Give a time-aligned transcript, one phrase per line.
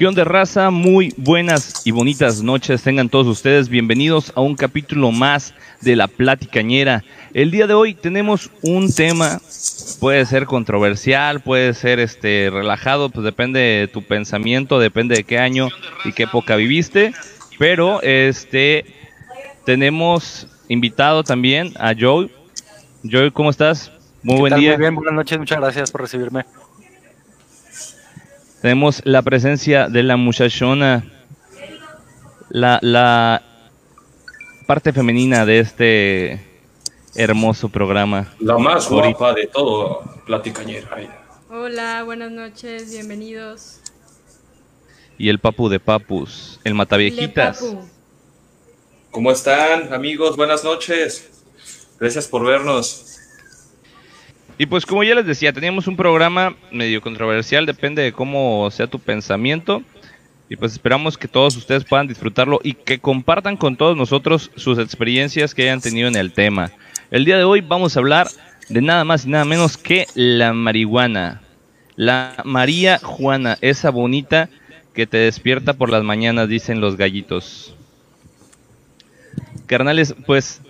[0.00, 0.70] ¿Qué onda raza?
[0.70, 2.82] Muy buenas y bonitas noches.
[2.82, 7.04] Tengan todos ustedes bienvenidos a un capítulo más de La Platicañera.
[7.34, 9.42] El día de hoy tenemos un tema,
[10.00, 15.38] puede ser controversial, puede ser este relajado, pues depende de tu pensamiento, depende de qué
[15.38, 15.68] año
[16.06, 17.12] y qué época viviste.
[17.58, 18.86] Pero este
[19.66, 22.30] tenemos invitado también a Joe.
[23.04, 23.92] Joe, ¿cómo estás?
[24.22, 24.70] Muy buen día.
[24.70, 26.46] Muy bien, buenas noches, muchas gracias por recibirme.
[28.60, 31.04] Tenemos la presencia de la muchachona,
[32.50, 33.42] la, la
[34.66, 36.46] parte femenina de este
[37.14, 38.28] hermoso programa.
[38.38, 40.90] La más guapa de todo, platicañera.
[41.48, 43.80] Hola, buenas noches, bienvenidos.
[45.16, 47.64] Y el papu de papus, el mataviejitas.
[49.10, 50.36] ¿Cómo están, amigos?
[50.36, 51.30] Buenas noches.
[51.98, 53.19] Gracias por vernos.
[54.60, 58.88] Y pues como ya les decía, teníamos un programa medio controversial, depende de cómo sea
[58.88, 59.82] tu pensamiento.
[60.50, 64.78] Y pues esperamos que todos ustedes puedan disfrutarlo y que compartan con todos nosotros sus
[64.78, 66.72] experiencias que hayan tenido en el tema.
[67.10, 68.28] El día de hoy vamos a hablar
[68.68, 71.40] de nada más y nada menos que la marihuana.
[71.96, 74.50] La María Juana, esa bonita
[74.92, 77.74] que te despierta por las mañanas, dicen los gallitos.
[79.64, 80.60] Carnales, pues,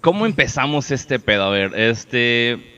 [0.00, 1.44] ¿cómo empezamos este pedo?
[1.44, 2.73] A ver, este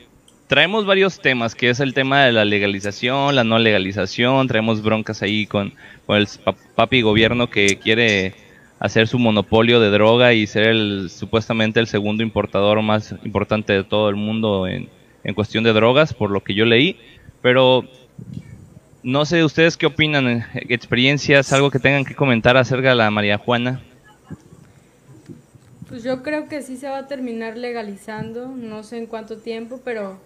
[0.47, 5.21] traemos varios temas, que es el tema de la legalización, la no legalización, traemos broncas
[5.21, 5.73] ahí con,
[6.07, 6.27] el
[6.75, 8.33] papi gobierno que quiere
[8.79, 13.83] hacer su monopolio de droga y ser el supuestamente el segundo importador más importante de
[13.83, 14.89] todo el mundo en,
[15.23, 16.97] en cuestión de drogas, por lo que yo leí,
[17.41, 17.83] pero
[19.03, 23.37] no sé ustedes qué opinan, experiencias, algo que tengan que comentar acerca de la María
[23.37, 23.81] Juana.
[25.89, 29.79] Pues yo creo que sí se va a terminar legalizando, no sé en cuánto tiempo,
[29.83, 30.19] pero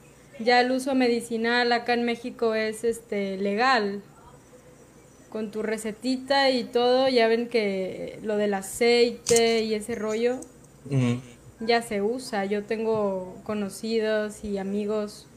[0.44, 4.02] ya el uso medicinal acá en México es este legal.
[5.30, 10.40] Con tu recetita y todo, ya ven que lo del aceite y ese rollo
[11.62, 12.46] ya se usa.
[12.46, 15.28] Yo tengo conocidos y amigos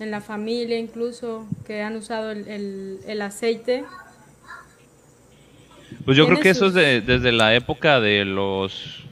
[0.00, 3.84] en la familia incluso que han usado el, el, aceite.
[6.04, 9.04] Pues yo creo que eso es desde la época de los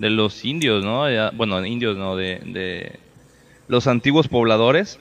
[0.00, 1.04] de los indios, ¿no?
[1.34, 2.16] bueno, indios, ¿no?
[2.16, 2.98] de
[3.68, 4.98] los antiguos pobladores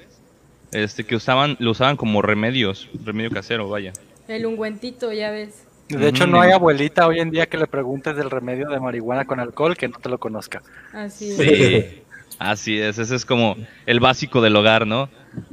[0.72, 3.94] este que usaban lo usaban como remedios, remedio casero, vaya.
[4.28, 5.64] El ungüentito, ya ves.
[5.90, 9.26] De hecho, no hay abuelita hoy en día que le preguntes del remedio de marihuana
[9.26, 10.62] con alcohol que no te lo conozca.
[10.92, 11.38] Así es.
[11.38, 12.04] Sí.
[12.40, 13.56] Así es, ese es como
[13.86, 15.10] el básico del hogar, ¿no?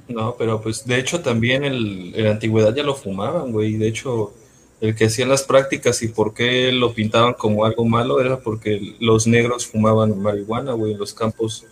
[0.08, 3.74] No, pero pues de hecho también el, en la antigüedad ya lo fumaban, güey.
[3.76, 4.34] De hecho,
[4.80, 8.96] el que hacían las prácticas y por qué lo pintaban como algo malo era porque
[9.00, 11.64] los negros fumaban marihuana, güey, en los campos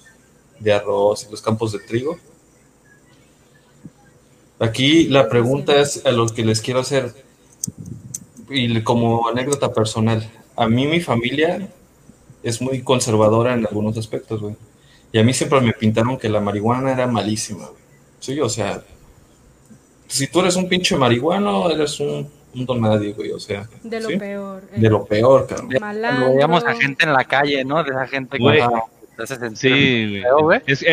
[0.63, 2.19] de arroz y los campos de trigo.
[4.59, 7.13] Aquí la pregunta es a lo que les quiero hacer,
[8.49, 11.69] y como anécdota personal, a mí mi familia
[12.43, 14.57] es muy conservadora en algunos aspectos, güey.
[15.13, 17.83] Y a mí siempre me pintaron que la marihuana era malísima, güey.
[18.21, 18.83] Sí, o sea,
[20.07, 23.69] si tú eres un pinche marihuano, eres un, un don nadie, güey, o sea.
[23.83, 24.63] De lo peor.
[24.71, 25.69] De lo peor, cabrón.
[25.69, 27.83] veíamos a gente en la calle, ¿no?
[27.83, 28.39] De esa gente
[29.55, 30.23] sí,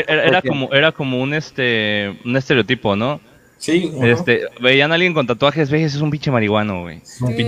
[0.08, 3.20] era, como, era como un este un estereotipo, ¿no?
[3.58, 3.92] Sí.
[4.02, 7.02] Este, veían a alguien con tatuajes, ves, es un pinche marihuano, güey.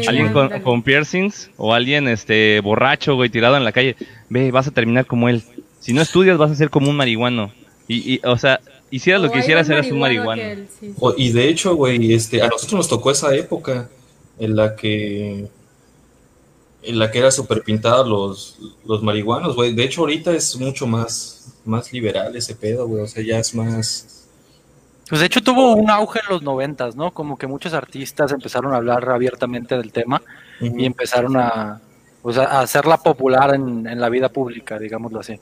[0.07, 3.95] alguien con, piercings o alguien este borracho, güey, tirado en la calle.
[4.29, 5.41] Ve, vas a terminar como él.
[5.79, 7.53] Si no estudias, vas a ser como un marihuano.
[7.87, 8.59] Y, y o sea,
[8.91, 10.43] hicieras lo que hicieras, eras un marihuano.
[11.17, 13.89] y de hecho, güey, este, a nosotros nos tocó esa época
[14.37, 15.47] en la que
[16.83, 19.73] en la que era súper pintada los, los marihuanos, güey.
[19.73, 23.03] De hecho, ahorita es mucho más, más liberal ese pedo, güey.
[23.03, 24.27] O sea, ya es más.
[25.09, 27.11] Pues de hecho tuvo un auge en los noventas, ¿no?
[27.11, 30.21] Como que muchos artistas empezaron a hablar abiertamente del tema
[30.61, 31.81] y empezaron a,
[32.21, 35.37] pues, a hacerla popular en, en, la vida pública, digámoslo así.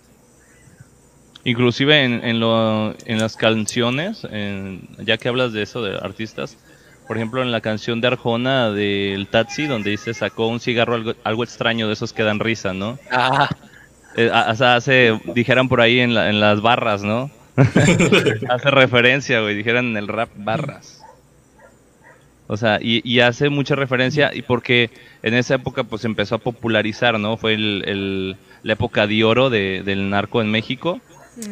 [1.44, 4.24] Inclusive en, en, lo, en las canciones,
[5.06, 6.58] ya que hablas de eso, de artistas,
[7.10, 11.44] por ejemplo, en la canción de Arjona del Taxi, donde dice sacó un cigarro algo,
[11.44, 13.00] extraño de esos que dan risa, ¿no?
[13.12, 13.50] Ah.
[14.16, 17.32] Eh, o sea, hace, dijeran por ahí en, en las barras, ¿no?
[17.58, 21.04] hace referencia, güey, dijeran en el rap barras.
[22.46, 24.92] O sea, y, hace mucha referencia y porque
[25.24, 27.38] en esa época pues empezó a popularizar, ¿no?
[27.38, 31.02] Fue el, la época de oro de, del narco en México.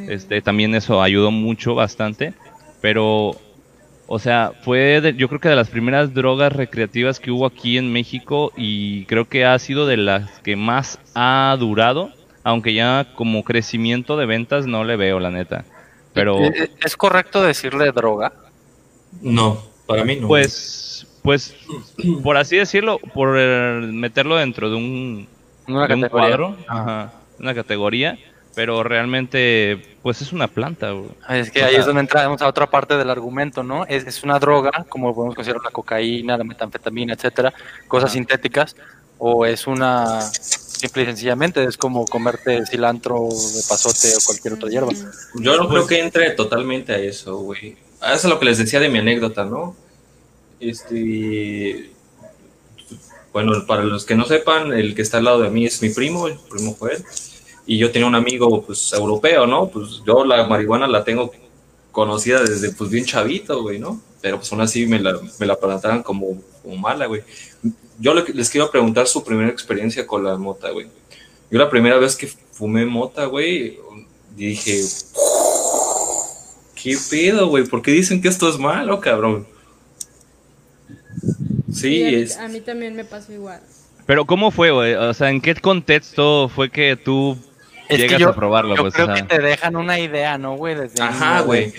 [0.07, 2.36] Este, también eso ayudó mucho, bastante.
[2.80, 3.39] Pero
[4.07, 7.92] o sea, fue yo creo que de las primeras drogas recreativas que hubo aquí en
[7.92, 12.12] México y creo que ha sido de las que más ha durado,
[12.44, 15.65] aunque ya como crecimiento de ventas no le veo, la neta.
[16.13, 16.39] Pero
[16.83, 18.33] ¿Es correcto decirle droga?
[19.21, 20.27] No, para mí no.
[20.27, 20.88] Pues
[21.27, 21.53] pues,
[22.24, 25.27] por así decirlo, por eh, meterlo dentro de un,
[25.68, 28.18] Una de un cuadro, ajá, una categoría,
[28.57, 31.12] pero realmente, pues es una planta, güey.
[31.30, 33.86] Es que ahí es donde entramos a otra parte del argumento, ¿no?
[33.86, 37.54] Es, es una droga, como podemos considerar la cocaína, la metanfetamina, etcétera,
[37.88, 38.75] cosas sintéticas,
[39.19, 44.69] o es una, simple y sencillamente, es como comerte cilantro de pasote o cualquier otra
[44.69, 44.92] hierba.
[45.36, 47.77] Yo no creo que entre totalmente a eso, güey.
[48.01, 49.75] A Eso es lo que les decía de mi anécdota, ¿no?
[50.60, 51.92] Este.
[53.31, 55.89] Bueno, para los que no sepan, el que está al lado de mí es mi
[55.89, 57.06] primo, el primo Joel.
[57.67, 59.67] Y yo tenía un amigo, pues, europeo, ¿no?
[59.67, 61.31] Pues yo la marihuana la tengo
[61.91, 64.01] conocida desde, pues, bien chavito, güey, ¿no?
[64.21, 67.21] Pero pues aún así me la, me la plantaban como, como mala, güey.
[67.99, 70.87] Yo le- les quiero preguntar su primera experiencia con la mota, güey.
[71.51, 73.77] Yo la primera vez que fumé mota, güey,
[74.35, 74.81] dije,
[76.81, 77.65] ¿qué pedo, güey?
[77.65, 79.45] ¿Por qué dicen que esto es malo, cabrón?
[81.71, 82.37] Sí, a, es...
[82.37, 83.61] a mí también me pasó igual.
[84.05, 84.93] Pero ¿cómo fue, güey?
[84.95, 87.37] O sea, ¿en qué contexto fue que tú
[87.89, 88.75] Es llegas que yo, a probarlo?
[88.75, 89.28] yo pues, creo o sea?
[89.28, 90.75] que te dejan una idea, ¿no, güey?
[90.75, 91.74] Desde Ajá, güey.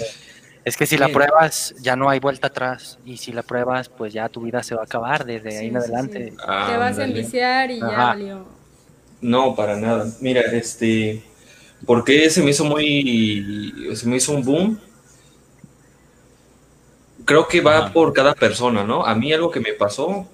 [0.65, 2.99] Es que si la pruebas, ya no hay vuelta atrás.
[3.07, 5.73] Y si la pruebas, pues ya tu vida se va a acabar desde ahí en
[5.73, 6.31] sí, adelante.
[6.31, 6.37] sí.
[6.47, 8.47] Ah, Te vas a enviciar y ya valió.
[9.21, 10.07] No, para nada.
[10.21, 11.23] Mira, este...
[11.87, 13.93] ¿Por qué se me hizo muy...
[13.95, 14.81] se me hizo un boom?
[17.25, 17.93] Creo que va Ajá.
[17.93, 19.07] por cada persona, ¿no?
[19.07, 20.27] A mí algo que me pasó,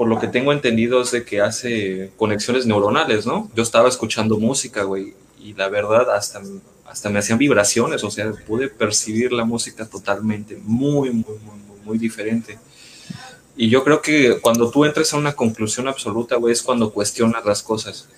[0.00, 3.50] por lo que tengo entendido, es de que hace conexiones neuronales, ¿no?
[3.54, 6.40] Yo estaba escuchando música, güey, y la verdad hasta,
[6.86, 11.98] hasta me hacían vibraciones, o sea, pude percibir la música totalmente, muy, muy, muy, muy,
[11.98, 12.58] diferente.
[13.58, 17.44] Y yo creo que cuando tú entres a una conclusión absoluta, güey, es cuando cuestionas
[17.44, 18.08] las cosas.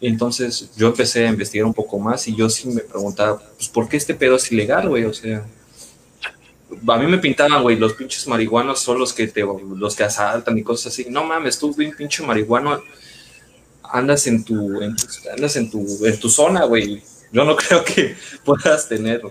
[0.00, 3.88] Entonces yo empecé a investigar un poco más y yo sí me preguntaba, pues, ¿por
[3.88, 5.04] qué este pedo es ilegal, güey?
[5.04, 5.44] O sea,
[6.88, 9.42] a mí me pintaban, güey, los pinches marihuanos son los que te,
[9.76, 11.06] los que asaltan y cosas así.
[11.10, 12.82] No mames, tú bien pinche marihuano,
[13.82, 17.02] andas en tu, en tu- andas en tu, en tu zona, güey.
[17.32, 19.22] Yo no creo que puedas tener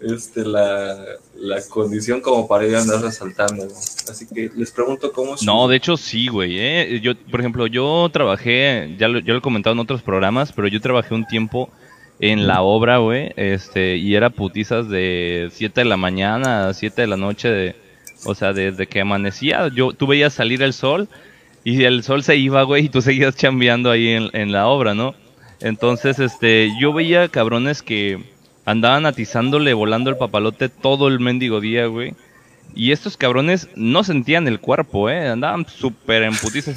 [0.00, 0.96] este, la,
[1.36, 3.66] la condición como para ir a andar asaltando.
[3.66, 3.72] ¿no?
[4.10, 5.40] Así que les pregunto cómo es.
[5.40, 6.58] su- No, de hecho sí, güey.
[6.58, 7.00] ¿eh?
[7.02, 10.68] Yo, por ejemplo, yo trabajé, ya lo, ya lo he comentado en otros programas, pero
[10.68, 11.70] yo trabajé un tiempo
[12.20, 17.02] en la obra, güey, este, y era putizas de 7 de la mañana a 7
[17.02, 17.76] de la noche, de,
[18.24, 21.08] o sea, desde que amanecía, yo, tú veías salir el sol
[21.64, 24.94] y el sol se iba, güey, y tú seguías chambeando ahí en, en la obra,
[24.94, 25.14] ¿no?
[25.60, 28.22] Entonces, este, yo veía cabrones que
[28.64, 32.14] andaban atizándole, volando el papalote todo el mendigo día, güey.
[32.74, 35.28] Y estos cabrones no sentían el cuerpo, ¿eh?
[35.28, 36.72] Andaban súper en putiza.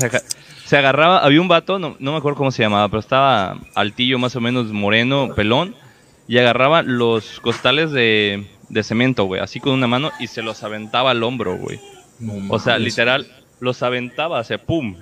[0.72, 3.00] Se, aga- se agarraba, había un vato, no, no me acuerdo cómo se llamaba, pero
[3.00, 5.76] estaba altillo, más o menos moreno, pelón.
[6.28, 10.64] Y agarraba los costales de, de cemento, güey, así con una mano y se los
[10.64, 11.80] aventaba al hombro, güey.
[12.20, 13.28] No O sea, literal,
[13.60, 14.96] los aventaba, o sea, pum,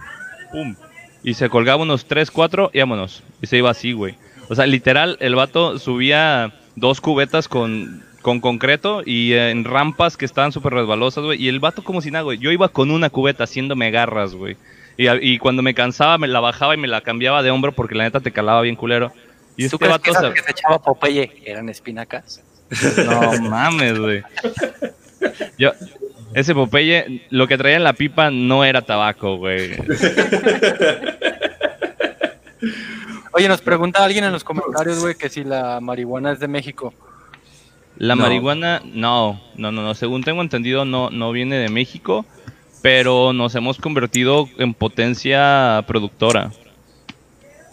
[0.52, 0.76] pum.
[1.24, 3.24] Y se colgaba unos 3, 4 y vámonos.
[3.42, 4.16] Y se iba así, güey.
[4.50, 10.18] O sea, literal, el vato subía dos cubetas con, con concreto y eh, en rampas
[10.18, 11.42] que estaban súper resbalosas, güey.
[11.44, 12.38] Y el vato como si nada, güey.
[12.40, 14.56] Yo iba con una cubeta haciéndome garras, güey.
[15.02, 18.04] Y, cuando me cansaba, me la bajaba y me la cambiaba de hombro porque la
[18.04, 19.14] neta te calaba bien culero.
[19.56, 22.42] Y ¿Tú este crees vato, que esas que se echaba Popeye eran espinacas?
[23.06, 24.24] no mames, güey.
[25.58, 25.72] Yo,
[26.34, 29.72] ese Popeye, lo que traía en la pipa no era tabaco, güey.
[33.32, 36.94] Oye, nos pregunta alguien en los comentarios, güey, que si la marihuana es de México.
[37.98, 38.24] La No.
[38.24, 39.94] marihuana, no, no, no, no.
[39.94, 42.26] Según tengo entendido, no, no viene de México,
[42.82, 46.52] pero nos hemos convertido en potencia productora.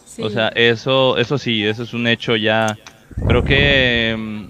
[0.05, 0.23] Sí.
[0.23, 2.79] O sea, eso, eso sí, eso es un hecho ya.
[3.29, 4.45] Creo que mm,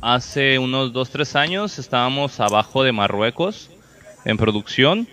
[0.00, 3.70] hace unos dos, tres años estábamos abajo de Marruecos
[4.24, 5.08] en producción,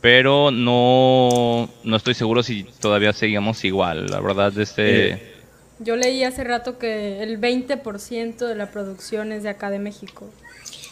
[0.00, 4.06] pero no, no estoy seguro si todavía seguimos igual.
[4.06, 5.10] La verdad, este.
[5.10, 5.22] Eh,
[5.78, 10.28] Yo leí hace rato que el 20% de la producción es de acá de México.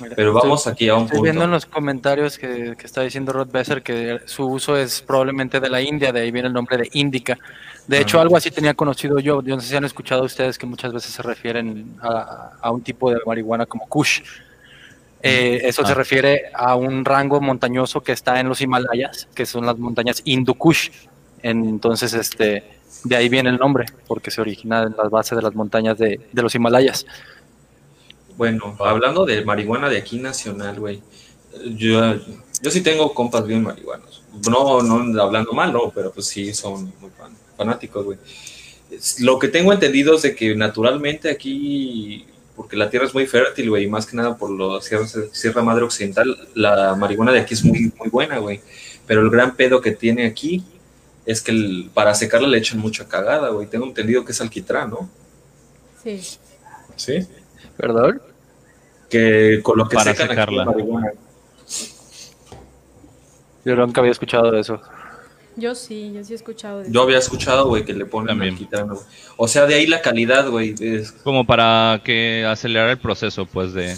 [0.01, 3.03] Mira, Pero estoy- vamos aquí a un Estoy viendo en los comentarios que, que está
[3.03, 6.55] diciendo Rod Besser que su uso es probablemente de la India, de ahí viene el
[6.55, 7.39] nombre de Indica.
[7.87, 9.43] De hecho, algo así tenía conocido yo.
[9.43, 12.83] Yo no sé si han escuchado ustedes que muchas veces se refieren a, a un
[12.83, 14.21] tipo de marihuana como Kush.
[15.23, 15.95] Eh, eso se Ah.
[15.95, 20.55] refiere a un rango montañoso que está en los Himalayas, que son las montañas Hindu
[20.55, 20.91] Kush.
[21.43, 22.65] Entonces, este,
[23.05, 26.21] de ahí viene el nombre, porque se origina en las bases de las montañas de,
[26.33, 27.07] de los Himalayas.
[28.37, 31.01] Bueno, hablando de marihuana de aquí nacional, güey.
[31.77, 32.15] Yo,
[32.63, 34.23] yo sí tengo compas bien marihuanos.
[34.51, 38.19] No, no hablando mal, no, pero pues sí son muy fan- fanáticos, güey.
[39.21, 43.69] Lo que tengo entendido es de que naturalmente aquí porque la tierra es muy fértil,
[43.69, 47.53] güey, y más que nada por la Sierra, Sierra Madre Occidental, la marihuana de aquí
[47.53, 48.63] es muy, muy buena, güey.
[49.07, 50.65] Pero el gran pedo que tiene aquí
[51.27, 53.67] es que el- para secarla le echan mucha cagada, güey.
[53.67, 55.11] Tengo entendido que es alquitrán, ¿no?
[56.03, 56.19] Sí.
[56.97, 57.27] Sí.
[57.77, 58.21] ¿Perdón?
[59.11, 60.65] Que con lo que Para secan secarla.
[60.65, 61.13] marihuana.
[63.65, 64.81] Yo nunca había escuchado de eso.
[65.57, 66.93] Yo sí, yo sí he escuchado de eso.
[66.93, 68.57] Yo había escuchado, güey, que le ponen También.
[68.57, 68.99] güey.
[69.37, 70.75] O sea, de ahí la calidad, güey.
[70.79, 73.97] es- Como para que acelerar el proceso, pues, de,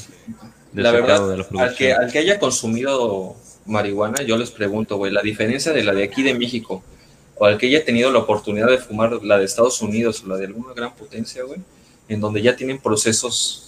[0.73, 2.01] de la verdad, de la al que, producción.
[2.01, 3.35] al que haya consumido
[3.67, 6.83] marihuana, yo les pregunto, güey, la diferencia de la de aquí de México
[7.37, 10.37] o al que haya tenido la oportunidad de fumar la de Estados Unidos o la
[10.37, 11.61] de alguna gran potencia, güey,
[12.09, 13.68] en donde ya tienen procesos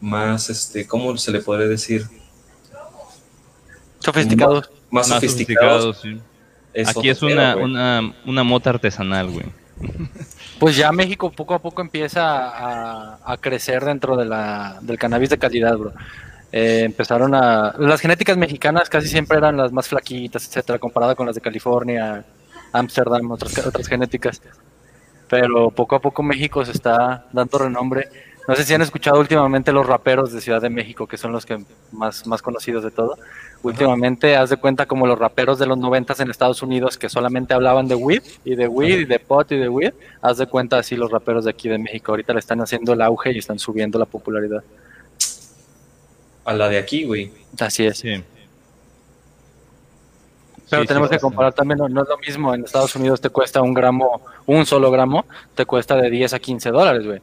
[0.00, 2.06] más, este, ¿cómo se le podría decir?
[3.98, 4.70] Sofisticados.
[4.90, 6.00] Más, Más sofisticados.
[6.00, 6.20] sí.
[6.86, 9.46] Aquí es una, una, una mota artesanal, güey.
[10.60, 15.30] Pues ya México poco a poco empieza a, a crecer dentro de la, del cannabis
[15.30, 15.94] de calidad, bro.
[16.52, 17.74] Eh, empezaron a...
[17.78, 22.24] Las genéticas mexicanas casi siempre eran las más flaquitas, etcétera, comparada con las de California,
[22.72, 24.42] Ámsterdam, otras, otras genéticas.
[25.28, 28.08] Pero poco a poco México se está dando renombre.
[28.50, 31.46] No sé si han escuchado últimamente los raperos de Ciudad de México, que son los
[31.46, 33.16] que más, más conocidos de todo.
[33.62, 37.54] Últimamente, haz de cuenta como los raperos de los noventas en Estados Unidos que solamente
[37.54, 39.94] hablaban de weed y de weed y de pot y de weed.
[40.20, 42.10] Haz de cuenta así los raperos de aquí de México.
[42.10, 44.64] Ahorita le están haciendo el auge y están subiendo la popularidad.
[46.44, 47.30] A la de aquí, güey.
[47.60, 47.98] Así es.
[47.98, 48.20] Sí.
[50.68, 52.52] Pero Sí, tenemos sí, que comparar también, no, no es lo mismo.
[52.52, 56.40] En Estados Unidos te cuesta un gramo, un solo gramo, te cuesta de 10 a
[56.40, 57.20] 15 dólares, güey.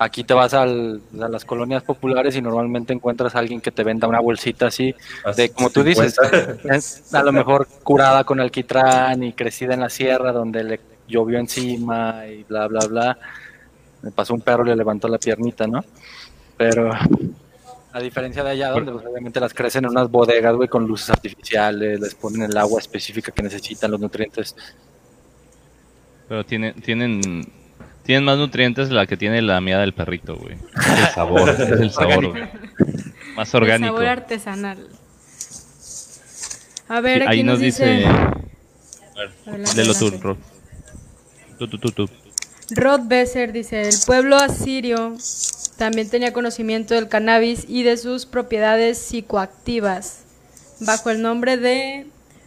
[0.00, 3.82] Aquí te vas al- a las colonias populares y normalmente encuentras a alguien que te
[3.82, 4.94] venda una bolsita así,
[5.36, 6.74] de como tú dices, 50.
[6.76, 11.38] es a lo mejor curada con alquitrán y crecida en la sierra donde le llovió
[11.40, 13.18] encima y bla, bla, bla.
[14.02, 15.84] Me pasó un perro y le levantó la piernita, ¿no?
[16.56, 16.90] Pero
[17.92, 21.10] a diferencia de allá, donde pues, obviamente las crecen en unas bodegas, güey, con luces
[21.10, 24.54] artificiales, les ponen el agua específica que necesitan, los nutrientes.
[26.28, 27.20] Pero tiene, tienen,
[28.08, 30.54] tienen más nutrientes la que tiene la miada del perrito, güey.
[30.54, 32.42] Es el sabor, es el sabor, güey.
[33.36, 33.92] Más El orgánico.
[33.92, 34.78] sabor artesanal.
[36.88, 38.06] A ver, Sí, aquí ahí nos dice...
[38.06, 40.10] Adelante, Delo tú.
[40.22, 40.38] Rod.
[41.58, 42.08] Tú, tú, tú, tú.
[42.70, 45.14] Rod Besser dice, el pueblo asirio
[45.76, 50.20] también tenía conocimiento del cannabis y de sus propiedades psicoactivas,
[50.80, 52.06] bajo el nombre de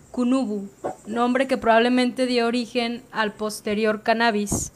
[0.10, 0.68] Kunubu,
[1.06, 4.72] nombre que probablemente dio origen al posterior cannabis.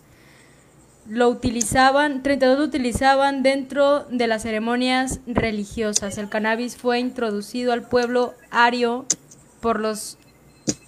[1.07, 6.17] Lo utilizaban, 32 lo utilizaban dentro de las ceremonias religiosas.
[6.17, 9.05] El cannabis fue introducido al pueblo ario
[9.61, 10.17] por los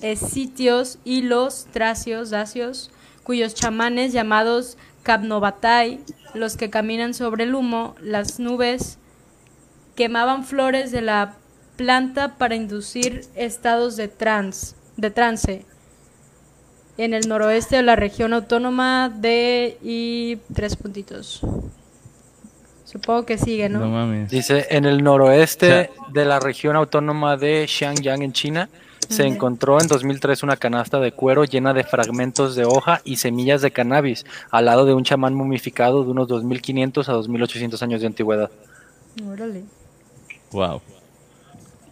[0.01, 2.89] escitios y los tracios, dacios,
[3.23, 5.99] cuyos chamanes llamados Kabnobatai,
[6.33, 8.97] los que caminan sobre el humo, las nubes,
[9.95, 11.35] quemaban flores de la
[11.75, 15.65] planta para inducir estados de trance, de trance
[16.97, 21.41] en el noroeste de la región autónoma de y tres puntitos.
[22.85, 23.79] Supongo que sigue, ¿no?
[23.79, 24.29] No mames.
[24.29, 28.69] Dice, en el noroeste de la región autónoma de Xiangyang en China,
[29.09, 33.61] se encontró en 2003 una canasta de cuero llena de fragmentos de hoja y semillas
[33.61, 38.07] de cannabis, al lado de un chamán momificado de unos 2500 a 2800 años de
[38.07, 38.51] antigüedad.
[39.25, 39.63] Órale.
[40.51, 40.81] Wow.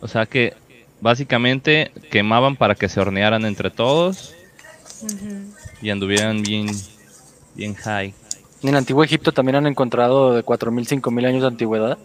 [0.02, 0.54] O sea que
[1.02, 4.34] básicamente quemaban para que se hornearan entre todos
[5.82, 6.68] Y anduvieran bien,
[7.56, 8.14] bien high.
[8.64, 11.98] En el antiguo Egipto también han encontrado de 4000, 5000 años de antigüedad.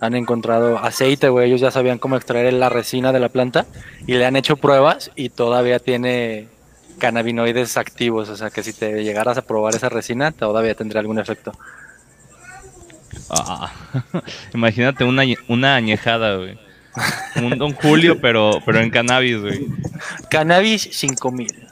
[0.00, 1.48] Han encontrado aceite, güey.
[1.48, 3.66] Ellos ya sabían cómo extraer la resina de la planta
[4.06, 6.48] y le han hecho pruebas y todavía tiene
[6.98, 8.28] cannabinoides activos.
[8.28, 11.52] O sea que si te llegaras a probar esa resina, todavía tendría algún efecto.
[13.30, 13.72] Ah,
[14.54, 16.58] imagínate una, una añejada, güey.
[17.36, 19.66] Un Don Julio, pero, pero en cannabis, güey.
[20.30, 21.63] Cannabis 5000.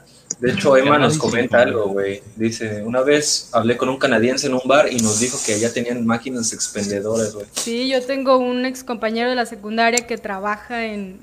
[0.43, 2.21] De hecho, Emma nos comenta algo, güey.
[2.35, 5.71] Dice, una vez hablé con un canadiense en un bar y nos dijo que allá
[5.71, 7.45] tenían máquinas expendedoras, güey.
[7.53, 11.21] Sí, yo tengo un ex compañero de la secundaria que trabaja en,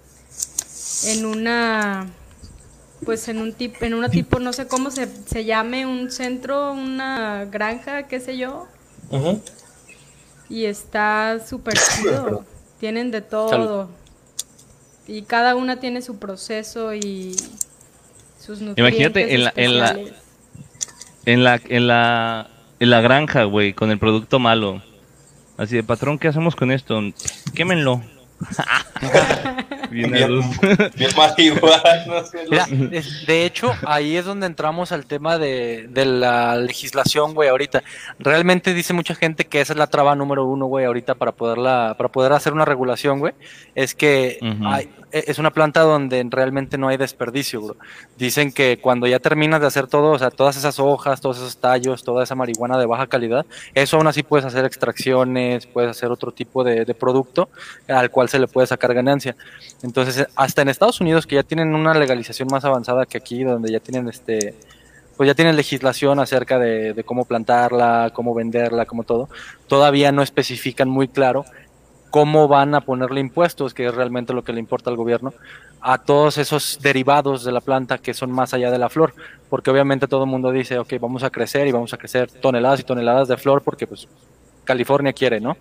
[1.05, 2.09] en una,
[3.05, 6.73] pues en un tipo, en una tipo, no sé cómo se, se llame, un centro,
[6.73, 8.69] una granja, qué sé yo,
[10.49, 12.47] y está súper chido.
[12.79, 13.51] Tienen de todo.
[13.51, 13.87] Salud.
[15.07, 17.37] Y cada una tiene su proceso y
[18.41, 19.97] sus Imagínate en la- en la-.
[21.27, 22.49] En la, en la,
[22.81, 24.83] en la granja, güey, con el producto malo.
[25.59, 26.99] Así de, patrón, ¿qué hacemos con esto?
[27.55, 28.03] Quémenlo.
[29.91, 31.83] Bien, Bien, marihuana.
[32.51, 37.49] Mira, es- de hecho, ahí es donde entramos al tema de, de la legislación, güey,
[37.49, 37.83] ahorita.
[38.19, 41.95] Realmente dice mucha gente que esa es la traba número uno, güey, ahorita para poderla,
[41.99, 43.35] para poder hacer una regulación, güey.
[43.75, 44.67] Es que Ujú.
[44.69, 47.77] hay- e- es una planta donde realmente no hay desperdicio, bro.
[48.17, 51.57] Dicen que cuando ya terminas de hacer todo, o sea, todas esas hojas, todos esos
[51.57, 53.45] tallos, toda esa marihuana de baja calidad,
[53.75, 57.49] eso aún así puedes hacer extracciones, puedes hacer otro tipo de, de producto
[57.89, 59.35] al cual se le puede sacar ganancia.
[59.83, 63.73] Entonces, hasta en Estados Unidos, que ya tienen una legalización más avanzada que aquí, donde
[63.73, 64.55] ya tienen este,
[65.21, 69.29] pues ya tienen legislación acerca de, cómo plantarla, cómo venderla, como todo,
[69.69, 71.45] todavía no especifican muy claro
[72.09, 75.35] cómo van a ponerle impuestos, que es realmente lo que le importa al gobierno,
[75.83, 79.13] a todos esos derivados de la planta que son más allá de la flor,
[79.51, 82.81] porque obviamente todo el mundo dice, ok, vamos a crecer y vamos a crecer toneladas
[82.81, 84.09] y toneladas de flor porque pues
[84.65, 85.59] California quiere, ¿no?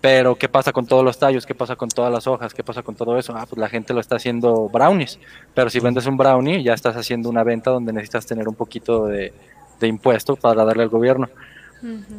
[0.00, 1.44] Pero ¿qué pasa con todos los tallos?
[1.44, 2.54] ¿Qué pasa con todas las hojas?
[2.54, 3.34] ¿Qué pasa con todo eso?
[3.36, 5.18] Ah, pues la gente lo está haciendo brownies.
[5.54, 9.06] Pero si vendes un brownie, ya estás haciendo una venta donde necesitas tener un poquito
[9.06, 9.32] de,
[9.80, 11.28] de impuesto para darle al gobierno.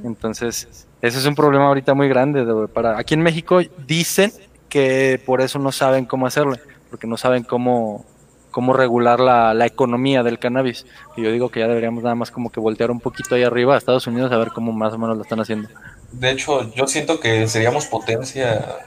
[0.03, 2.43] Entonces, ese es un problema ahorita muy grande.
[2.45, 4.31] de- para Aquí en México dicen
[4.67, 6.55] que por eso no saben cómo hacerlo,
[6.89, 8.05] porque no saben cómo,
[8.51, 10.85] cómo regular la, la economía del cannabis.
[11.17, 13.75] Y yo digo que ya deberíamos nada más como que voltear un poquito ahí arriba
[13.75, 15.69] a Estados Unidos a ver cómo más o menos lo están haciendo.
[16.11, 18.79] De hecho, yo siento que seríamos potencia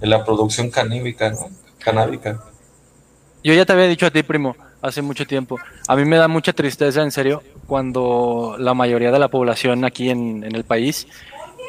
[0.00, 1.50] en la producción caníbica, ¿no?
[1.78, 2.40] Canábica.
[3.42, 5.58] Yo ya te había dicho a ti, primo, hace mucho tiempo.
[5.86, 10.10] A mí me da mucha tristeza, en serio, cuando la mayoría de la población aquí
[10.10, 11.06] en, en el país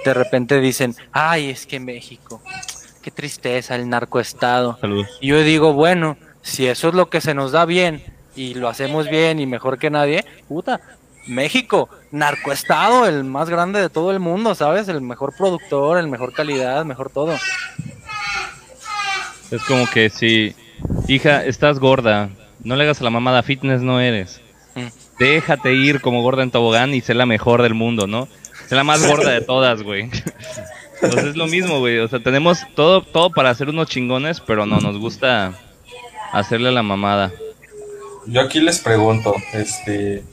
[0.05, 2.41] de repente dicen, ay, es que México,
[3.01, 4.77] qué tristeza, el narcoestado.
[4.79, 5.07] Saludos.
[5.21, 8.03] Y yo digo, bueno, si eso es lo que se nos da bien
[8.35, 10.79] y lo hacemos bien y mejor que nadie, puta,
[11.27, 14.87] México, narcoestado, el más grande de todo el mundo, ¿sabes?
[14.87, 17.35] El mejor productor, el mejor calidad, mejor todo.
[19.51, 20.55] Es como que si,
[21.07, 22.29] hija, estás gorda,
[22.63, 24.41] no le hagas a la mamada fitness, no eres.
[24.75, 24.87] Mm.
[25.19, 28.27] Déjate ir como gorda en tobogán y sé la mejor del mundo, ¿no?
[28.67, 30.09] Sé la más gorda de todas, güey.
[31.01, 31.99] Entonces es lo mismo, güey.
[31.99, 35.53] O sea, tenemos todo, todo para hacer unos chingones, pero no, nos gusta
[36.31, 37.31] hacerle la mamada.
[38.25, 40.23] Yo aquí les pregunto, este,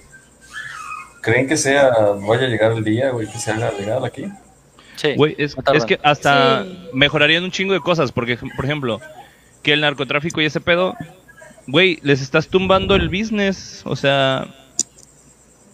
[1.24, 1.90] ¿creen que sea,
[2.26, 4.24] vaya a llegar el día, güey, que se haga legal aquí?
[4.96, 5.56] Sí, Güey, es,
[5.86, 6.88] que hasta Sí.
[6.92, 9.00] mejorarían un chingo de cosas, porque, por ejemplo,
[9.62, 10.94] que el narcotráfico y ese pedo,
[11.66, 14.46] güey, les estás tumbando el business, o sea,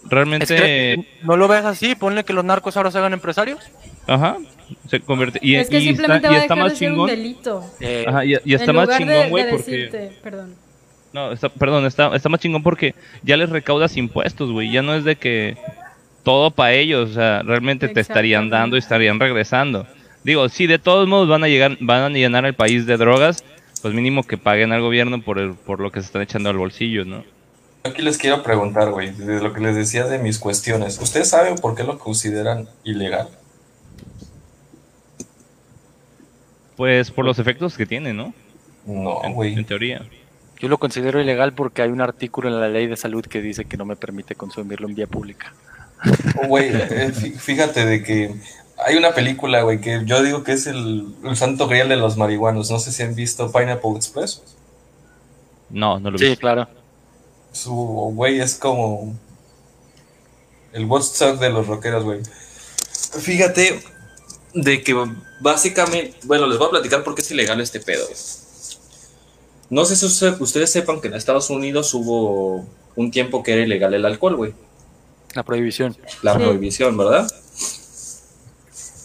[0.05, 3.59] realmente, Es que no lo ves así, ponle que los narcos ahora se hagan empresarios.
[4.07, 4.37] ajá,
[4.89, 6.77] se convierte, y, es que y simplemente está, y va a está dejar más de
[6.79, 7.65] ser un chingón, delito.
[7.79, 10.55] Eh, ajá, y, y está en más lugar de- chingón, de, güey, porque, decirte, perdón.
[11.13, 14.93] No, está, perdón, está, está más chingón porque ya les recaudas impuestos, güey, ya no
[14.95, 15.57] es de que
[16.23, 19.85] todo para ellos, o sea, realmente te estarían dando y estarían regresando.
[20.23, 23.43] Digo, si de todos modos van a llegar, van a llenar el país de drogas,
[23.81, 26.57] pues mínimo que paguen al gobierno por el, por lo que se están echando al
[26.57, 27.23] bolsillo, ¿no?
[27.83, 30.99] Aquí les quiero preguntar, güey, de lo que les decía de mis cuestiones.
[31.01, 33.27] ¿Ustedes saben por qué lo consideran ilegal?
[36.77, 38.33] Pues por los efectos que tiene, ¿no?
[38.85, 39.53] No, En, güey.
[39.53, 40.03] en teoría.
[40.61, 43.65] Yo lo considero ilegal porque hay un artículo en la ley de salud que dice
[43.65, 45.53] que no me permite consumirlo en vía pública.
[46.47, 48.35] Güey, eh, fí- fíjate de que
[48.85, 52.15] hay una película, güey, que yo digo que es el, el santo grial de los
[52.17, 52.69] marihuanos.
[52.71, 54.41] No sé si han visto Pineapple Express.
[55.69, 56.27] No, no lo vi.
[56.29, 56.67] Sí, claro.
[57.51, 59.13] Su güey es como
[60.73, 62.19] el Woodstock de los rockeros, güey.
[63.19, 63.81] Fíjate
[64.53, 64.95] de que
[65.41, 68.05] básicamente, bueno, les voy a platicar por qué es ilegal este pedo.
[68.05, 68.17] güey.
[69.71, 73.61] No sé si usted- ustedes sepan que en Estados Unidos hubo un tiempo que era
[73.63, 74.53] ilegal el alcohol, güey.
[75.33, 75.95] La prohibición.
[76.21, 76.39] La Sí.
[76.39, 77.25] prohibición, ¿verdad?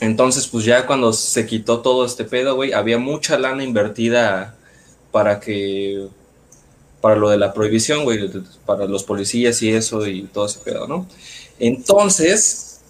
[0.00, 4.56] Entonces, pues ya cuando se quitó todo este pedo, güey, había mucha lana invertida
[5.12, 6.08] para que
[7.00, 8.28] para lo de la prohibición, güey,
[8.66, 11.06] para los policías y eso y todo ese pedo, ¿no?
[11.60, 12.80] Entonces,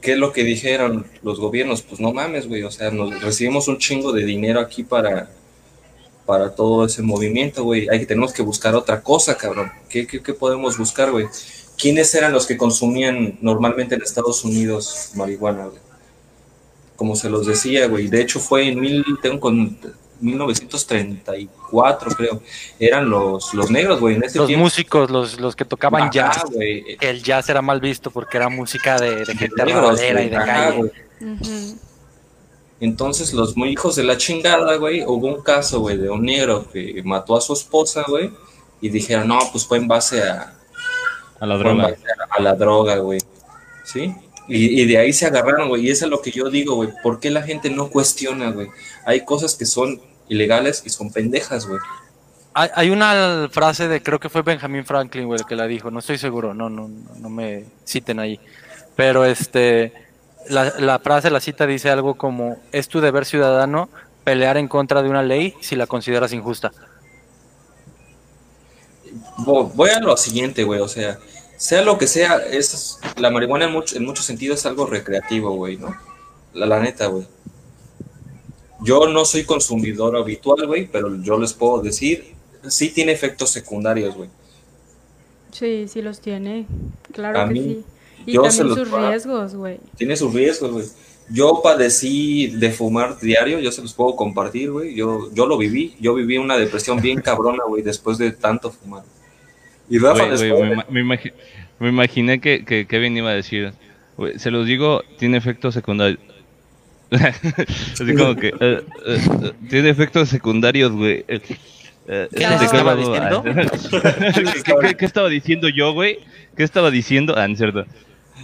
[0.00, 1.82] ¿qué es lo que dijeron los gobiernos?
[1.82, 5.28] Pues no mames, güey, o sea, nos recibimos un chingo de dinero aquí para
[6.26, 7.88] para todo ese movimiento, güey.
[7.90, 9.70] Hay que tenemos que buscar otra cosa, cabrón.
[9.88, 11.26] ¿Qué, qué, qué podemos buscar, güey?
[11.78, 15.80] ¿Quiénes eran los que consumían normalmente en Estados Unidos marihuana, güey?
[16.96, 18.06] Como se los decía, güey.
[18.08, 19.76] De hecho, fue en mil, tengo con
[20.20, 22.40] 1934, creo.
[22.78, 24.16] Eran los, los negros, güey.
[24.16, 24.64] En ese Los tiempo.
[24.64, 26.44] músicos, los, los que tocaban Ajá, jazz.
[26.52, 26.96] güey.
[26.96, 30.28] que El jazz era mal visto porque era música de, de gente Negros, rabalera y
[30.28, 30.92] de Ajá, calle.
[32.82, 36.66] Entonces, los muy hijos de la chingada, güey, hubo un caso, güey, de un negro
[36.68, 38.32] que mató a su esposa, güey,
[38.80, 40.52] y dijeron, no, pues fue en base a,
[41.38, 41.86] A la droga.
[41.86, 43.20] a, a la droga, güey,
[43.84, 44.12] ¿sí?
[44.48, 46.88] Y, y de ahí se agarraron, güey, y eso es lo que yo digo, güey,
[47.04, 48.66] ¿por qué la gente no cuestiona, güey?
[49.06, 51.78] Hay cosas que son ilegales y son pendejas, güey.
[52.52, 55.92] Hay, hay una frase de, creo que fue Benjamin Franklin, güey, el que la dijo,
[55.92, 58.40] no estoy seguro, no, no, no me citen ahí.
[58.96, 59.92] Pero este,
[60.48, 63.88] la, la frase, la cita dice algo como, es tu deber ciudadano
[64.24, 66.72] pelear en contra de una ley si la consideras injusta.
[69.38, 71.18] Vo- Voy a lo siguiente, güey, o sea,
[71.56, 75.50] sea lo que sea, es la marihuana en, mucho- en muchos sentidos es algo recreativo,
[75.54, 75.94] güey, ¿no?
[76.54, 77.26] La, la neta, güey.
[78.80, 82.34] Yo no soy consumidor habitual, güey, pero yo les puedo decir,
[82.68, 84.28] sí tiene efectos secundarios, güey.
[85.52, 86.66] Sí, sí los tiene.
[87.12, 87.84] Claro A que mí, sí.
[88.26, 89.78] Y yo se también los sus puedo- riesgos, güey.
[89.96, 90.84] Tiene sus riesgos, güey.
[91.30, 94.94] Yo padecí de fumar diario, yo se los puedo compartir, güey.
[94.94, 99.02] Yo, yo lo viví, yo viví una depresión bien cabrona, güey, después de tanto fumar.
[99.88, 101.32] Y Rafa les güey, puede- me, me imagi-
[101.78, 103.72] me imaginé que, que Kevin iba a decir,
[104.16, 106.18] güey, se los digo, tiene efectos secundarios.
[107.12, 111.24] Así como que, eh, eh, eh, tiene efectos secundarios, güey.
[111.24, 111.46] ¿Qué
[112.06, 113.42] ¿de les estaba diciendo?
[113.44, 113.52] ¿Qué,
[114.64, 116.18] qué- qué- qué estaba diciendo yo, güey?
[116.56, 117.34] ¿Qué estaba diciendo?
[117.36, 117.84] Ah, no es cierto.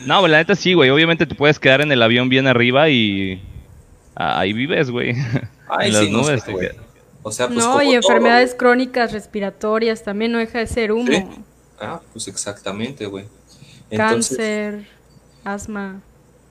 [0.07, 0.91] No, güey, la neta sí, güey.
[0.91, 3.43] Obviamente te puedes quedar en el avión bien arriba y
[4.15, 5.15] ah, ahí vives, güey.
[5.69, 6.69] Ay, en las sí, no sé, nubes te güey.
[6.69, 6.83] quedas.
[7.23, 10.93] O sea, pues no, como y todo, enfermedades crónicas respiratorias también no deja de ser
[10.93, 11.07] humo.
[11.13, 11.25] Sí.
[11.81, 13.27] Ah, pues exactamente, güey.
[13.91, 14.87] Entonces, Cáncer,
[15.45, 16.01] asma.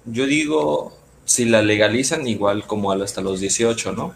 [0.05, 4.13] yo digo, si la legalizan igual como hasta los 18, ¿no?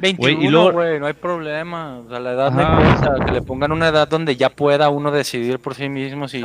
[0.00, 1.98] 21, y luego- güey, no hay problema.
[1.98, 2.90] O sea, la edad no Ajá.
[2.90, 6.44] importa, que le pongan una edad donde ya pueda uno decidir por sí mismo si...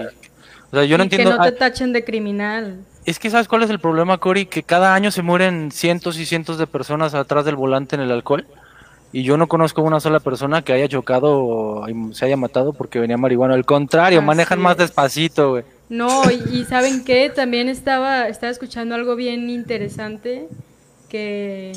[0.72, 1.32] O sea, yo no y entiendo...
[1.32, 2.80] que no te ah, tachen de criminal.
[3.06, 4.46] Es que ¿sabes cuál es el problema, Cory?
[4.46, 8.12] Que cada año se mueren cientos y cientos de personas atrás del volante en el
[8.12, 8.46] alcohol.
[9.12, 13.00] Y yo no conozco una sola persona que haya chocado y se haya matado porque
[13.00, 13.56] venía marihuana.
[13.56, 14.78] Al contrario, Así manejan más es.
[14.80, 15.64] despacito, güey.
[15.90, 17.32] No, y, y ¿saben qué?
[17.34, 20.48] También estaba, estaba escuchando algo bien interesante
[21.10, 21.72] que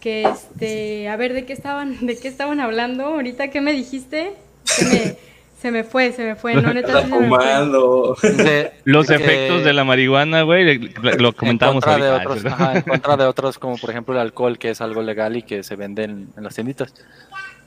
[0.00, 3.04] que este, a ver, ¿de qué estaban de qué estaban hablando?
[3.06, 4.34] Ahorita qué me dijiste?
[4.64, 5.16] Se me,
[5.60, 7.38] se me fue, se me fue, no neta Está sí se me fue.
[7.38, 8.16] fumando.
[8.22, 10.78] De- Los que- efectos de la marihuana, güey,
[11.18, 14.20] lo- comentamos en contra de otros, ajá, en contra de otros como por ejemplo el
[14.20, 16.92] alcohol que es algo legal y que se vende en, en las tienditas.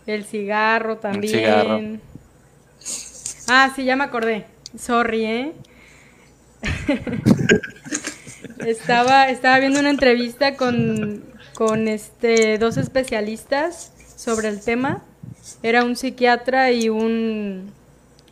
[0.06, 1.34] El cigarro también.
[1.34, 1.82] cigarro.
[3.48, 4.46] Ah, sí, ya me acordé.
[4.78, 5.52] Sorry, ¿eh?
[8.66, 11.24] estaba, estaba viendo una entrevista con,
[11.54, 15.04] con este, dos especialistas sobre el tema.
[15.64, 17.72] Era un psiquiatra y un,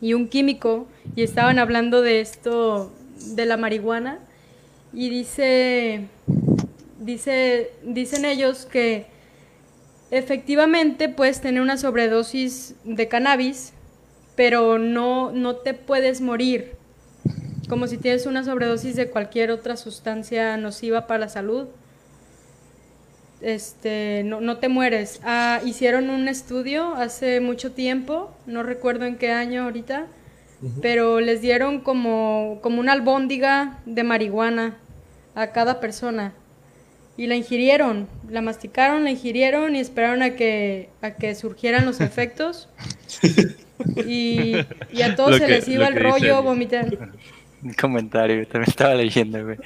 [0.00, 0.86] y un químico.
[1.16, 2.92] Y estaban hablando de esto,
[3.34, 4.18] de la marihuana.
[4.92, 6.06] Y dice,
[6.98, 9.06] dice, dicen ellos que
[10.10, 13.72] efectivamente puedes tener una sobredosis de cannabis,
[14.34, 16.72] pero no, no te puedes morir.
[17.68, 21.66] Como si tienes una sobredosis de cualquier otra sustancia nociva para la salud.
[23.40, 25.20] Este, no, no te mueres.
[25.24, 30.06] Ah, hicieron un estudio hace mucho tiempo, no recuerdo en qué año ahorita,
[30.82, 34.76] pero les dieron como, como una albóndiga de marihuana
[35.36, 36.32] a cada persona
[37.16, 42.00] y la ingirieron, la masticaron, la ingirieron y esperaron a que, a que surgieran los
[42.00, 42.68] efectos.
[44.04, 44.56] Y,
[44.92, 46.86] y a todos Lo se que- les iba el rollo, vomitar.
[47.62, 49.58] Un comentario, también estaba leyendo, güey.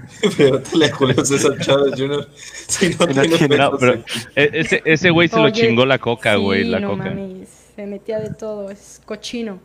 [0.36, 2.28] Pregúntale a Julio César Chávez Jr.
[2.68, 4.28] Si no No tiene tiene- No, efectos pero secundarios.
[4.36, 7.04] e- ese, ese güey se lo chingó la coca, güey, sí, la no coca.
[7.04, 9.58] mames, se metía de todo, es cochino.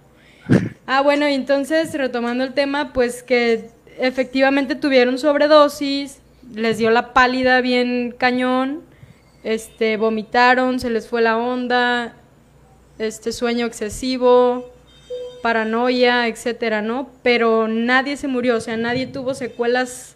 [0.85, 6.19] Ah, bueno, y entonces retomando el tema, pues que efectivamente tuvieron sobredosis,
[6.53, 8.81] les dio la pálida bien cañón,
[9.43, 12.15] este, vomitaron, se les fue la onda,
[12.99, 14.71] este sueño excesivo,
[15.41, 17.09] paranoia, etcétera, ¿no?
[17.23, 20.15] Pero nadie se murió, o sea, nadie tuvo secuelas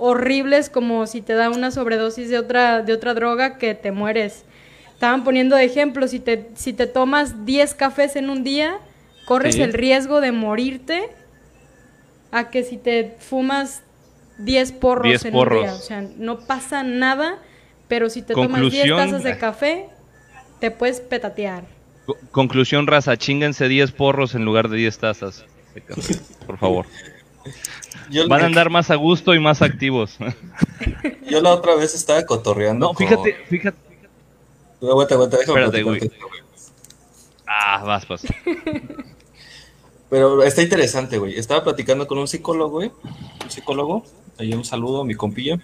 [0.00, 4.44] horribles como si te da una sobredosis de otra, de otra droga que te mueres.
[4.94, 8.78] Estaban poniendo de ejemplo, si te, si te tomas 10 cafés en un día,
[9.26, 9.62] corres Sí.
[9.62, 11.08] el riesgo de morirte
[12.32, 13.82] a que si te fumas
[14.38, 15.58] 10 porros 10 en porros.
[15.60, 15.74] un día.
[15.74, 17.38] O sea, no pasa nada,
[17.88, 18.96] pero si te tomas 10 Conclusión.
[18.98, 19.86] tazas de café,
[20.60, 21.64] te puedes petatear.
[22.06, 25.44] Co- Conclusión, raza, chinguense 10 porros en lugar de 10 tazas.
[25.74, 26.14] de café,
[26.46, 26.86] Por favor.
[28.10, 30.18] Yo, Van a andar más a gusto y más activos.
[31.28, 32.86] yo la otra vez estaba cotorreando.
[32.86, 33.78] No, fíjate, fíjate.
[34.82, 36.18] Aguanta, aguanta, déjame Espérate, platicar.
[37.46, 38.22] Ah, vas, vas.
[40.08, 41.38] Pero está interesante, güey.
[41.38, 42.92] Estaba platicando con un psicólogo, güey.
[43.44, 44.04] Un psicólogo.
[44.38, 45.60] Ahí un saludo a mi compilla.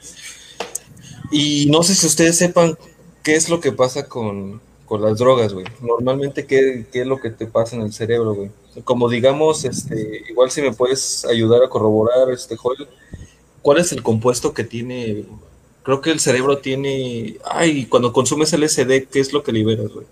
[1.31, 2.79] Y no sé si ustedes sepan
[3.23, 5.67] qué es lo que pasa con, con las drogas, güey.
[5.81, 8.51] Normalmente, ¿qué, ¿qué es lo que te pasa en el cerebro, güey?
[8.85, 12.89] Como digamos, este, igual si me puedes ayudar a corroborar, este, Joel,
[13.63, 15.25] ¿cuál es el compuesto que tiene
[15.87, 20.05] creo que el cerebro tiene, ay, cuando consumes LSD, ¿qué es lo que liberas, güey?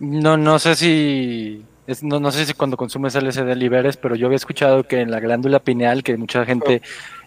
[0.00, 1.62] No, no sé si
[2.02, 5.20] no, no, sé si cuando consumes LSD liberes, pero yo había escuchado que en la
[5.20, 6.82] glándula pineal, que mucha gente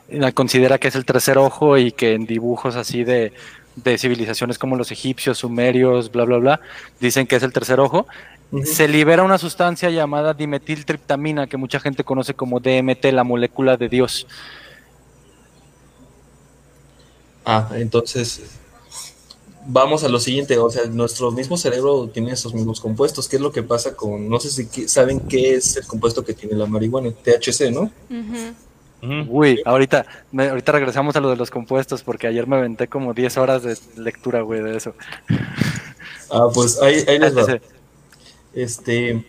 [0.09, 3.31] la considera que es el tercer ojo y que en dibujos así de,
[3.75, 6.61] de civilizaciones como los egipcios, sumerios, bla, bla, bla,
[6.99, 8.05] dicen que es el tercer ojo,
[8.63, 13.89] se libera una sustancia llamada dimetiltriptamina, que mucha gente conoce como DMT, la molécula de
[13.89, 14.27] Dios.
[17.45, 18.41] Ah, entonces
[19.67, 23.27] vamos a lo siguiente, o sea, nuestro mismo cerebro tiene esos mismos compuestos.
[23.27, 26.33] ¿Qué es lo que pasa con, no sé si saben qué es el compuesto que
[26.33, 27.91] tiene la marihuana, THC, ¿no?
[29.27, 33.37] Uy, ahorita, ahorita regresamos a lo de los compuestos porque ayer me aventé como 10
[33.37, 34.93] horas de lectura, güey, de eso.
[36.31, 37.59] Ah, pues ahí, ahí les va.
[38.55, 39.23] Este,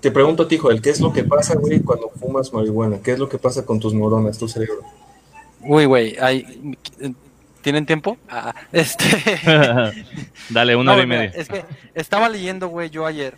[0.00, 3.00] te pregunto a ti, Joel, ¿qué es lo que pasa, güey, cuando fumas marihuana?
[3.02, 4.80] ¿Qué es lo que pasa con tus neuronas, tu cerebro?
[5.60, 6.76] Uy, güey, hay...
[7.60, 8.16] ¿Tienen tiempo?
[8.28, 9.04] Ah, este...
[10.48, 11.32] Dale, una hora y media.
[11.34, 13.36] Es que estaba leyendo, güey, yo ayer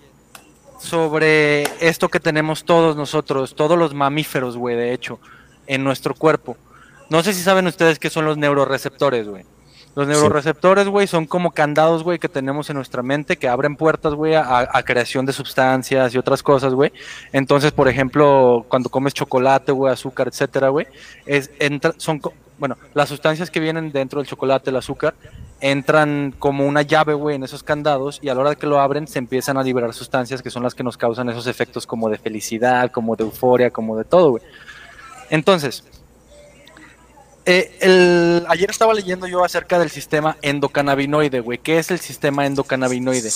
[0.82, 5.20] sobre esto que tenemos todos nosotros, todos los mamíferos, güey, de hecho,
[5.66, 6.56] en nuestro cuerpo.
[7.08, 9.44] No sé si saben ustedes qué son los neuroreceptores, güey.
[9.94, 14.14] Los neuroreceptores, güey, son como candados, güey, que tenemos en nuestra mente que abren puertas,
[14.14, 16.92] güey, a, creación de sustancias y otras cosas, güey.
[17.32, 20.86] Entonces, por ejemplo, cuando comes chocolate, güey, azúcar, etcétera, güey,
[21.26, 22.22] es, entra, son,
[22.58, 25.14] bueno, las sustancias que vienen dentro del chocolate, el azúcar,
[25.60, 29.06] entran como una llave, güey, en esos candados y a la hora que lo abren
[29.06, 32.18] se empiezan a liberar sustancias que son las que nos causan esos efectos como de
[32.18, 34.42] felicidad, como de euforia, como de todo, güey.
[35.28, 35.84] Entonces,
[37.44, 41.58] eh, el, ayer estaba leyendo yo acerca del sistema endocannabinoide, güey.
[41.58, 43.28] ¿Qué es el sistema endocannabinoide?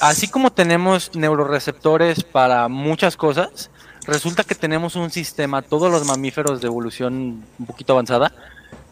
[0.00, 3.70] Así como tenemos neuroreceptores para muchas cosas,
[4.06, 8.32] resulta que tenemos un sistema, todos los mamíferos de evolución un poquito avanzada,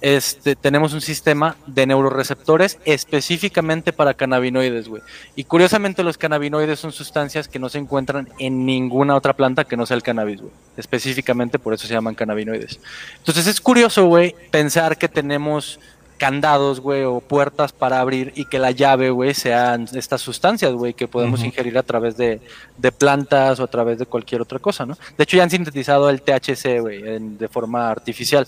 [0.00, 5.02] este, tenemos un sistema de neuroreceptores específicamente para cannabinoides, güey.
[5.34, 9.76] Y curiosamente los cannabinoides son sustancias que no se encuentran en ninguna otra planta que
[9.76, 10.52] no sea el cannabis, güey.
[10.76, 12.80] Específicamente por eso se llaman cannabinoides.
[13.18, 15.80] Entonces es curioso, güey, pensar que tenemos
[16.18, 20.94] candados, güey, o puertas para abrir y que la llave, güey, sean estas sustancias, güey,
[20.94, 22.40] que podemos ingerir a través de,
[22.78, 24.96] de, plantas o a través de cualquier otra cosa, ¿no?
[25.16, 28.46] De hecho ya han sintetizado el THC, güey, de forma artificial.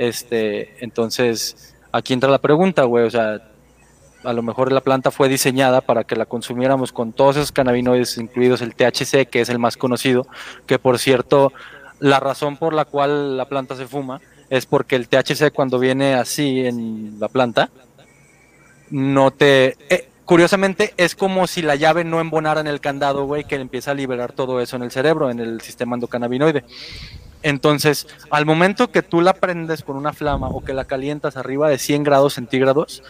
[0.00, 3.42] Este, entonces, aquí entra la pregunta, güey, o sea,
[4.24, 8.16] a lo mejor la planta fue diseñada para que la consumiéramos con todos esos cannabinoides,
[8.16, 10.26] incluidos el THC, que es el más conocido,
[10.64, 11.52] que por cierto,
[11.98, 16.14] la razón por la cual la planta se fuma es porque el THC cuando viene
[16.14, 17.68] así en la planta,
[18.88, 19.76] no te...
[19.90, 23.90] Eh, curiosamente es como si la llave no embonara en el candado, güey, que empieza
[23.90, 26.64] a liberar todo eso en el cerebro, en el sistema endocannabinoide.
[27.42, 31.68] Entonces, al momento que tú la prendes con una flama o que la calientas arriba
[31.68, 33.02] de 100 grados centígrados,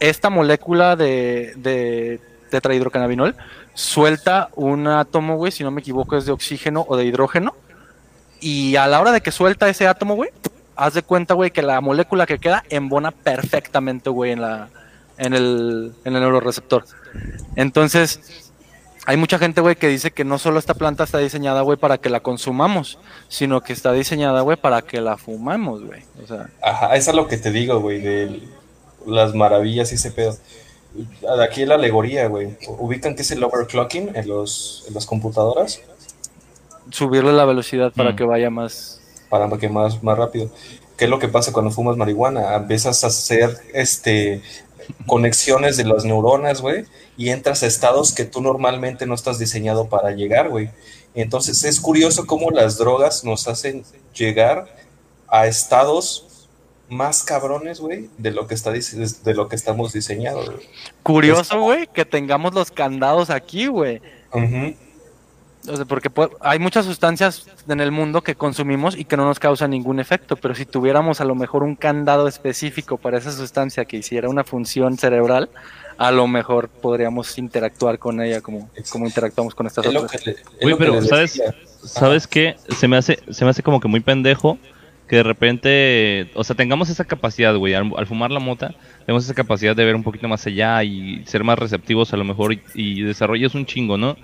[0.00, 3.34] esta molécula de, de tetrahidrocannabinol
[3.74, 7.54] suelta un átomo, güey, si no me equivoco, es de oxígeno o de hidrógeno.
[8.40, 10.30] Y a la hora de que suelta ese átomo, güey,
[10.76, 14.68] haz de cuenta, güey, que la molécula que queda embona perfectamente, güey, en, la,
[15.18, 16.84] en, el, en el neuroreceptor.
[17.56, 18.43] Entonces,
[19.06, 21.98] hay mucha gente, güey, que dice que no solo esta planta está diseñada, güey, para
[21.98, 26.02] que la consumamos, sino que está diseñada, güey, para que la fumamos, güey.
[26.22, 26.48] O sea.
[26.62, 28.42] Ajá, eso es lo que te digo, güey, de
[29.06, 30.36] las maravillas y ese pedo.
[31.42, 32.56] Aquí la alegoría, güey.
[32.66, 35.80] ¿Ubican qué es el overclocking en, los, en las computadoras?
[36.90, 38.16] Subirle la velocidad para mm.
[38.16, 39.00] que vaya más.
[39.28, 40.50] Para que más, más rápido.
[40.96, 42.54] ¿Qué es lo que pasa cuando fumas marihuana?
[42.54, 44.40] Empiezas a hacer este
[45.06, 46.84] conexiones de las neuronas, güey,
[47.16, 50.70] y entras a estados que tú normalmente no estás diseñado para llegar, güey.
[51.14, 54.66] Entonces es curioso cómo las drogas nos hacen llegar
[55.28, 56.48] a estados
[56.88, 60.50] más cabrones, güey, de lo que está de lo que estamos diseñados.
[61.02, 64.00] Curioso, güey, que tengamos los candados aquí, güey.
[65.68, 69.38] O sea, porque hay muchas sustancias en el mundo que consumimos y que no nos
[69.38, 73.86] causan ningún efecto, pero si tuviéramos a lo mejor un candado específico para esa sustancia
[73.86, 75.48] que hiciera una función cerebral,
[75.96, 80.22] a lo mejor podríamos interactuar con ella como, como interactuamos con estas otras.
[80.60, 81.40] Uy, pero ¿sabes,
[81.82, 82.56] ¿sabes qué?
[82.68, 84.58] Se me, hace, se me hace como que muy pendejo
[85.08, 88.74] que de repente, o sea, tengamos esa capacidad, güey, al, fumar la mota,
[89.04, 92.24] tenemos esa capacidad de ver un poquito más allá y ser más receptivos a lo
[92.24, 94.16] mejor y, y desarrollas un chingo, ¿no?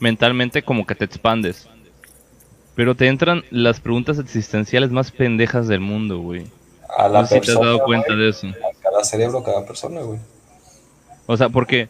[0.00, 1.68] Mentalmente como que te expandes.
[2.74, 6.46] Pero te entran las preguntas existenciales más pendejas del mundo, güey.
[6.96, 8.46] A la no sé si te has dado cuenta de eso.
[8.46, 10.20] A cada cerebro, cada persona, güey.
[11.26, 11.88] O sea, porque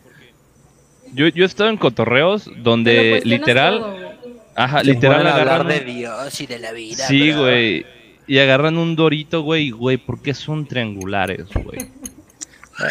[1.13, 4.17] yo, yo he estado en cotorreos donde literal...
[4.55, 7.07] ajá, literal hablar de Dios y de la vida.
[7.07, 7.87] Sí, güey.
[8.27, 11.91] y agarran un dorito, güey, y, güey, ¿por qué son triangulares, güey?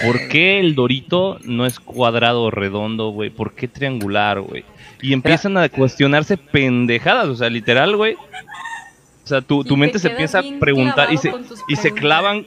[0.06, 3.30] ¿Por qué el dorito no es cuadrado o redondo, güey?
[3.30, 4.64] ¿Por qué triangular, güey?
[5.02, 8.16] Y empiezan a cuestionarse pendejadas, o sea, literal, güey.
[8.16, 11.34] O sea, tu, tu te mente se empieza a preguntar y se,
[11.68, 12.46] y se clavan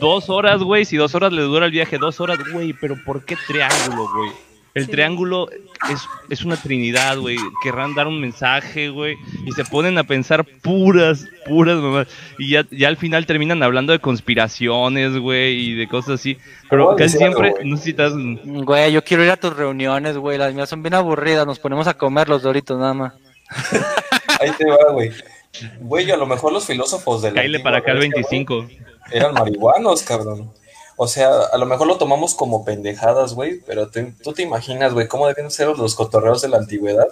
[0.00, 0.84] dos horas, güey.
[0.84, 2.72] Si dos horas le dura el viaje, dos horas, güey.
[2.72, 4.45] Pero ¿por qué triángulo, güey?
[4.76, 4.90] El Sí.
[4.90, 7.38] triángulo es, es una trinidad, güey.
[7.62, 9.16] Querrán dar un mensaje, güey.
[9.46, 12.08] Y se ponen a pensar puras, puras mamás.
[12.38, 16.36] Y ya, ya al final terminan hablando de conspiraciones, güey, y de cosas así.
[16.68, 17.64] Pero casi siempre, güey.
[17.64, 20.36] no Güey, yo quiero ir a tus reuniones, güey.
[20.36, 21.46] Las mías son bien aburridas.
[21.46, 23.12] Nos ponemos a comer los doritos nada más.
[24.40, 25.10] Ahí te va, güey.
[25.80, 28.66] Güey, a lo mejor los filósofos de la Cáile para acá el 25.
[29.10, 30.50] eran marihuanos, cabrón.
[30.96, 34.94] O sea, a lo mejor lo tomamos como pendejadas, güey, pero te- tú te imaginas,
[34.94, 37.06] güey, cómo deben ser los cotorreos de la antigüedad.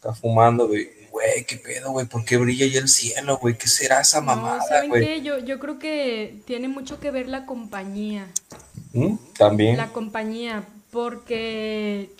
[0.00, 0.90] Acá fumando, güey.
[1.10, 3.56] Güey, qué pedo, güey, ¿por qué brilla ahí el cielo, güey?
[3.56, 5.06] ¿Qué será esa No, mamada, ¿saben güey?
[5.06, 5.22] qué?
[5.22, 8.26] Yo, yo creo que tiene mucho que ver la compañía.
[8.92, 9.16] ¿Mm?
[9.38, 9.76] También.
[9.76, 12.10] La compañía, porque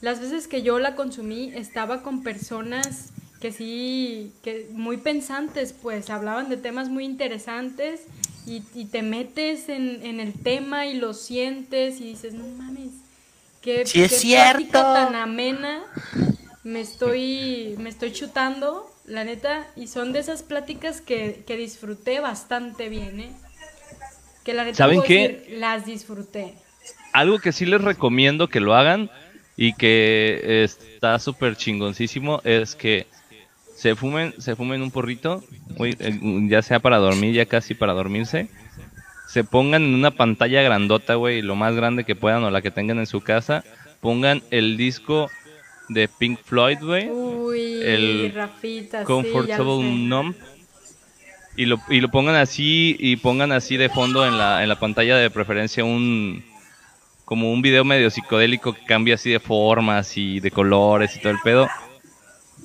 [0.00, 3.06] las veces que yo la consumí estaba con personas
[3.42, 8.08] que sí, que muy pensantes, pues hablaban de temas muy interesantes
[8.46, 12.92] y, y te metes en, en el tema y lo sientes y dices, no mames,
[13.62, 14.78] qué, Sí es qué cierto.
[14.78, 15.84] plática tan amena
[16.64, 22.20] me estoy, me estoy chutando, la neta, y son de esas pláticas que, que disfruté
[22.20, 23.36] bastante bien, ¿eh?
[24.44, 25.18] Que la neta ¿Saben puedo qué?
[25.28, 26.62] decir, las disfruté.
[27.12, 29.10] Algo que sí les recomiendo que lo hagan
[29.56, 33.11] y que está súper chingoncísimo es que
[33.82, 35.42] se fumen, se fumen un porrito,
[36.48, 38.48] ya sea para dormir, ya casi para dormirse.
[39.26, 42.70] Se pongan en una pantalla grandota, güey, lo más grande que puedan o la que
[42.70, 43.64] tengan en su casa.
[44.00, 45.28] Pongan el disco
[45.88, 47.10] de Pink Floyd, güey.
[47.10, 49.94] Uy, el Rafita, sí, Comfortable sé.
[49.94, 50.36] Numb.
[51.56, 54.78] Y lo, y lo pongan así y pongan así de fondo en la, en la
[54.78, 56.44] pantalla de preferencia un
[57.24, 61.32] como un video medio psicodélico que cambia así de formas y de colores y todo
[61.32, 61.68] el pedo.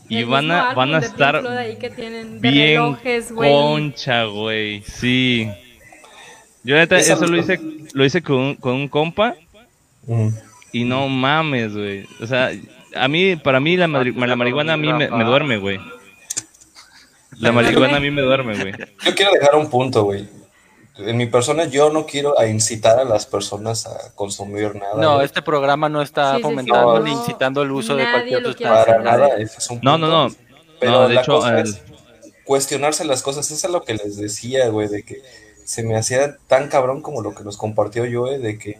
[0.10, 3.51] Y van a, van a estar Floyd ahí que tienen de bien relojes, güey.
[3.51, 4.81] concha, güey.
[4.83, 5.49] Sí.
[6.63, 7.60] Yo neta, eso lo hice,
[7.93, 9.36] lo hice con, un- con un compa
[10.05, 10.29] Mm.
[10.71, 12.05] y no mames, güey.
[12.21, 12.51] O sea,
[12.95, 15.79] a mí, para mí la, mari- la marihuana a mí me, me duerme, güey.
[17.39, 18.73] La marihuana a mí me duerme, güey.
[19.05, 20.27] Yo quiero dejar un punto, güey.
[20.99, 24.95] En mi persona, yo no quiero a incitar a las personas a consumir nada.
[24.95, 26.43] No, este programa no está Sí, sí, sí.
[26.43, 27.19] fomentando No, ni no.
[27.21, 28.69] incitando el uso de cualquier sustancia.
[28.69, 29.03] Para hacer.
[29.03, 30.29] nada, ese es un No, no, punto.
[30.29, 30.36] no.
[30.79, 31.81] Pero No, de la hecho, cosa el- es
[32.45, 33.49] cuestionarse las cosas.
[33.51, 35.21] Eso es lo que les decía, güey, de que
[35.65, 38.79] se me hacía tan cabrón como lo que nos compartió Joe, de que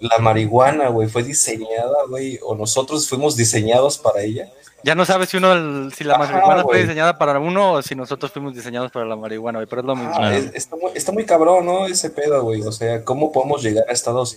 [0.00, 4.48] la marihuana, güey, fue diseñada, güey, o nosotros fuimos diseñados para ella.
[4.84, 7.94] Ya no sabes si uno, si la Ajá, marihuana fue diseñada para uno o si
[7.96, 10.12] nosotros fuimos diseñados para la marihuana, güey, pero es lo mismo.
[10.16, 11.86] Ah, es- está, muy, está muy cabrón, ¿no?
[11.86, 12.62] Ese pedo, güey.
[12.62, 14.36] O sea, ¿cómo podemos llegar a estados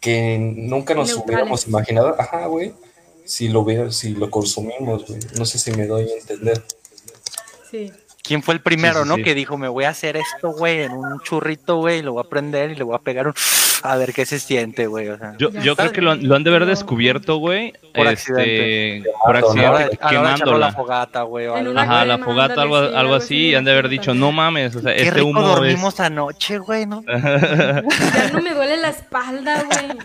[0.00, 1.24] que nunca nos Neutrales.
[1.26, 2.16] hubiéramos imaginado?
[2.18, 2.72] Ajá, güey.
[3.24, 5.20] Si lo si lo consumimos, güey.
[5.38, 6.62] No sé si me doy a entender.
[7.70, 7.92] Sí.
[8.22, 9.14] ¿Quién fue el primero, Sí, sí, no?
[9.16, 9.22] sí.
[9.24, 12.28] Que dijo, me voy a hacer esto, güey, en un churrito, güey, lo voy a
[12.28, 13.34] prender y le voy a pegar un...
[13.82, 15.34] A ver qué se siente, güey, o sea.
[15.38, 17.72] Yo, yo creo que lo, han- lo han de haber descubierto, güey.
[17.94, 19.10] Por este, accidente.
[19.24, 19.48] Por Quemando, ¿no?
[19.52, 20.72] A la hora accidente, a la echarlo a la quemándola.
[20.72, 21.46] fogata, güey.
[21.46, 21.78] algo.
[21.80, 24.76] Ajá, la fogata, algo, sí, algo algo así, y han de haber dicho, no mames,
[24.76, 26.00] o sea, Qué este rico humo dormimos es...
[26.00, 27.02] anoche, güey, ¿no?
[27.06, 29.98] Ya no me duele la espalda, güey.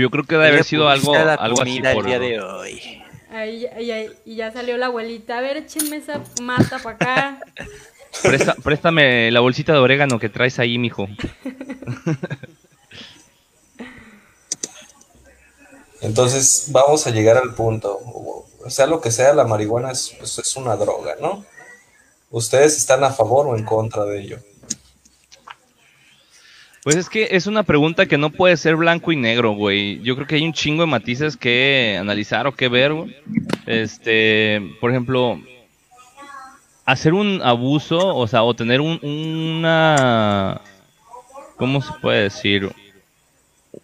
[0.00, 1.88] Yo creo que debe haber sido algo, Puse la algo así por...
[1.90, 2.97] el día de hoy.
[3.30, 5.38] Ahí, ahí- ahí- y ya salió la abuelita.
[5.38, 7.40] A ver, échenme esa mata para acá.
[8.22, 11.06] Presta- préstame la bolsita de orégano que traes ahí, mijo.
[16.00, 17.98] Entonces, vamos a llegar al punto.
[18.64, 21.44] O sea, lo que sea, la marihuana es, pues, es una droga, ¿no?
[22.30, 24.38] ¿Ustedes están a favor o en contra de ello?
[26.88, 30.00] Pues es que es una pregunta que no puede ser blanco y negro, güey.
[30.00, 33.14] Yo creo que hay un chingo de matices que analizar o que ver, güey.
[33.66, 35.38] Este, por ejemplo,
[36.86, 40.62] hacer un abuso, o sea, o tener un, una,
[41.56, 42.72] ¿cómo se puede decir?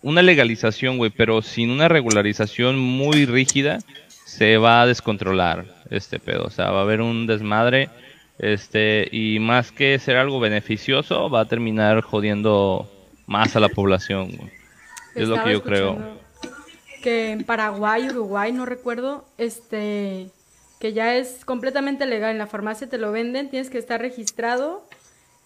[0.01, 3.81] Una legalización, güey, pero sin una regularización muy rígida,
[4.25, 6.45] se va a descontrolar este pedo.
[6.45, 7.91] O sea, va a haber un desmadre,
[8.39, 12.91] este, y más que ser algo beneficioso, va a terminar jodiendo
[13.27, 14.51] más a la población, güey.
[15.15, 16.19] Es lo que yo creo.
[17.03, 20.31] Que en Paraguay, Uruguay, no recuerdo, este,
[20.81, 22.33] que ya es completamente legal.
[22.33, 24.87] En la farmacia te lo venden, tienes que estar registrado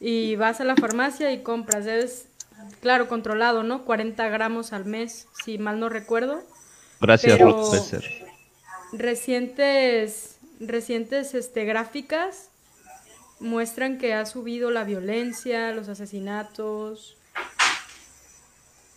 [0.00, 1.86] y vas a la farmacia y compras.
[1.86, 2.28] Es,
[2.80, 3.84] claro, controlado, ¿no?
[3.84, 6.42] 40 gramos al mes, si mal no recuerdo.
[7.00, 7.70] Gracias, Pero-
[8.92, 12.50] recientes, recientes este, gráficas
[13.40, 17.17] muestran que ha subido la violencia, los asesinatos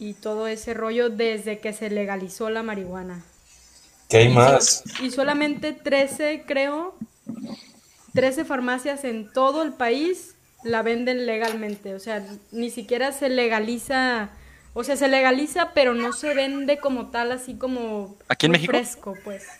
[0.01, 3.23] y todo ese rollo desde que se legalizó la marihuana.
[4.09, 4.83] ¿Qué hay Y más?
[4.97, 6.97] Y solamente 13, creo,
[8.13, 11.95] 13 farmacias en todo el país la venden legalmente.
[11.95, 14.31] O sea, ni siquiera se legaliza,
[14.73, 18.71] o sea, se legaliza, pero no se vende como tal, así como ¿Aquí en México?
[18.71, 19.59] fresco, pues.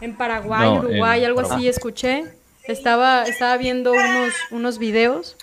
[0.00, 1.58] En Paraguay, No, Uruguay, en algo Paraguay.
[1.60, 2.24] así escuché.
[2.64, 5.36] Estaba, estaba viendo unos, unos videos,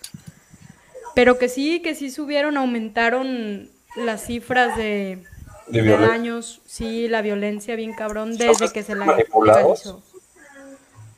[1.16, 5.24] pero que sí, que sí subieron, aumentaron las cifras de,
[5.68, 9.96] De daños, sí, la violencia bien cabrón desde que se la manipulados?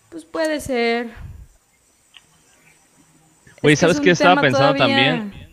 [0.09, 1.07] Pues puede ser.
[3.61, 5.47] Güey, Es que es ¿sabes qué estaba pensando todavía- también?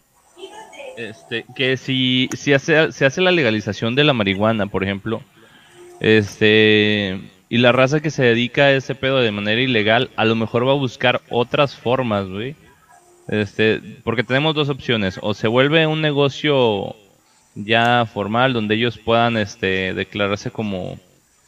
[0.96, 5.22] Este, que si, si, hace, se hace la legalización de la marihuana, por ejemplo,
[5.98, 10.36] este, y la raza que se dedica a ese pedo de manera ilegal, a lo
[10.36, 12.54] mejor va a buscar otras formas, güey.
[13.26, 16.94] Este, porque tenemos dos opciones, o se vuelve un negocio
[17.54, 20.98] ya formal donde ellos puedan este declararse como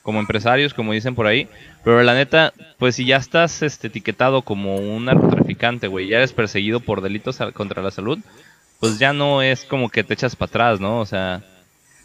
[0.02, 1.48] como empresarios, como dicen por ahí,
[1.82, 6.32] pero la neta, pues si ya estás este etiquetado como un narcotraficante, güey, ya eres
[6.32, 8.20] perseguido por delitos contra la salud,
[8.78, 11.00] pues ya no es como que te echas para atrás, ¿no?
[11.00, 11.42] O sea,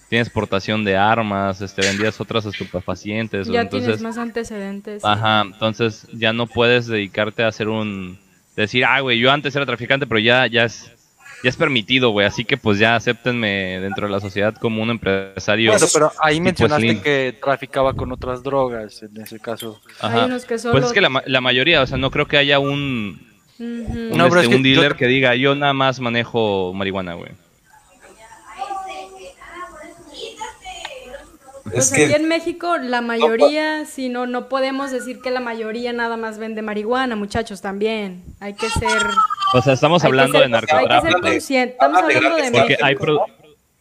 [0.10, 5.06] tienes portación de armas, este vendías otras estupefacientes, Ya entonces tienes más antecedentes.
[5.06, 8.20] Ajá, entonces ya no puedes dedicarte a hacer un...
[8.56, 10.92] Decir, ah, güey, yo antes era traficante, pero ya, ya es...
[11.44, 14.92] Ya es permitido, güey, así que pues ya acéptenme dentro de la sociedad como un
[14.92, 15.72] empresario.
[15.72, 17.02] Bueno, pero ahí tipo mencionaste Slim.
[17.02, 19.82] que traficaba con otras drogas, en ese caso.
[20.02, 20.26] Hay Ajá.
[20.26, 20.74] unos que solo...
[20.74, 23.20] Pues es que la, la mayoría, o sea, no creo que haya un,
[23.60, 23.66] Ujú.
[23.66, 26.74] un, No, pero este, es que un dealer yo- que diga, yo nada más manejo
[26.74, 27.32] marihuana, güey.
[31.74, 35.40] Pues Es aquí que en México la mayoría, si no, no podemos decir que la
[35.40, 38.24] mayoría nada más vende marihuana, muchachos, también.
[38.40, 39.02] Hay que ser...
[39.54, 41.22] O sea, estamos hablando ser- de Hay que ser narcotráfico.
[41.22, 41.74] conscientes.
[41.76, 42.86] Estamos hablando de Porque México.
[42.86, 43.26] hay, pro-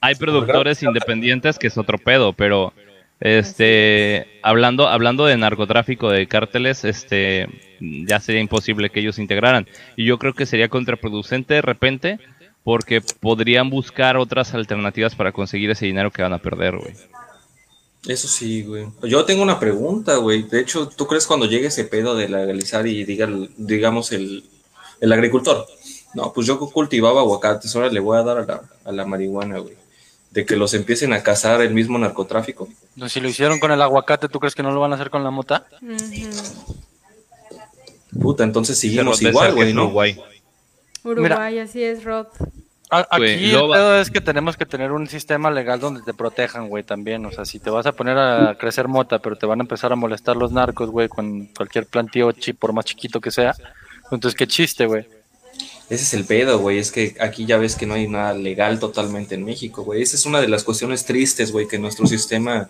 [0.01, 2.73] hay productores independientes que es otro pedo, pero
[3.21, 7.47] este hablando hablando de narcotráfico de cárteles, este
[7.81, 9.67] ya sería imposible que ellos se integraran
[9.97, 12.19] y yo creo que sería contraproducente de repente
[12.65, 16.95] porque podrían buscar otras alternativas para conseguir ese dinero que van a perder, güey.
[18.07, 18.87] Eso sí, güey.
[19.03, 20.43] Yo tengo una pregunta, güey.
[20.43, 24.45] De hecho, ¿tú crees cuando llegue ese pedo de legalizar y diga, digamos, el,
[25.01, 25.67] el agricultor?
[26.15, 29.59] No, pues yo cultivaba aguacates, ahora le voy a dar a la, a la marihuana,
[29.59, 29.77] güey.
[30.31, 32.69] De que los empiecen a cazar el mismo narcotráfico.
[32.97, 35.11] No, si lo hicieron con el aguacate, ¿tú crees que no lo van a hacer
[35.11, 35.67] con la mota?
[38.19, 39.85] Puta, entonces seguimos igual, güey, ¿no?
[39.85, 40.21] Uruguay.
[41.05, 42.27] Uruguay, así es, Rod.
[42.91, 46.83] Aquí el pedo es que tenemos que tener un sistema legal donde te protejan, güey,
[46.83, 47.25] también.
[47.25, 49.93] O sea, si te vas a poner a crecer mota, pero te van a empezar
[49.93, 53.55] a molestar los narcos, güey, con cualquier plantío, chi- por más chiquito que sea,
[54.11, 55.07] entonces qué chiste, güey.
[55.89, 56.79] Ese es el pedo, güey.
[56.79, 60.03] Es que aquí ya ves que no hay nada legal totalmente en México, güey.
[60.03, 62.69] Esa es una de las cuestiones tristes, güey, que nuestro sistema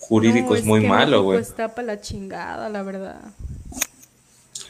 [0.00, 1.40] jurídico No, es muy que malo, güey.
[1.40, 3.20] está para la chingada, la verdad.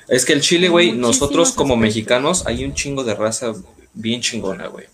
[0.06, 1.80] Es que el Chile, güey, nosotros como aspectos.
[1.80, 3.54] mexicanos hay un chingo de raza
[3.94, 4.86] bien chingona, güey.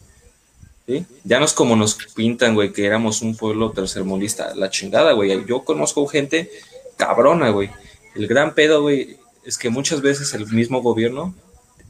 [0.87, 1.07] ¿Sí?
[1.25, 4.55] Ya no es como nos pintan, güey, que éramos un pueblo tercermundista.
[4.55, 5.45] La chingada, güey.
[5.47, 6.51] Yo conozco gente
[6.97, 7.71] cabrona, güey.
[8.15, 11.35] El gran pedo, güey, es que muchas veces el mismo gobierno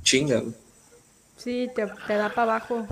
[0.03, 0.55] chinga, güey.
[1.37, 2.87] Sí, te, te da para abajo.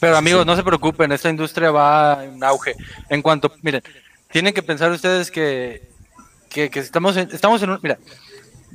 [0.00, 2.74] Pero amigos, no se preocupen, esta industria va en auge.
[3.08, 3.82] En cuanto, miren,
[4.30, 5.88] tienen que pensar ustedes que,
[6.48, 7.98] que, que estamos en, estamos en un, mira,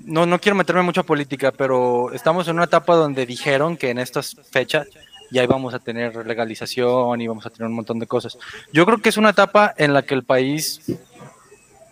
[0.03, 3.89] no, no quiero meterme mucho a política, pero estamos en una etapa donde dijeron que
[3.89, 4.87] en estas fechas
[5.31, 8.37] ya íbamos a tener legalización y vamos a tener un montón de cosas.
[8.71, 10.81] Yo creo que es una etapa en la que el país,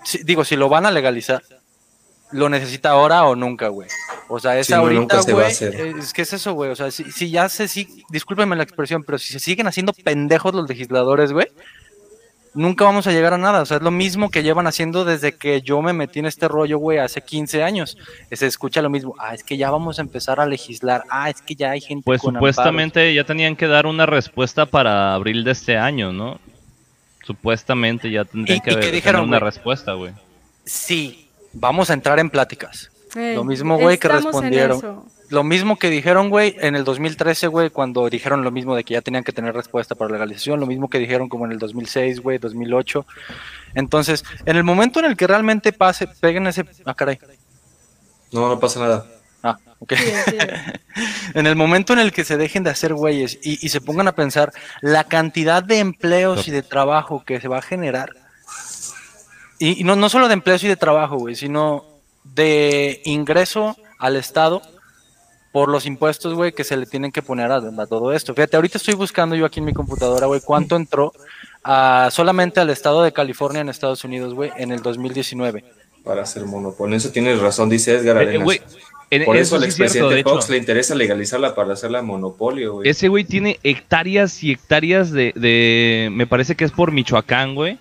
[0.04, 1.42] si- digo, si lo van a legalizar,
[2.32, 3.88] lo necesita ahora o nunca, güey.
[4.28, 5.46] O sea, es Sí, ahorita, güey.
[6.00, 6.72] Es que es eso, güey.
[6.72, 7.68] O sea, si, si ya se
[8.10, 11.48] discúlpenme la expresión, pero si se siguen haciendo pendejos los legisladores, güey,
[12.54, 13.62] nunca vamos a llegar a nada.
[13.62, 16.48] O sea, es lo mismo que llevan haciendo desde que yo me metí en este
[16.48, 17.98] rollo, güey, hace 15 años.
[18.32, 19.16] Se escucha lo mismo.
[19.20, 21.04] Ah, es que ya vamos a empezar a legislar.
[21.10, 24.66] Ah, es que ya hay gente Pues con supuestamente ya tenían que dar una respuesta
[24.66, 26.40] para abril de este año, ¿no?
[27.26, 30.12] Supuestamente ya tendrían ¿Y- que haber- dijeron, tener una respuesta, güey.
[30.66, 32.90] Sí, vamos a entrar en pláticas.
[33.16, 35.04] Eh, Lo mismo, güey, que respondieron.
[35.34, 38.94] Lo mismo que dijeron, güey, en el 2013, güey, cuando dijeron lo mismo de que
[38.94, 42.20] ya tenían que tener respuesta para legalización, lo mismo que dijeron como en el 2006,
[42.20, 43.04] güey, 2008.
[43.74, 46.66] Entonces, en el momento en el que realmente pase, peguen ese...
[46.86, 47.18] Ah, caray.
[48.32, 49.08] No, no pasa nada.
[49.42, 49.94] Ah, ok.
[49.96, 50.38] Sí.
[51.34, 54.08] En el momento en el que se dejen de hacer güeyes y, y se pongan
[54.08, 58.12] a pensar la cantidad de empleos y de trabajo que se va a generar,
[59.58, 61.86] Y, y no, no solo de empleos y de trabajo, güey, sino
[62.24, 64.62] de ingreso al Estado
[65.54, 68.34] por los impuestos, güey, que se le tienen que poner a, a todo esto.
[68.34, 71.14] Fíjate, ahorita estoy buscando yo aquí en mi computadora, güey, cuánto entró
[71.64, 75.64] a, solamente al estado de California en Estados Unidos, güey, en el 2019.
[76.04, 76.94] Para hacer monopolio.
[76.94, 78.60] En eso tienes razón, dice Edgar Eh, eh, Arenas.
[79.12, 80.52] en- Por eso eso al sí es cierto, expresidente de Fox hecho.
[80.54, 82.90] le interesa legalizarla para hacerla monopolio, güey.
[82.90, 87.78] Ese güey tiene hectáreas y hectáreas de, de- me parece que es por Michoacán, güey,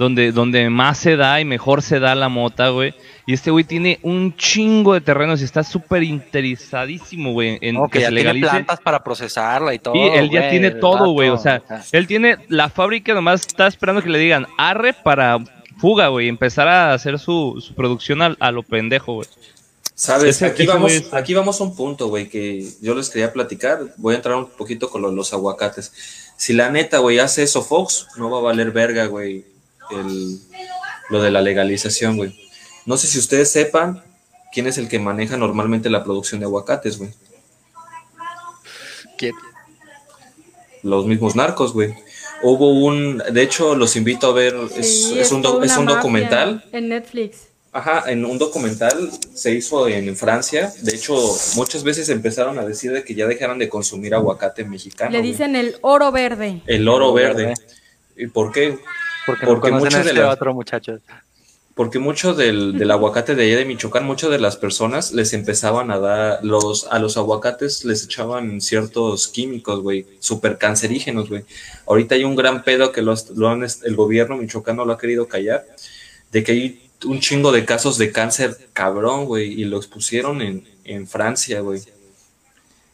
[0.00, 2.94] donde, donde más se da y mejor se da la mota, güey.
[3.26, 8.00] Y este güey tiene un chingo de terrenos y está súper interesadísimo, güey, en que,
[8.00, 8.48] ya se tiene legalice.
[8.48, 9.94] plantas para procesarla y todo.
[9.94, 11.28] Y él ya güey, tiene todo, güey.
[11.28, 15.38] O sea, él tiene la fábrica, nomás está esperando que le digan arre para
[15.78, 16.28] fuga, güey.
[16.28, 19.28] Empezar a hacer su, su producción a, a lo pendejo, güey.
[19.94, 23.34] Sabes, Ese aquí vamos, es- aquí vamos a un punto, güey, que yo les quería
[23.34, 23.80] platicar.
[23.98, 25.92] Voy a entrar un poquito con lo- los aguacates.
[26.38, 29.44] Si la neta, güey, hace eso Fox, no va a valer verga, güey,
[29.92, 30.38] el,
[31.10, 32.38] lo de la legalización, güey.
[32.86, 34.02] No sé si ustedes sepan
[34.52, 37.10] quién es el que maneja normalmente la producción de aguacates, güey.
[39.18, 39.34] ¿Quién?
[40.82, 41.94] Los mismos narcos, güey.
[42.42, 45.84] Hubo un, de hecho, los invito a ver, es, Sí, es un, do- es un
[45.86, 46.64] documental.
[46.72, 47.48] En Netflix.
[47.72, 50.72] Ajá, en un documental se hizo en Francia.
[50.80, 51.14] De hecho,
[51.54, 55.10] muchas veces empezaron a decir de que ya dejaran de consumir aguacate mexicano.
[55.12, 55.30] Le güey.
[55.30, 56.62] dicen el oro verde.
[56.66, 57.46] el oro Oro verde.
[57.46, 57.62] verde.
[58.16, 58.78] ¿Y por qué?
[59.26, 60.98] Porque, Porque no conocen muchos a de este las- otro muchacho.
[61.74, 65.90] Porque mucho del, del aguacate de allá de Michoacán, muchas de las personas les empezaban
[65.90, 71.44] a dar, los, a los aguacates les echaban ciertos químicos, güey, súper cancerígenos, güey.
[71.86, 75.26] Ahorita hay un gran pedo que los, lo han, el gobierno michoacano lo ha querido
[75.28, 75.64] callar,
[76.32, 80.68] de que hay un chingo de casos de cáncer cabrón, güey, y los pusieron en,
[80.84, 81.80] en Francia, güey.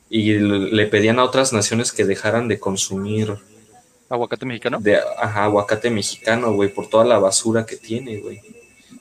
[0.08, 3.36] Y le pedían a otras naciones que dejaran de consumir
[4.08, 4.78] Aguacate mexicano.
[4.80, 8.40] de ajá, aguacate mexicano, güey, por toda la basura que tiene, güey.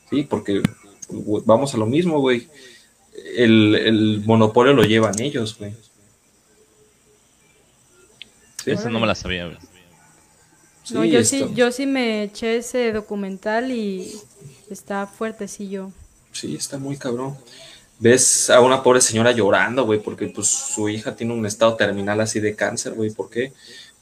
[0.09, 0.61] Sí, porque
[1.09, 2.47] vamos a lo mismo, güey.
[3.35, 5.73] El, el monopolio lo llevan ellos, güey.
[8.63, 9.57] Sí, Esa no me la sabía, güey.
[10.91, 14.11] No, Sí, yo esto- sí, yo sí me eché ese documental y
[14.69, 15.91] está fuertecillo.
[16.31, 17.37] Sí, está muy cabrón.
[17.99, 22.19] Ves a una pobre señora llorando, güey, porque pues su hija tiene un estado terminal
[22.21, 23.09] así de cáncer, güey.
[23.09, 23.53] ¿Por qué?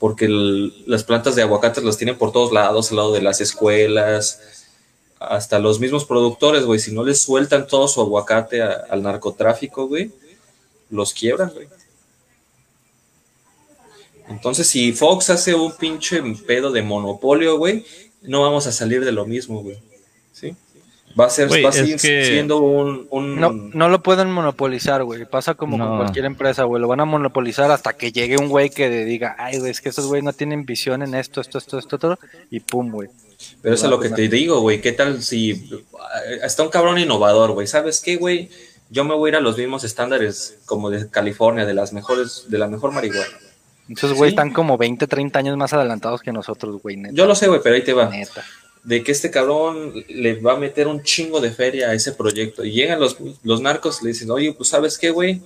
[0.04, 4.42] Porque las plantas de aguacates las tienen por todos lados, al lado de las escuelas,
[5.18, 6.78] hasta los mismos productores, güey.
[6.78, 10.12] Si no les sueltan todo su aguacate al narcotráfico, güey,
[10.90, 11.70] los quiebran, güey.
[14.28, 17.86] Entonces, si Fox hace un pinche pedo de monopolio, güey,
[18.24, 19.80] no vamos a salir de lo mismo, güey.
[21.20, 25.04] Va a ser, va a seguir que- siendo un, un- No, no lo pueden monopolizar,
[25.04, 25.26] güey.
[25.26, 25.88] Pasa como No.
[25.88, 26.82] con cualquier empresa, güey.
[26.82, 29.90] Lo van a monopolizar hasta que llegue un güey que diga, ay, güey, es que
[29.90, 32.18] estos güey no tienen visión en esto, esto, esto, esto, todo.
[32.50, 33.10] Y pum, güey.
[33.62, 34.82] Pero eso es lo que te digo, güey.
[34.82, 37.68] ¿Qué tal si eh, está un cabrón innovador, güey?
[37.68, 38.50] ¿Sabes qué, güey?
[38.90, 42.46] Yo me voy a ir a los mismos estándares como de California, de las mejores,
[42.48, 43.26] de la mejor marihuana.
[43.90, 44.36] Esos güey Sí.
[44.36, 46.98] están como 20, 30 años más adelantados que nosotros, güey.
[47.12, 48.10] Yo lo sé, güey, pero ahí te va.
[48.10, 48.44] Neta.
[48.84, 52.66] De que este cabrón le va a meter un chingo de feria a ese proyecto.
[52.66, 55.42] Y llegan los, los narcos y le dicen, oye, pues ¿sabes qué, güey?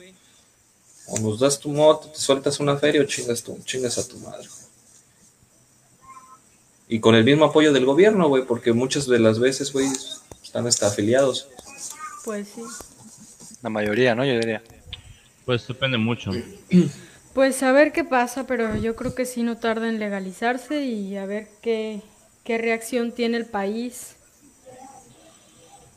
[1.08, 4.18] O nos das tu moto, te sueltas una feria o chingas, tu, chingas a tu
[4.18, 4.48] madre.
[6.90, 9.88] Y con el mismo apoyo del gobierno, güey, porque muchas de las veces, güey,
[10.44, 11.48] están hasta afiliados.
[12.24, 12.64] Pues sí.
[13.62, 14.26] La mayoría, ¿no?
[14.26, 14.64] Yo diría.
[15.46, 16.32] Pues depende mucho.
[17.34, 21.18] Pues a ver qué pasa, pero yo creo que sí no tarda en legalizarse y
[21.18, 22.02] a ver qué,
[22.48, 24.16] qué reacción tiene el país.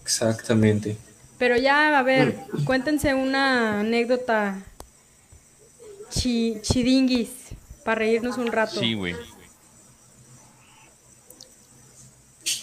[0.02, 0.96] Exactamente.
[1.38, 4.58] Pero ya, a ver, cuéntense una anécdota
[6.10, 7.30] chi- chidinguis
[7.84, 8.80] para reírnos un rato.
[8.80, 9.14] Sí, güey.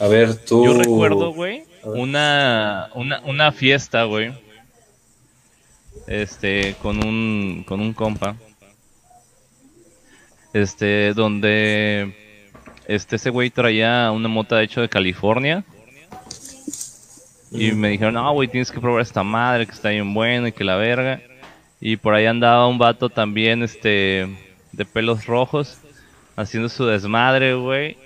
[0.01, 0.65] A ver, tú.
[0.65, 4.33] Yo recuerdo, güey, una, una, una fiesta, güey.
[6.07, 8.35] Este, con un, con un compa.
[10.51, 12.26] Este, donde,
[12.87, 15.63] este, ese güey traía una mota hecho de California.
[17.51, 20.51] Y me dijeron, no, güey, tienes que probar esta madre que está bien buena y
[20.53, 21.21] que la verga.
[21.81, 24.27] Y por ahí andaba un vato también, este,
[24.71, 25.79] de pelos rojos,
[26.35, 27.97] haciendo su desmadre, güey.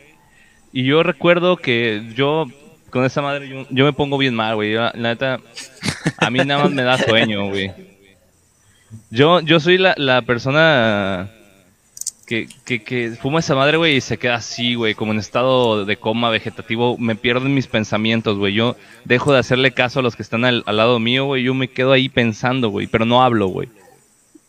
[0.74, 2.48] Y yo recuerdo que yo,
[2.90, 4.74] con esa madre, yo, me pongo bien mal, güey.
[4.74, 5.40] La, neta,
[6.18, 7.72] a mí nada más me da sueño, güey.
[9.10, 11.30] Yo, yo soy la, la persona
[12.32, 15.84] que, que, que fuma esa madre, güey, y se queda así, güey, como en estado
[15.84, 16.98] de coma vegetativo.
[16.98, 18.54] Me pierden mis pensamientos, güey.
[18.54, 21.44] Yo dejo de hacerle caso a los que están al, al lado mío, güey.
[21.44, 23.68] Yo me quedo ahí pensando, güey, pero no hablo, güey.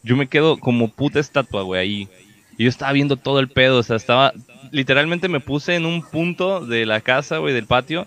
[0.05, 2.09] Yo me quedo como puta estatua, güey, ahí.
[2.57, 4.33] Y yo estaba viendo todo el pedo, o sea, estaba...
[4.70, 8.07] Literalmente me puse en un punto de la casa, güey, del patio,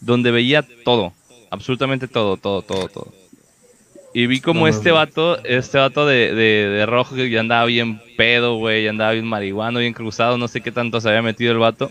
[0.00, 1.12] donde veía todo,
[1.50, 3.19] absolutamente todo, todo, todo, todo.
[4.12, 8.02] Y vi como este vato, este vato de, de, de rojo que ya andaba bien
[8.16, 11.52] pedo, güey, ya andaba bien marihuano, bien cruzado, no sé qué tanto se había metido
[11.52, 11.90] el vato.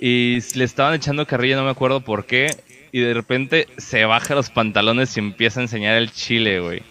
[0.00, 2.48] Y le estaban echando carrilla, no me acuerdo por qué.
[2.92, 6.82] Y de repente se baja los pantalones y empieza a enseñar el chile, güey.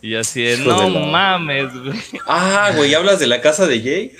[0.00, 1.98] Y así de, Hijo no de la- mames, güey.
[2.28, 4.12] Ah, güey, ¿hablas de la casa de Jay?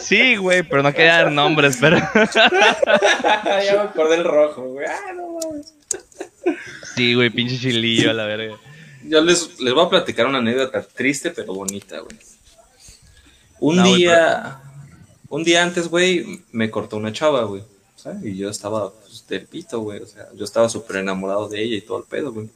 [0.00, 1.98] Sí, güey, pero no quería dar nombres, pero...
[2.34, 4.86] ya me acordé el rojo, güey.
[4.88, 5.74] Ah, no mames.
[6.94, 8.56] Sí, güey, pinche chilillo a la verga.
[9.04, 12.16] Yo les, les voy a platicar una anécdota triste pero bonita, güey.
[13.60, 14.60] Un No, güey, día,
[15.28, 17.62] un día antes, güey, me cortó una chava, güey.
[18.22, 20.00] Y yo estaba pues, del pito, güey.
[20.00, 22.48] O sea, yo estaba súper enamorado de ella y todo el pedo, güey.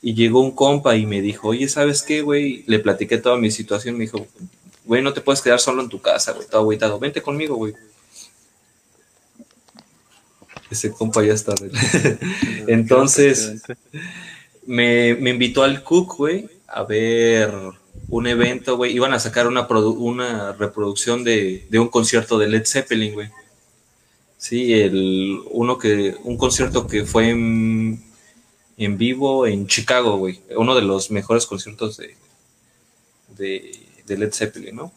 [0.00, 2.64] Y llegó un compa y me dijo, oye, ¿sabes qué, güey?
[2.66, 3.96] Le platiqué toda mi situación.
[3.96, 4.26] Me dijo,
[4.84, 6.46] güey, no te puedes quedar solo en tu casa, güey.
[6.46, 6.98] Todo agüitado.
[6.98, 7.74] Vente conmigo, güey.
[10.70, 11.54] Ese compa ya está.
[12.66, 13.62] Entonces,
[14.66, 17.52] me, me invitó al Cook, güey, a ver
[18.08, 18.94] un evento, güey.
[18.94, 23.28] Iban a sacar una, una reproducción de, de un concierto de Led Zeppelin, güey.
[24.36, 28.02] Sí, el, uno que, un concierto que fue en,
[28.76, 30.40] en vivo en Chicago, güey.
[30.56, 32.14] Uno de los mejores conciertos de,
[33.36, 34.92] de, de Led Zeppelin, ¿no?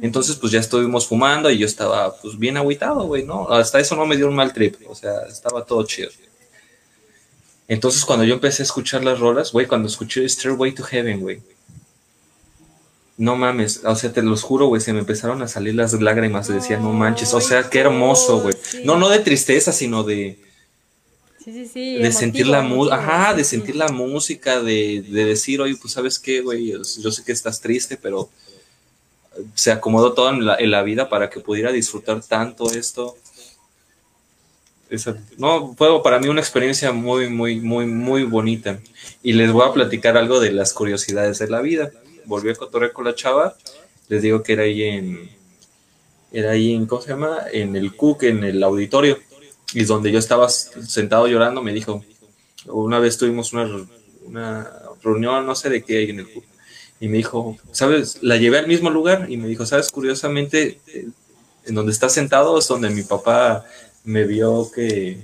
[0.00, 3.48] Entonces, pues ya estuvimos fumando y yo estaba, pues, bien agüitado, güey, ¿no?
[3.50, 6.10] Hasta eso no me dio un mal trip, o sea, estaba todo chido.
[7.68, 11.42] Entonces, cuando yo empecé a escuchar las rolas, güey, cuando escuché Stairway to Heaven, güey,
[13.18, 16.48] no mames, o sea, te los juro, güey, se me empezaron a salir las lágrimas
[16.48, 18.54] decía, no manches, o sea, qué hermoso, güey.
[18.60, 18.82] Sí.
[18.84, 20.38] No, no de tristeza, sino de,
[21.44, 21.80] Sí, sí, sí.
[21.80, 25.92] de emotivo, sentir la música, ajá, de sentir la música, de, de decir, oye, pues
[25.92, 28.30] sabes qué, güey, yo sé que estás triste, pero
[29.54, 33.16] se acomodó todo en la, en la vida para que pudiera disfrutar tanto esto.
[34.90, 38.78] Esa- no, fue para mí una experiencia muy, muy, muy, muy bonita.
[39.22, 41.90] Y les voy a platicar algo de las curiosidades de la vida.
[42.26, 43.56] Volví a cotorrear con la chava,
[44.08, 45.30] les digo que era ahí en,
[46.30, 47.38] era ahí en, ¿cómo se llama?
[47.52, 49.18] En el Cook, en el auditorio.
[49.74, 52.04] Y donde yo estaba sentado llorando, me dijo,
[52.66, 53.68] una vez tuvimos una,
[54.24, 54.70] una
[55.02, 56.44] reunión, no sé de qué, en el Cook.
[57.02, 58.22] Y me dijo, ¿sabes?
[58.22, 59.90] La llevé al mismo lugar y me dijo, ¿sabes?
[59.90, 61.08] Curiosamente, eh,
[61.66, 63.64] en donde está sentado es donde mi papá
[64.04, 65.18] me vio que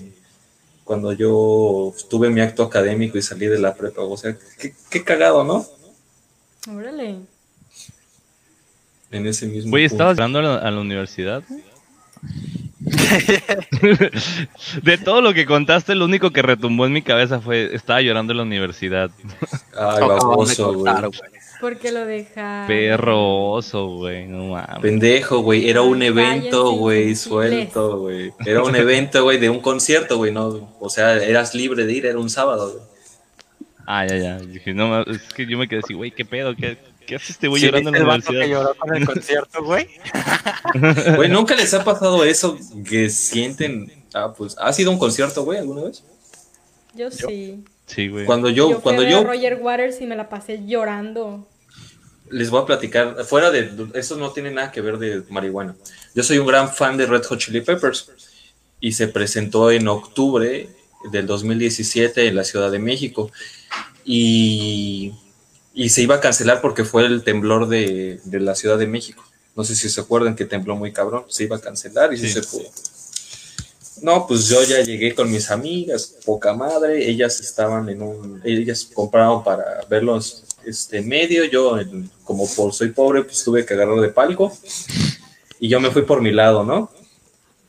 [0.82, 4.02] cuando yo tuve mi acto académico y salí de la prepa.
[4.02, 5.64] O sea, qué, qué cagado, ¿no?
[6.68, 7.20] Órale.
[9.12, 9.78] En ese mismo punto.
[9.78, 11.44] ¿estabas llegando a la, a la universidad?
[14.82, 18.32] De todo lo que contaste, lo único que retumbó en mi cabeza fue, estaba llorando
[18.32, 19.12] en la universidad.
[19.76, 20.92] Ay, baboso, güey.
[21.60, 22.64] Porque lo deja.
[22.68, 24.80] Perroso, güey, no mames.
[24.80, 25.68] Pendejo, güey.
[25.68, 28.32] Era un evento, güey, suelto, güey.
[28.46, 30.76] Era un evento, güey, de un concierto, güey, no.
[30.78, 32.84] O sea, eras libre de ir, era un sábado, güey.
[33.86, 34.38] Ah, ya, ya.
[34.38, 36.54] Dije, no, mames, es que yo me quedé así, güey, ¿qué pedo?
[36.54, 38.60] ¿Qué, qué hace este güey ¿Sí llorando en la vato que universidad?
[38.62, 39.88] lloró con el concierto, güey?
[41.16, 43.90] Güey, ¿nunca les ha pasado eso que sienten?
[44.14, 46.04] Ah, pues, ¿ha sido un concierto, güey, alguna vez?
[46.94, 47.64] Yo sí.
[47.88, 48.24] Sí, güey.
[48.24, 51.48] Cuando Yo, yo, cuando yo a Roger Waters y me la pasé llorando.
[52.30, 55.74] les voy a platicar, fuera de, eso no tiene nada que ver de marihuana.
[56.14, 58.10] Yo soy un gran fan de Red Hot Chili Peppers
[58.80, 60.68] y se presentó en octubre
[61.10, 63.30] del 2017 en la Ciudad de México
[64.04, 65.12] y,
[65.74, 69.24] y se iba a cancelar porque fue el temblor de, de la Ciudad de México.
[69.56, 72.28] No sé si se acuerdan que tembló muy cabrón, se iba a cancelar y sí,
[72.28, 72.34] Sí.
[72.34, 72.68] se pudo.
[74.02, 78.88] No, pues yo ya llegué con mis amigas, poca madre, ellas estaban en un, ellas
[78.92, 81.78] compraron para verlos este medio, yo
[82.24, 84.52] como por soy pobre, pues tuve que agarrar de palco
[85.58, 86.90] y yo me fui por mi lado, ¿no?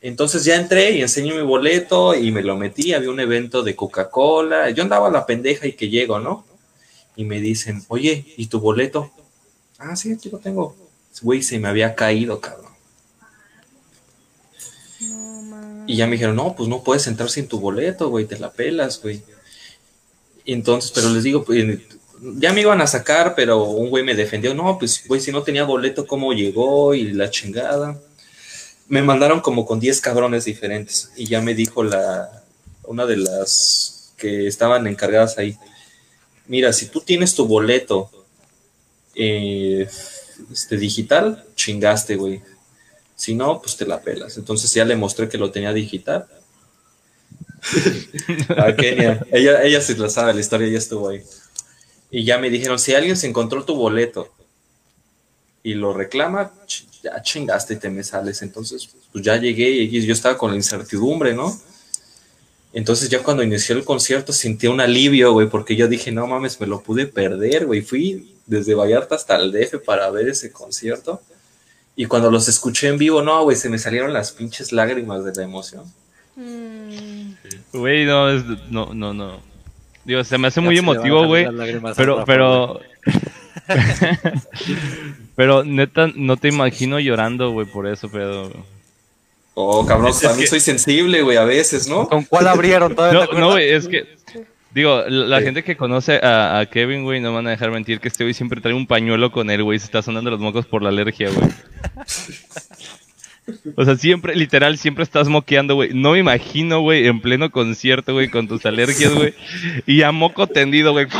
[0.00, 3.76] Entonces ya entré y enseñé mi boleto y me lo metí, había un evento de
[3.76, 6.46] Coca-Cola, yo andaba a la pendeja y que llego, ¿no?
[7.16, 9.10] Y me dicen, oye, ¿y tu boleto?
[9.78, 10.74] Ah, sí, aquí lo tengo.
[11.22, 12.69] Güey, se me había caído, cabrón.
[15.86, 18.52] Y ya me dijeron, no, pues no puedes entrar sin tu boleto, güey, te la
[18.52, 19.22] pelas, güey.
[20.44, 21.64] Y entonces, pero les digo, pues,
[22.36, 25.42] ya me iban a sacar, pero un güey me defendió, no, pues, güey, si no
[25.42, 26.94] tenía boleto, ¿cómo llegó?
[26.94, 28.00] Y la chingada.
[28.88, 31.10] Me mandaron como con 10 cabrones diferentes.
[31.16, 32.44] Y ya me dijo la,
[32.84, 35.56] una de las que estaban encargadas ahí,
[36.46, 38.10] mira, si tú tienes tu boleto
[39.14, 39.88] eh,
[40.52, 42.42] este, digital, chingaste, güey.
[43.20, 44.38] Si no, pues te la pelas.
[44.38, 46.26] Entonces ya le mostré que lo tenía digital.
[48.56, 49.26] A Kenia.
[49.30, 51.22] Ella, ella se la sabe la historia, ella estuvo ahí.
[52.10, 54.32] Y ya me dijeron, si alguien se encontró tu boleto
[55.62, 56.50] y lo reclama,
[57.02, 58.40] ya chingaste y te me sales.
[58.40, 61.54] Entonces, pues ya llegué y yo estaba con la incertidumbre, ¿no?
[62.72, 66.58] Entonces ya cuando inició el concierto sentí un alivio, güey, porque yo dije, no mames,
[66.58, 67.82] me lo pude perder, güey.
[67.82, 71.20] Fui desde Vallarta hasta el DF para ver ese concierto.
[71.96, 75.32] Y cuando los escuché en vivo, no, güey, se me salieron las pinches lágrimas de
[75.34, 75.84] la emoción.
[76.36, 77.32] Mm.
[77.72, 78.32] Güey, no,
[78.70, 79.40] no, no, no.
[80.04, 81.46] Digo, se me hace muy emotivo, güey.
[81.96, 82.80] Pero, pero...
[85.36, 88.50] pero neta, no te imagino llorando, güey, por eso, pero...
[89.54, 92.08] Oh, cabrón, también soy sensible, güey, a veces, ¿no?
[92.08, 92.94] ¿Con cuál abrieron?
[92.96, 94.16] no, no, güey, es que,
[94.74, 98.24] digo, la gente que conoce a, Kevin, güey, no van a dejar mentir que este
[98.24, 100.88] güey siempre trae un pañuelo con él, güey, se está sonando los mocos por la
[100.88, 101.48] alergia, güey.
[103.76, 105.90] O sea, siempre, literal, siempre estás moqueando, güey.
[105.92, 109.34] No me imagino, güey, en pleno concierto, güey, con tus alergias, güey.
[109.86, 111.06] Y a moco tendido, güey.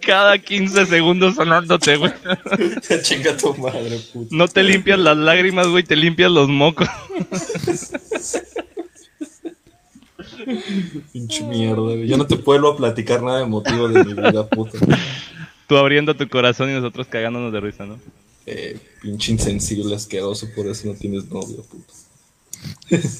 [0.00, 2.12] Cada 15 segundos sonándote, güey.
[3.02, 4.28] Chinga tu madre, puta.
[4.34, 6.88] No te limpias las lágrimas, güey, te limpias los mocos.
[11.12, 12.06] Pinche mierda, güey.
[12.06, 14.78] Ya no te puedo platicar nada emotivo de mi vida, puta.
[15.66, 17.98] Tú abriendo tu corazón y nosotros cagándonos de risa, ¿no?
[18.46, 21.92] Eh, pinche insensible, asqueroso, por eso no tienes novio, puta.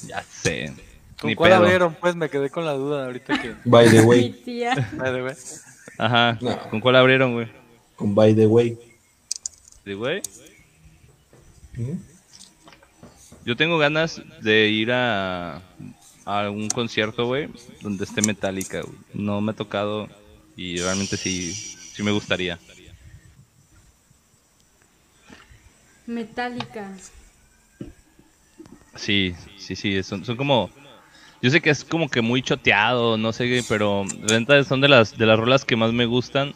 [0.07, 0.73] ya sé.
[1.21, 1.95] ¿Con cuál abrieron?
[1.99, 3.53] Pues me quedé con la duda ahorita que.
[3.65, 4.41] By the way.
[4.97, 5.33] By the way.
[5.97, 6.39] Ajá.
[6.69, 7.47] ¿Con cuál abrieron, güey?
[7.95, 8.77] Con By the Way.
[9.83, 10.21] ¿The Way?
[13.45, 15.61] Yo tengo ganas de ir a,
[16.29, 17.49] a un concierto, güey,
[17.81, 18.97] donde esté Metallica, güey.
[19.13, 20.07] No me ha tocado
[20.55, 22.59] y realmente sí, sí me gustaría.
[26.05, 26.91] Metallica.
[28.95, 30.69] Sí, sí, sí, son, son como
[31.41, 35.17] yo sé que es como que muy choteado, no sé, pero Renta son de las
[35.17, 36.53] de las rolas que más me gustan.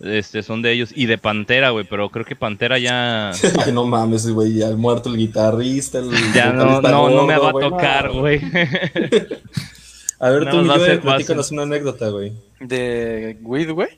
[0.00, 0.90] Este, son de ellos.
[0.94, 3.32] Y de Pantera, güey, pero creo que Pantera ya.
[3.72, 5.98] no mames, güey, ya muerto el guitarrista.
[5.98, 8.40] El ya no, no, no, me va a tocar, güey.
[10.20, 12.32] a ver, tú, Miguel, platícanos una anécdota, güey.
[12.60, 13.88] ¿De Weed, güey?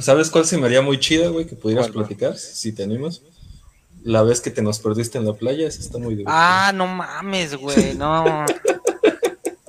[0.00, 3.22] ¿Sabes cuál se me haría muy chida, güey, que pudieras platicar, si te animas?
[4.02, 6.68] La vez que te nos perdiste en la playa, esa está muy divertida.
[6.68, 8.46] Ah, no mames, güey, no.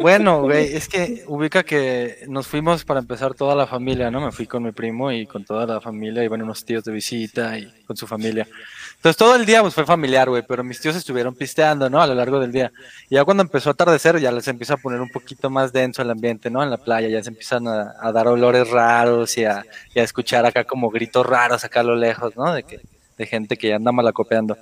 [0.01, 4.21] Bueno, güey, es que ubica que nos fuimos para empezar toda la familia, ¿no?
[4.21, 7.57] Me fui con mi primo y con toda la familia, iban unos tíos de visita
[7.57, 8.47] y con su familia.
[9.01, 12.01] Entonces todo el día pues fue familiar, güey, pero mis tíos estuvieron pisteando, ¿no?
[12.01, 12.71] A lo largo del día.
[13.09, 16.03] Y ya cuando empezó a atardecer ya les empieza a poner un poquito más denso
[16.03, 16.61] el ambiente, ¿no?
[16.61, 20.45] En la playa ya se empiezan a, dar olores raros y a, y a, escuchar
[20.45, 22.53] acá como gritos raros acá a lo lejos, ¿no?
[22.53, 22.79] De, que,
[23.17, 24.55] de gente que ya anda malacopeando.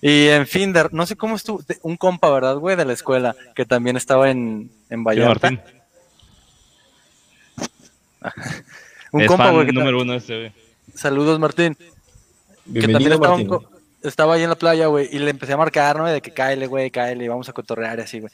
[0.00, 2.76] Y en fin, no sé cómo estuvo, un compa, ¿verdad, güey?
[2.76, 5.48] De la escuela, que también estaba en, en Vallarta.
[9.12, 9.66] un compa, güey.
[9.72, 10.52] número uno este, güey.
[10.94, 11.76] Saludos, Martín.
[12.72, 13.36] que también estaba,
[14.02, 16.06] estaba ahí en la playa, güey, y le empecé a marcar, ¿no?
[16.06, 18.32] De que cáele, güey, cáele, vamos a cotorrear y así, güey.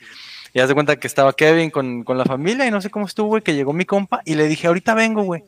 [0.53, 3.07] Y haz de cuenta que estaba Kevin con, con la familia y no sé cómo
[3.07, 5.45] estuvo, güey, que llegó mi compa y le dije, ahorita vengo, güey.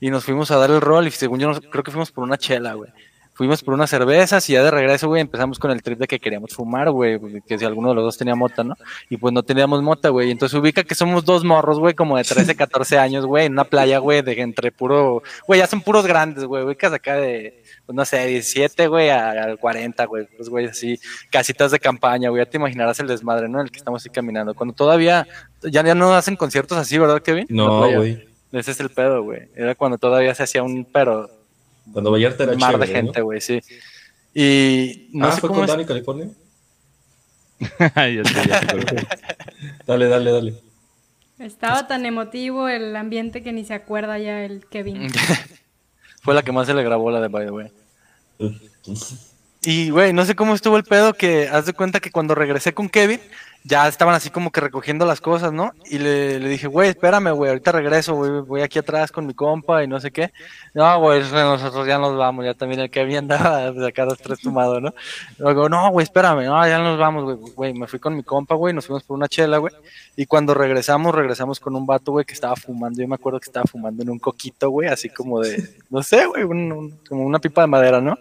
[0.00, 2.38] Y nos fuimos a dar el rol y según yo creo que fuimos por una
[2.38, 2.90] chela, güey
[3.38, 6.18] fuimos por unas cervezas y ya de regreso, güey, empezamos con el trip de que
[6.18, 8.74] queríamos fumar, güey, que si alguno de los dos tenía mota, ¿no?
[9.08, 10.32] Y pues no teníamos mota, güey.
[10.32, 13.62] Entonces ubica que somos dos morros, güey, como de 13, 14 años, güey, en una
[13.62, 17.94] playa, güey, de entre puro, güey, ya son puros grandes, güey, ubicas acá de, pues
[17.94, 20.98] no sé, 17, güey, al 40, güey, pues, güey, así,
[21.30, 23.60] casitas de campaña, güey, ya te imaginarás el desmadre, ¿no?
[23.60, 24.52] En el que estamos así caminando.
[24.52, 25.28] Cuando todavía,
[25.62, 27.46] ya, ya no hacen conciertos así, ¿verdad, Kevin?
[27.50, 28.26] No, güey.
[28.50, 29.42] Ese es el pedo, güey.
[29.54, 31.37] Era cuando todavía se hacía un, pero
[31.92, 33.60] cuando Vallarta era mar de gente, güey, sí.
[34.34, 36.28] Y no ah, sé ¿fue cómo con Dani, California?
[39.86, 40.54] dale, dale, dale.
[41.38, 45.08] Estaba tan emotivo el ambiente que ni se acuerda ya el Kevin.
[46.22, 47.72] Fue la que más se le grabó la de By the Way.
[49.62, 52.74] Y, güey, no sé cómo estuvo el pedo que haz de cuenta que cuando regresé
[52.74, 53.20] con Kevin,
[53.64, 55.72] ya estaban así como que recogiendo las cosas, ¿no?
[55.90, 59.84] Y le, dije, güey, espérame, güey, ahorita regreso, güey, voy aquí atrás con mi compa
[59.84, 60.32] y no sé qué.
[60.74, 64.40] No, güey, nosotros ya nos vamos, ya también el que había andaba acá los tres
[64.40, 64.94] tumados, ¿no?
[65.38, 68.54] Luego, no, güey, espérame, no, ya nos vamos, güey, güey, me fui con mi compa,
[68.54, 69.74] güey, nos fuimos por una chela, güey.
[70.16, 73.46] Y cuando regresamos, regresamos con un vato, güey, que estaba fumando, yo me acuerdo que
[73.46, 76.44] estaba fumando en un coquito, güey, así como de, no sé, güey,
[77.08, 78.16] como una pipa de madera, ¿no?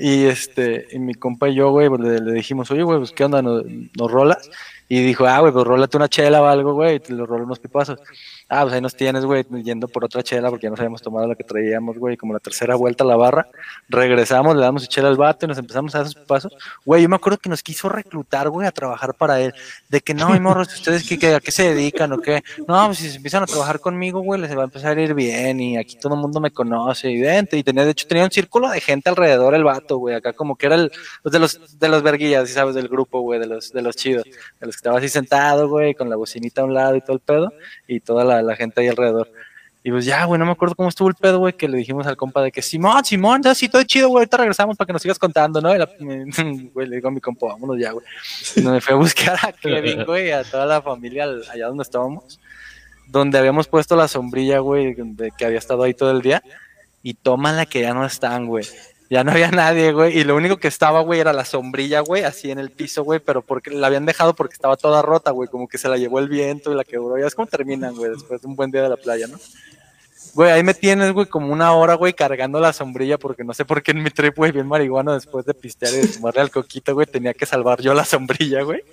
[0.00, 3.42] Y este, y mi compa y yo, güey, le, dijimos, oye, güey, pues qué onda,
[3.42, 3.64] ¿Nos,
[3.98, 4.48] rolas.
[4.88, 7.44] Y dijo, ah, güey, pues rólate una chela o algo, güey, y te lo rolo
[7.44, 7.98] unos pipazos.
[8.48, 11.26] Ah, pues ahí nos tienes, güey, yendo por otra chela porque ya nos habíamos tomado
[11.26, 13.46] la que traíamos, güey, como la tercera vuelta a la barra.
[13.90, 16.52] Regresamos, le damos su chela al vato y nos empezamos a dar sus pasos.
[16.86, 19.52] Güey, yo me acuerdo que nos quiso reclutar, güey, a trabajar para él.
[19.90, 22.42] De que no, mi morros, ¿ustedes qué, a qué se dedican o qué?
[22.66, 25.12] No, pues si se empiezan a trabajar conmigo, güey, les va a empezar a ir
[25.12, 27.58] bien y aquí todo el mundo me conoce y vente.
[27.58, 30.56] Y tenía, de hecho, tenía un círculo de gente alrededor el vato, güey, acá como
[30.56, 30.90] que era el,
[31.22, 32.74] pues, de los, de los verguillas, ¿sí ¿sabes?
[32.74, 34.24] Del grupo, güey, de los, de los chidos.
[34.24, 37.20] De los estaba así sentado, güey, con la bocinita a un lado y todo el
[37.20, 37.52] pedo
[37.86, 39.30] y toda la, la gente ahí alrededor.
[39.84, 42.06] Y pues ya, güey, no me acuerdo cómo estuvo el pedo, güey, que le dijimos
[42.06, 44.92] al compa de que Simón, Simón, ya sí, todo chido, güey, ahorita regresamos para que
[44.92, 45.74] nos sigas contando, ¿no?
[45.74, 45.88] Y la-
[46.74, 48.04] güey, le digo a mi compa, vámonos ya, güey.
[48.56, 51.82] Y me fui a buscar a Kevin, güey, a toda la familia al- allá donde
[51.82, 52.38] estábamos,
[53.06, 56.42] donde habíamos puesto la sombrilla, güey, de que había estado ahí todo el día,
[57.02, 58.66] y tómala que ya no están, güey.
[59.10, 62.24] Ya no había nadie, güey, y lo único que estaba, güey, era la sombrilla, güey,
[62.24, 65.48] así en el piso, güey, pero porque la habían dejado porque estaba toda rota, güey,
[65.48, 67.18] como que se la llevó el viento y la quebró.
[67.18, 69.38] Ya es como terminan, güey, después de un buen día de la playa, ¿no?
[70.38, 73.64] Güey, ahí me tienes, güey, como una hora, güey, cargando la sombrilla, porque no sé
[73.64, 76.52] por qué en mi trip, güey, bien marihuana, después de pistear y de tomarle al
[76.52, 78.84] coquito, güey, tenía que salvar yo la sombrilla, güey.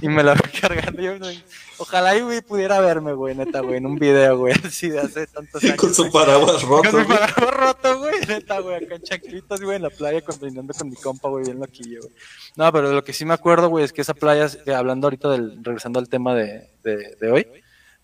[0.00, 1.44] Y me la fui cargando yo, güey.
[1.76, 5.26] Ojalá y, güey, pudiera verme, güey, neta, güey, en un video, güey, así de hace
[5.26, 5.76] tantos años.
[5.76, 6.12] Con su güey.
[6.12, 6.90] paraguas roto.
[6.90, 7.18] Con mi güey.
[7.18, 11.28] paraguas roto, güey, neta, güey, acá en güey, en la playa, combinando con mi compa,
[11.28, 12.12] güey, bien loquillo, güey.
[12.56, 15.62] No, pero lo que sí me acuerdo, güey, es que esa playa, hablando ahorita del,
[15.62, 17.46] regresando al tema de, de, de hoy,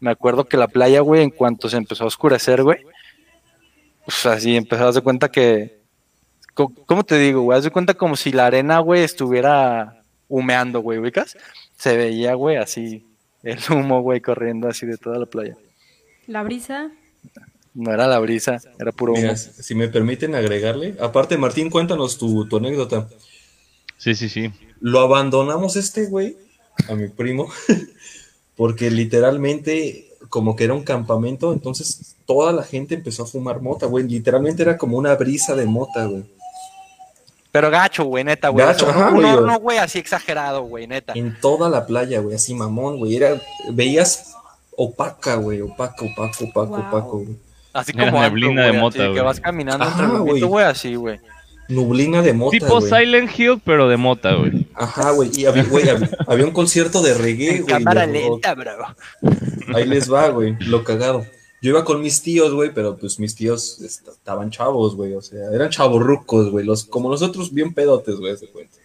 [0.03, 2.79] me acuerdo que la playa, güey, en cuanto se empezó a oscurecer, güey,
[4.05, 5.79] pues así empezó a darse cuenta que,
[6.55, 7.57] ¿cómo te digo, güey?
[7.57, 11.37] Haz de cuenta como si la arena, güey, estuviera humeando, güey, ¿ubicas?
[11.77, 13.07] Se veía, güey, así,
[13.45, 15.57] el humo, güey, corriendo así de toda la playa.
[16.27, 16.91] La brisa.
[17.73, 19.23] No era la brisa, era puro humo.
[19.23, 20.97] Mira, si me permiten agregarle.
[21.01, 23.09] Aparte, Martín, cuéntanos tu, tu anécdota.
[23.99, 24.51] Sí, sí, sí.
[24.81, 26.37] Lo abandonamos este güey,
[26.89, 27.53] a mi primo,
[28.57, 33.87] porque literalmente como que era un campamento, entonces toda la gente empezó a fumar mota,
[33.87, 34.07] güey.
[34.09, 36.25] Literalmente era como una brisa de mota, güey.
[37.51, 38.65] Pero gacho, güey, neta, güey.
[38.65, 39.27] Gacho, Un- ajá, un güey.
[39.27, 41.13] horno, güey, así exagerado, güey, neta.
[41.15, 43.17] En toda la playa, güey, así mamón, güey.
[43.17, 43.41] Era,
[43.71, 44.35] veías
[44.75, 46.81] opaca, güey, opaca, opaco, opaco, Wow.
[46.89, 47.37] opaco, güey.
[47.75, 51.21] Así como neblina antro, de mota, que vas caminando entre güey, así, güey.
[51.69, 52.81] Nublina de mota, tipo.
[52.81, 54.67] Silent Hill, pero de mota, güey.
[54.75, 55.31] Ajá, güey.
[55.35, 57.65] Y había, güey, había, había un concierto de reggae, güey.
[57.73, 58.73] cámara lenta, bro.
[59.75, 61.25] Ahí les va, güey, lo cagado.
[61.63, 65.23] Yo iba con mis tíos, güey, pero pues mis tíos est- estaban chavos, güey, o
[65.23, 68.77] sea, eran chavorrucos, güey, los, como nosotros bien pedotes, güey, se cuenta.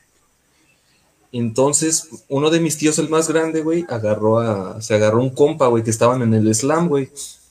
[1.32, 5.67] Entonces, uno de mis tíos, el más grande, güey, agarró a, se agarró un compa,
[5.67, 7.09] güey, que estaban en el slam, güey.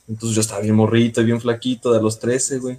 [0.08, 2.78] Entonces yo estaba bien morrito y bien flaquito de los 13, güey.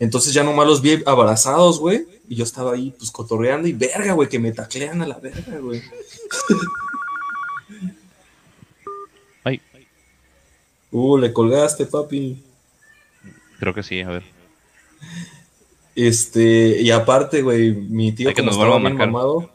[0.00, 4.12] Entonces ya nomás los vi abrazados, güey, y yo estaba ahí, pues, cotorreando y verga,
[4.12, 5.82] güey, que me taclean a la verga, güey.
[9.44, 9.60] Ay,
[10.90, 12.42] Uh, le colgaste, papi.
[13.58, 14.22] creo que sí, a ver.
[15.94, 19.50] Este, y aparte, güey, mi tío Hay que como nos estaba bien mamado,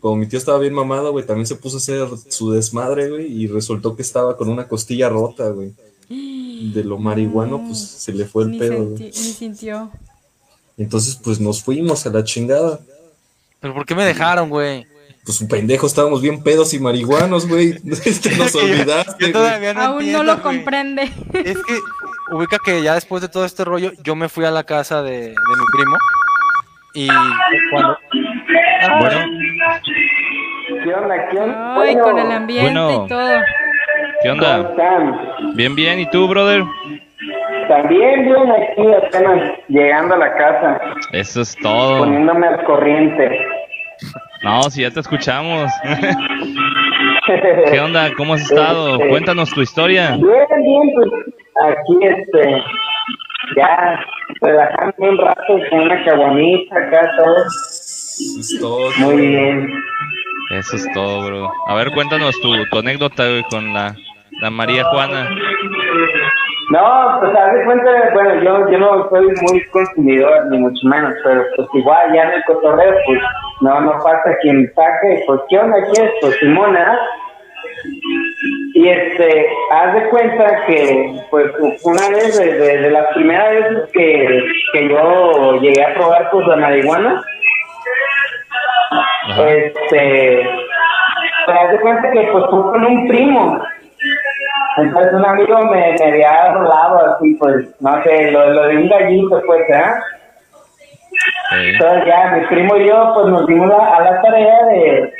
[0.00, 3.26] como mi tío estaba bien mamado, güey, también se puso a hacer su desmadre, güey,
[3.30, 5.74] y resultó que estaba con una costilla rota, güey.
[6.08, 9.10] De lo marihuano, pues se le fue el Ni, pedo, senti- güey.
[9.10, 9.90] ni sintió.
[10.76, 12.80] Entonces, pues nos fuimos a la chingada.
[13.60, 14.86] Pero ¿por qué me dejaron, güey?
[15.24, 17.74] Pues un pendejo, estábamos bien pedos y marihuanos, güey.
[18.04, 19.32] Este nos Que olvidaste, yo güey.
[19.32, 20.56] todavía no Aún entiendo, no lo güey.
[20.56, 21.02] comprende.
[21.32, 21.78] Es que
[22.32, 25.12] ubica que ya después de todo este rollo, yo me fui a la casa de,
[25.20, 25.96] de mi primo
[26.94, 27.08] y
[27.70, 27.96] cuando...
[28.82, 29.26] Ah, Bueno,
[30.84, 31.28] ¿Qué onda?
[31.30, 31.74] ¿Qué onda?
[31.74, 33.04] Ay, Bueno, con el ambiente Bueno.
[33.04, 33.28] y todo.
[34.24, 34.70] ¿Qué ¿cómo onda?
[34.70, 35.54] están?
[35.54, 36.00] Bien, bien.
[36.00, 36.64] ¿Y tú, brother?
[37.68, 40.80] También bien aquí apenas llegando a la casa,
[41.12, 41.98] Eso es todo.
[42.00, 43.38] poniéndome al corriente.
[44.42, 45.70] No, si ya te escuchamos.
[47.70, 48.10] ¿Qué onda?
[48.16, 48.96] ¿Cómo has estado?
[48.96, 50.10] Este, Cuéntanos tu historia.
[50.10, 51.10] Bien, bien, pues
[51.62, 52.62] aquí este,
[53.56, 54.00] ya
[54.42, 58.90] relajando un rato con una caguamita acá, todo Eso es todo.
[58.98, 59.72] muy bien.
[60.50, 61.52] Eso es todo, bro.
[61.68, 63.96] A ver, cuéntanos tu, tu anécdota, güey, con la,
[64.40, 65.28] la María Juana.
[66.70, 71.14] No, pues haz de cuenta, bueno, yo, yo no soy muy consumidor, ni mucho menos,
[71.22, 73.20] pero pues igual ya en el cotorreo, pues
[73.60, 76.10] no, no falta quien saque, pues ¿qué onda aquí es?
[76.20, 76.98] Pues Simón, ¿ah?
[78.74, 81.52] Y este, haz de cuenta que, pues
[81.84, 86.46] una vez, de, de, de las primeras veces que, que yo llegué a probar pues
[86.46, 87.22] la marihuana,
[89.30, 89.48] Ajá.
[89.50, 90.48] este,
[91.44, 93.62] pues haz de cuenta que pues fue con un primo.
[94.76, 98.88] Entonces un amigo me, me había rolado así, pues, no sé, lo, lo de un
[98.88, 99.82] gallito, pues, ¿eh?
[101.50, 101.56] Sí.
[101.74, 105.12] Entonces ya mi primo y yo, pues nos dimos a, a la tarea de,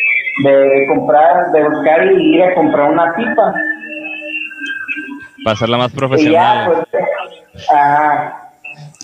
[0.42, 3.54] de comprar, de buscar y ir a comprar una pipa.
[5.44, 6.86] Para hacerla más Y ya, profesional.
[7.52, 8.40] pues, ajá.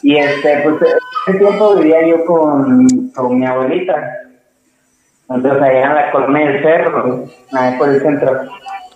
[0.03, 0.95] Y este, pues,
[1.29, 3.95] ese tiempo vivía yo con, con mi abuelita.
[5.29, 8.41] Entonces, allá en la colonia del cerro, ahí por el centro.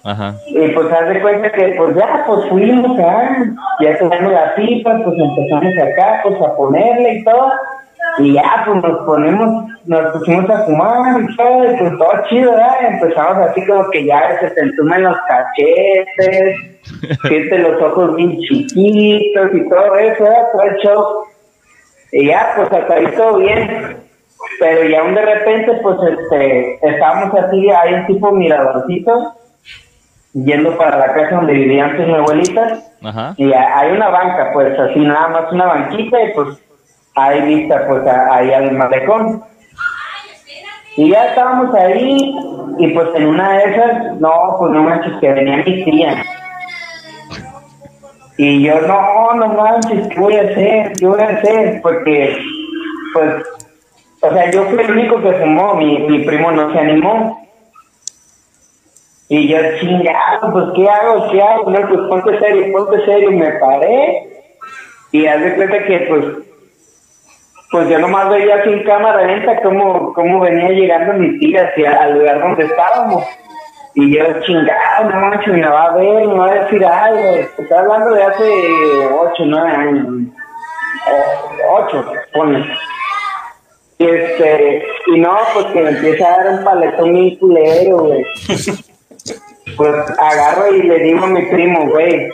[0.05, 0.35] Ajá.
[0.47, 3.47] Y pues, haz de cuenta que, pues, ya, pues, fuimos acá,
[3.81, 7.53] ya teníamos la pipa, pues, empezamos acá, pues, a ponerle y todo.
[8.19, 12.51] Y ya, pues, nos ponemos, nos pusimos a fumar y todo, y pues, todo chido,
[12.51, 12.87] ¿verdad?
[12.87, 16.57] Empezamos así como que ya se te entumen los cachetes,
[17.29, 20.47] siente los ojos bien chiquitos y todo eso, ¿verdad?
[20.53, 21.05] Todo el show.
[22.13, 23.97] Y ya, pues hasta ahí todo bien.
[24.61, 29.35] Pero ya un de repente, pues este, estábamos así, hay un tipo miradorcito,
[30.35, 33.35] yendo para la casa donde vivía antes mi abuelita, Ajá.
[33.37, 36.59] y ha- hay una banca, pues así nada más una banquita, y pues
[37.15, 39.43] hay vista, pues a- ahí al malecón.
[40.97, 42.37] Y ya estábamos ahí,
[42.79, 46.23] y pues en una de esas, no, pues no manches, que venía mi tía.
[48.37, 50.93] Y yo, no, no manches, ¿qué voy a hacer?
[50.99, 51.81] ¿Qué voy a hacer?
[51.83, 52.37] Porque,
[53.13, 53.45] pues,
[54.23, 57.44] o sea, yo fui el único que fumó, mi, mi primo no se animó.
[59.29, 61.31] Y yo, chingado, pues, ¿qué hago?
[61.31, 61.71] ¿Qué hago?
[61.71, 63.31] No, pues, ponte serio, ponte serio.
[63.33, 64.29] Me paré
[65.13, 66.25] y haz de cuenta que, pues,
[67.71, 72.03] pues yo nomás veía así en cámara lenta cómo, cómo venía llegando mi tía hacia
[72.03, 73.25] al lugar donde estábamos.
[73.97, 77.21] Y yo, chingado, no manches, me va a ver, me va a decir algo.
[77.59, 78.45] Estoy hablando de hace
[79.13, 80.07] ocho, nueve años.
[81.11, 82.65] O- ocho, ponle.
[83.99, 88.25] Y este, y no, pues que me empieza a dar un paletón bien culero, güey.
[89.77, 92.29] Pues agarro y le digo a mi primo, güey,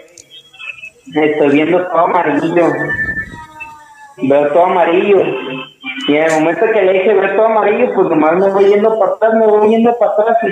[1.14, 2.66] estoy viendo todo amarillo.
[4.16, 5.22] Veo todo amarillo.
[6.08, 8.98] Y en el momento que le dije veo todo amarillo, pues nomás me voy yendo
[8.98, 10.48] para atrás, me voy yendo para atrás y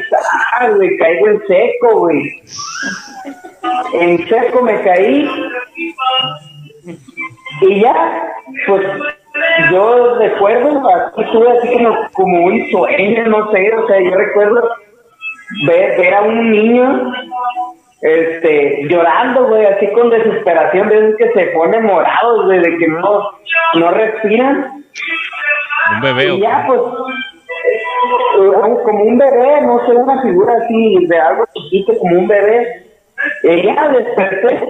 [0.61, 0.97] ¡ah, güey!
[0.97, 2.43] Caigo en seco, güey.
[3.95, 5.29] En seco me caí.
[7.61, 8.33] Y ya,
[8.67, 8.83] pues
[9.71, 14.63] yo recuerdo, así tuve así como, como un sueño, no sé, o sea, yo recuerdo
[15.67, 17.13] ver, ver a un niño
[18.01, 23.31] este llorando, güey, así con desesperación, de que se ponen morados, güey, de que no,
[23.75, 24.85] no respiran.
[25.95, 26.31] Un bebé.
[26.31, 28.53] ¿o Y ya, pues, eh,
[28.85, 32.87] como un bebé, no sé, una figura así de algo chiquito, como un bebé.
[33.43, 34.69] Y ya desperté.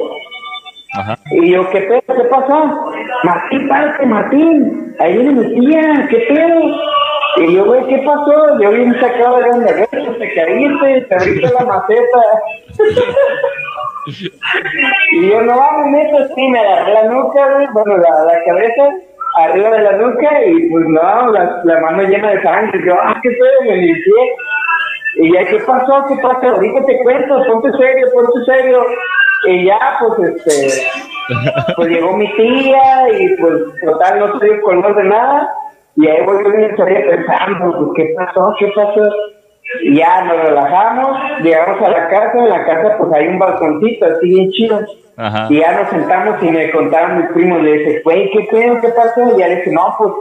[0.95, 1.19] Ajá.
[1.31, 2.03] Y yo, ¿qué pedo?
[2.07, 2.93] ¿Qué pasó?
[3.25, 4.97] Martín, párate, Martín.
[5.01, 6.61] Ahí viene mi tía, ¿qué pedo?
[7.37, 8.59] Y yo, güey, ¿qué pasó?
[8.61, 12.23] Yo bien sacado de donde güey, te caíste, te abriste la maceta.
[15.13, 18.91] y yo, no vamos, neta, sí, me agarré la nuca, güey, bueno, la, la cabeza,
[19.37, 22.81] arriba de la nuca, y pues no, la, la mano llena de sangre.
[22.85, 23.63] Yo, ah, ¿qué pedo?
[23.63, 24.35] Me limpié.
[25.17, 26.05] Y ya, ¿qué pasó?
[26.09, 26.47] ¿Qué pasó?
[26.49, 28.85] Ahorita te cuento, ponte serio, ponte serio.
[29.47, 30.87] Y ya, pues, este,
[31.77, 33.55] pues llegó mi tía y pues,
[33.85, 35.49] total, no se dio color de nada.
[36.01, 38.55] Y ahí voy yo serio pensando, pues, ¿qué pasó?
[38.61, 39.03] ¿Qué pasó?
[39.83, 44.07] Y ya nos relajamos, llegamos a la casa, en la casa pues hay un balconcito
[44.07, 44.81] así bien chido.
[45.17, 45.49] Ajá.
[45.51, 48.81] Y ya nos sentamos y me contaron mis primos, le dije, güey, ¿qué pedo?
[48.81, 49.35] ¿Qué pasó?
[49.35, 50.13] Y ya le dije, no, pues,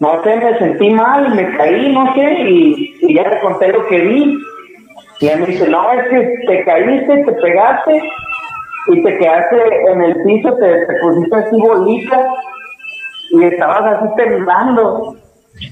[0.00, 3.86] no sé, me sentí mal, me caí, no sé, y, y ya le conté lo
[3.86, 4.38] que vi.
[5.20, 8.02] Y él me dice, no, es que te caíste, te pegaste
[8.86, 9.56] y te quedaste
[9.92, 12.26] en el piso, te, te pusiste así bolita
[13.34, 15.16] y estabas así temblando.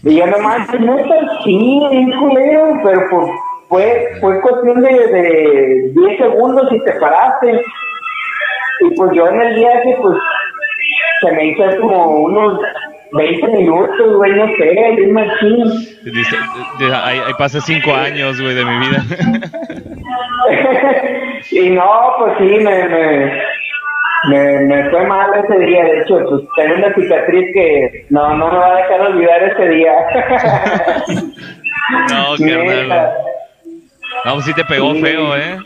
[0.04, 3.30] Y yo nomás, neta, sí, bien culero, pero pues,
[3.68, 7.64] fue, fue cuestión de, de 10 segundos y te paraste.
[8.80, 10.18] Y pues yo en el viaje, pues,
[11.20, 12.60] se me hizo como unos
[13.12, 15.64] 20 minutos, güey, no sé, bien machín.
[16.04, 16.36] Dice,
[16.94, 19.04] ahí, ahí pasé cinco años, güey, de mi vida.
[21.50, 23.42] y no, pues sí, me, me,
[24.28, 25.84] me, me fue mal ese día.
[25.84, 29.68] De hecho, pues tengo una cicatriz que no, no me va a dejar olvidar ese
[29.68, 29.94] día.
[32.10, 33.12] No, carnal.
[34.24, 35.02] No, pues sí te pegó Sí.
[35.02, 35.58] feo, ¿eh?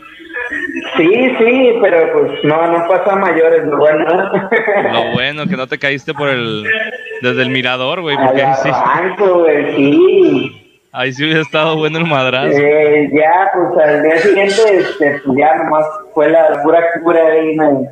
[0.97, 4.05] Sí, sí, pero pues no, no pasa a mayores, lo bueno.
[4.91, 6.65] Lo bueno que no te caíste por el
[7.21, 8.69] desde el mirador, güey, porque ahí sí,
[9.17, 10.87] güey, sí.
[10.93, 12.57] ahí sí hubiera estado bueno el madrazo.
[12.57, 17.55] Eh, ya, pues al día siguiente, este, pues ya nomás fue la pura cura ahí,
[17.55, 17.89] me,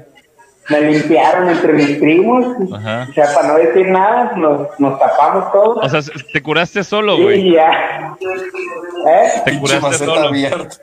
[0.70, 2.46] me limpiaron entre mis primos.
[2.74, 3.08] Ajá.
[3.10, 5.78] O sea, para no decir nada, nos, nos tapamos todos.
[5.84, 7.52] O sea, te curaste solo, güey.
[7.52, 8.16] ya.
[9.08, 9.30] ¿Eh?
[9.46, 10.28] Te curaste solo.
[10.30, 10.76] abierta.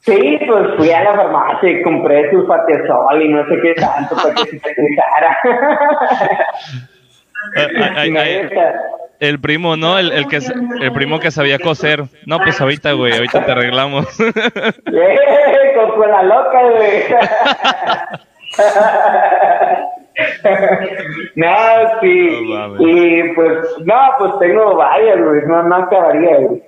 [0.00, 4.34] Sí, pues fui a la farmacia y compré sulfatesol y no sé qué tanto para
[4.34, 4.60] que se
[7.96, 8.74] ay, Neta.
[9.18, 9.98] El primo, ¿no?
[9.98, 12.04] El, el que el primo que sabía coser.
[12.26, 14.06] No, pues ahorita, güey, ahorita te arreglamos.
[14.20, 14.34] ¡Eh!
[15.74, 17.02] Con, con la loca, güey.
[21.36, 21.54] no,
[22.00, 22.48] sí.
[22.48, 25.42] No y pues, no, pues tengo varias, güey.
[25.46, 26.62] No, no acabaría, güey.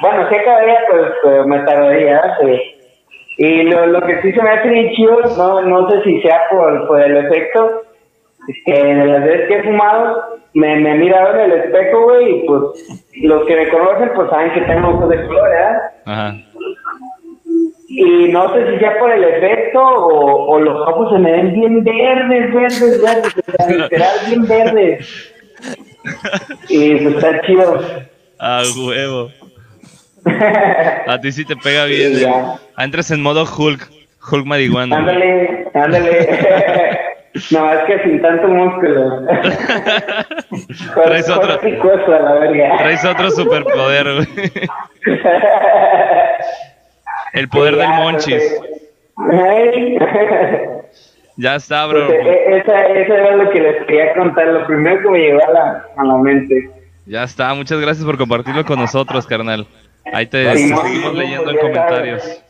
[0.00, 2.60] Bueno, si acabaría, pues eh, me tardaría, sí.
[3.36, 6.42] Y lo, lo que sí se me hace bien chido, no, no sé si sea
[6.50, 7.82] por, por el efecto,
[8.48, 12.04] es que de las veces que he fumado, me, me he mirado en el espejo,
[12.04, 12.62] güey, y pues
[13.22, 15.90] los que me conocen, pues saben que tengo ojos de color, ¿verdad?
[16.06, 16.34] Ajá.
[17.96, 21.52] Y no sé si sea por el efecto o, o los ojos se me ven
[21.52, 25.32] bien verdes, verdes, verdes, o sea, literal bien verdes.
[26.68, 27.80] Y pues está chido.
[28.40, 29.30] Ah, huevo.
[31.06, 32.14] A ti sí te pega bien.
[32.16, 32.32] Sí, eh.
[32.76, 33.88] Ah, Entras en modo Hulk.
[34.30, 34.96] Hulk marihuana.
[34.96, 37.00] Ándale, ándale.
[37.50, 39.26] No, es que sin tanto músculo.
[41.04, 42.76] Traes otro- picoso a la verga.
[42.78, 44.52] Traes otro superpoder, güey.
[47.34, 48.42] El poder del monchis.
[51.36, 52.06] Ya está, bro.
[52.06, 52.20] Pues,
[52.62, 55.86] esa, esa era lo que les quería contar, lo primero que me llegó a la,
[55.96, 56.70] a la mente.
[57.06, 57.52] Ya está.
[57.54, 59.66] Muchas gracias por compartirlo con nosotros, carnal.
[60.12, 62.42] Ahí te, Sí, te no, seguimos leyendo en comentarios.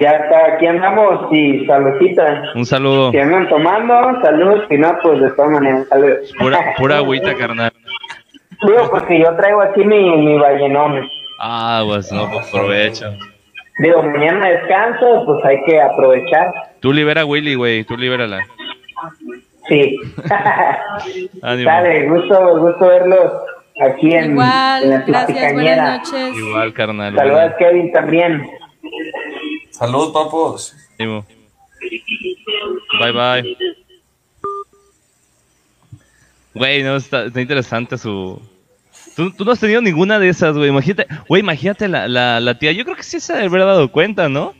[0.00, 2.52] Ya está, aquí andamos y saludcita.
[2.54, 3.12] Un saludo.
[3.12, 6.12] Si andan tomando, salud, si no, pues de todas maneras, salud.
[6.38, 7.72] Pura, pura agüita, carnal.
[8.66, 11.08] Digo, porque yo traigo aquí mi, mi vallenón.
[11.40, 13.14] Ah, pues no, pues provecho.
[13.78, 16.52] Digo, mañana descanso, pues hay que aprovechar.
[16.80, 17.84] Tú libera a Willy, güey.
[17.84, 18.40] Tú libérala.
[19.68, 19.98] Sí.
[21.42, 21.70] Ánimo.
[21.70, 23.32] Dale, gusto, gusto verlos
[23.80, 26.36] aquí en, en Igual, la gracias, buenas noches.
[26.36, 27.16] Igual, carnal.
[27.16, 28.46] Saludos a Kevin también.
[29.70, 30.76] Salud, papos.
[30.98, 31.24] Ánimo.
[33.00, 33.56] Bye, bye.
[36.54, 38.40] Güey, no, está, está interesante su...
[39.16, 40.70] Tú, tú no has tenido ninguna de esas, güey.
[40.70, 42.72] Imagínate, güey, imagínate la, la, la tía.
[42.72, 44.54] Yo creo que sí se debe haber dado cuenta, ¿no?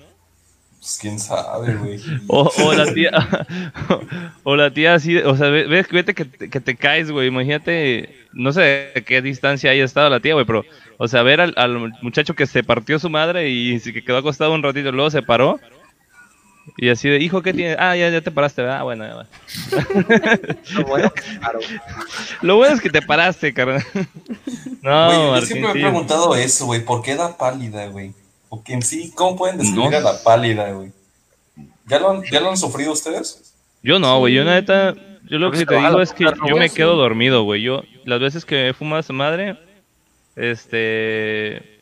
[0.78, 1.98] Pues quién sabe, güey.
[2.26, 3.10] O, o la tía,
[4.42, 7.28] o la tía así, o sea, ve- ves, vete que, te- que te caes, güey,
[7.28, 10.64] imagínate, no sé a qué distancia haya estado la tía, güey, pero,
[10.98, 14.52] o sea, ver al, al muchacho que se partió su madre y que quedó acostado
[14.54, 15.60] un ratito, luego se paró,
[16.76, 17.76] y así de, hijo, ¿qué tienes?
[17.78, 18.78] Ah, ya, ya te paraste, ¿verdad?
[18.80, 19.26] Ah, bueno, ya va.
[20.72, 21.60] Lo bueno que claro.
[22.40, 23.84] Lo bueno es que te paraste, carnal.
[24.82, 26.84] No, yo Martín, siempre me he preguntado eso, güey.
[26.84, 28.12] ¿Por qué da pálida, güey?
[28.48, 29.96] O que en sí, ¿cómo pueden describir No.
[29.96, 30.90] a la pálida, güey?
[31.86, 33.54] ¿Ya lo, han, ¿Ya lo han sufrido ustedes?
[33.84, 34.94] Yo no, güey, yo neta,
[35.28, 37.62] yo lo que te digo es que yo me quedo dormido, güey.
[37.62, 39.56] Yo, las veces que he fumado a esa madre,
[40.34, 41.80] este,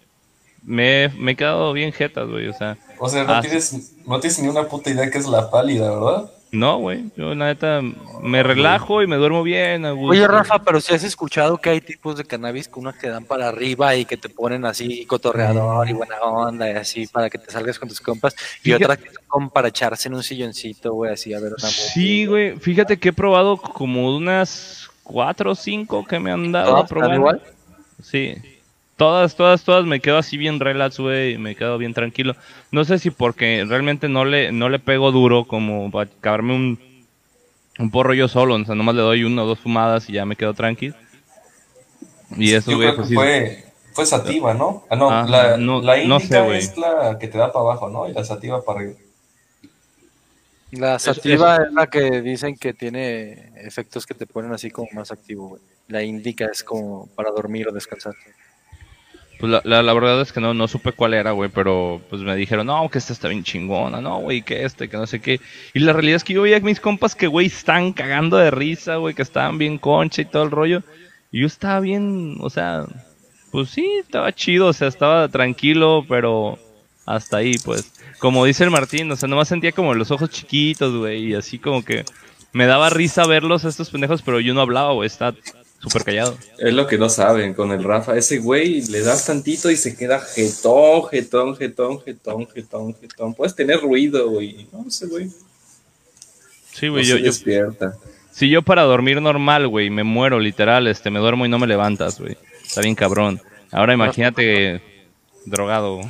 [0.63, 4.21] me, me he quedado bien jetas, güey, o sea, O sea, no, Ah, tienes, no
[4.21, 6.31] tienes ni una puta idea qué es la pálida, ¿verdad?
[6.53, 7.81] no, güey, yo la neta
[8.23, 10.11] me relajo y me duermo bien, a gusto.
[10.11, 13.25] Oye, Rafa, pero si has escuchado que hay tipos de cannabis que unos que dan
[13.25, 17.39] para arriba y que te ponen así cotorreador y buena onda y así para que
[17.39, 18.35] te salgas con tus compas
[18.65, 21.69] y Fíjate- otras que son para echarse en un silloncito, güey, así a ver una
[21.69, 26.71] Sí, güey, fíjate que he probado como unas cuatro o cinco que me han dado
[26.73, 27.15] a ¿Todas probar.
[27.15, 27.43] igual?
[28.03, 28.35] Sí.
[29.01, 32.37] Todas, todas, todas me quedo así bien relax, güey, y me quedo bien tranquilo.
[32.71, 36.79] No sé si porque realmente no le, no le pego duro como para acabarme un,
[37.79, 40.27] un porro yo solo, o sea, nomás le doy una o dos fumadas y ya
[40.27, 40.95] me quedo tranquilo.
[42.37, 44.85] Y eso, güey, pues fue, fue sativa, ¿no?
[44.91, 47.89] Ah, no, Ah, la, no- la no sé, es la que te da para abajo,
[47.89, 48.07] ¿no?
[48.07, 48.97] Y la sativa para arriba.
[50.73, 55.11] La sativa es la que dicen que tiene efectos que te ponen así como más
[55.11, 55.63] activo, güey.
[55.89, 58.13] La indica es como para dormir o descansar.
[59.41, 62.37] Pues la, la, verdad es que no, no supe cuál era, güey, pero pues me
[62.37, 65.41] dijeron, no, que esta está bien chingona, no, güey, que este, que no sé qué.
[65.73, 68.51] Y la realidad es que yo veía a mis compas que, güey, están cagando de
[68.51, 70.83] risa, güey, que estaban bien concha y todo el rollo.
[71.33, 72.85] Y yo estaba bien, o sea,
[73.51, 76.59] pues sí, estaba chido, o sea, estaba tranquilo, pero
[77.07, 77.93] hasta ahí, pues.
[78.19, 81.59] Como dice el Martín, o sea, nomás sentía como los ojos chiquitos, güey, y así
[81.59, 82.05] como que
[82.53, 85.35] me daba risa verlos a estos pendejos, pero yo no hablaba, güey, está
[85.83, 86.37] súper callado.
[86.59, 88.17] Es lo que no saben con el Rafa.
[88.17, 93.35] Ese güey le das tantito y se queda jetón, jetón, jetón, jetón, jetón, jetón.
[93.35, 94.67] Puedes tener ruido, güey.
[94.73, 95.31] No, ese güey
[96.73, 97.97] Sí, no güey, se yo, yo, despierta.
[98.33, 101.67] Si yo para dormir normal, güey, me muero literal, este, me duermo y no me
[101.67, 102.37] levantas, güey.
[102.65, 103.41] Está bien cabrón.
[103.73, 104.81] Ahora imagínate
[105.45, 106.01] drogado.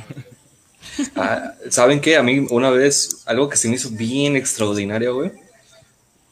[1.15, 2.17] Ah, ¿Saben qué?
[2.17, 5.31] A mí una vez, algo que se me hizo bien extraordinario, güey.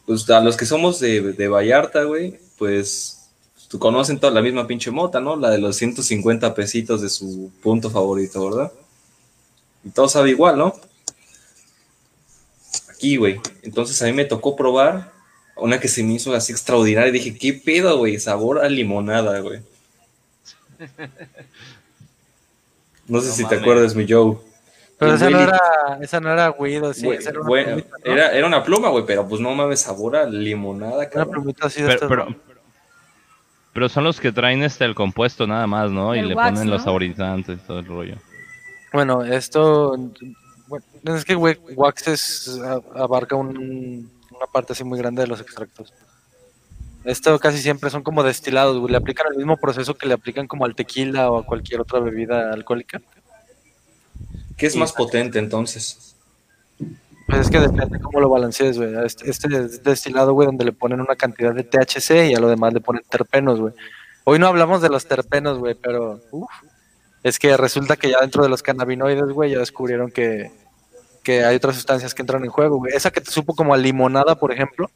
[0.06, 3.19] Pues a los que somos de, de Vallarta, güey, pues
[3.70, 5.38] tú conocen toda la misma pinche mota, ¿no?
[5.38, 8.72] La de los 150 pesitos de su punto favorito, ¿verdad?
[9.86, 10.76] Y todo sabe igual, ¿no?
[12.91, 13.40] Aquí, güey.
[13.62, 15.12] Entonces a mí me tocó probar.
[15.56, 17.12] una que se me hizo así extraordinaria.
[17.12, 18.20] Dije, ¿qué pedo, güey?
[18.20, 19.62] Sabor a limonada, güey.
[23.08, 24.38] No sé No si te acuerdas, mi Joe.
[24.98, 25.60] Pero esa no era,
[26.02, 28.12] esa no era weed, sí, Güey, esa era una güey, plumita, ¿no?
[28.12, 31.32] era, era una pluma, güey, pero pues no mames, sabor a limonada, Una cabrón.
[31.32, 32.36] plumita así de Pero, estas, pero.
[33.80, 36.14] Pero son los que traen este el compuesto nada más, ¿no?
[36.14, 38.15] Y El le wax, ponen los saborizantes y todo el rollo.
[38.91, 39.95] Bueno, esto.
[40.68, 45.30] Bueno, es que güey, wax es, a- abarca un- una parte así muy grande de
[45.30, 45.93] los extractos.
[47.06, 48.91] Esto casi siempre son como destilados, güey.
[48.91, 52.01] Le aplican el mismo proceso que le aplican como al tequila o a cualquier otra
[52.01, 52.99] bebida alcohólica.
[54.57, 56.09] ¿Qué es más potente entonces?
[57.30, 58.91] Pues es que depende cómo lo balancees, güey.
[59.06, 62.49] Este, este es destilado, güey, donde le ponen una cantidad de THC y a lo
[62.49, 63.73] demás le ponen terpenos, güey.
[64.23, 66.49] Hoy no hablamos de los terpenos, güey, pero uf,
[67.23, 70.51] es que resulta que ya dentro de los cannabinoides, güey, ya descubrieron que,
[71.23, 72.93] que hay otras sustancias que entran en juego, güey.
[72.95, 74.89] Esa que te supo como a limonada, por ejemplo,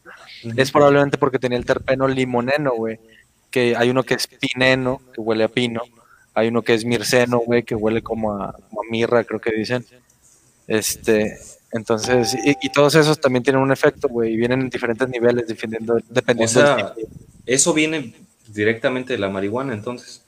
[0.56, 3.00] es probablemente porque tenía el terpeno limoneno, güey.
[3.52, 5.82] Que hay uno que es pineno, que huele a pino.
[6.34, 9.52] Hay uno que es mirceno, güey, que huele como a, como a mirra, creo que
[9.52, 9.86] dicen.
[10.68, 11.38] Este,
[11.74, 15.48] entonces, y, y todos esos también tienen un efecto, güey, y vienen en diferentes niveles,
[15.48, 17.10] dependiendo, dependiendo O sea, del tipo.
[17.46, 18.14] Eso viene
[18.48, 20.24] directamente de la marihuana, entonces.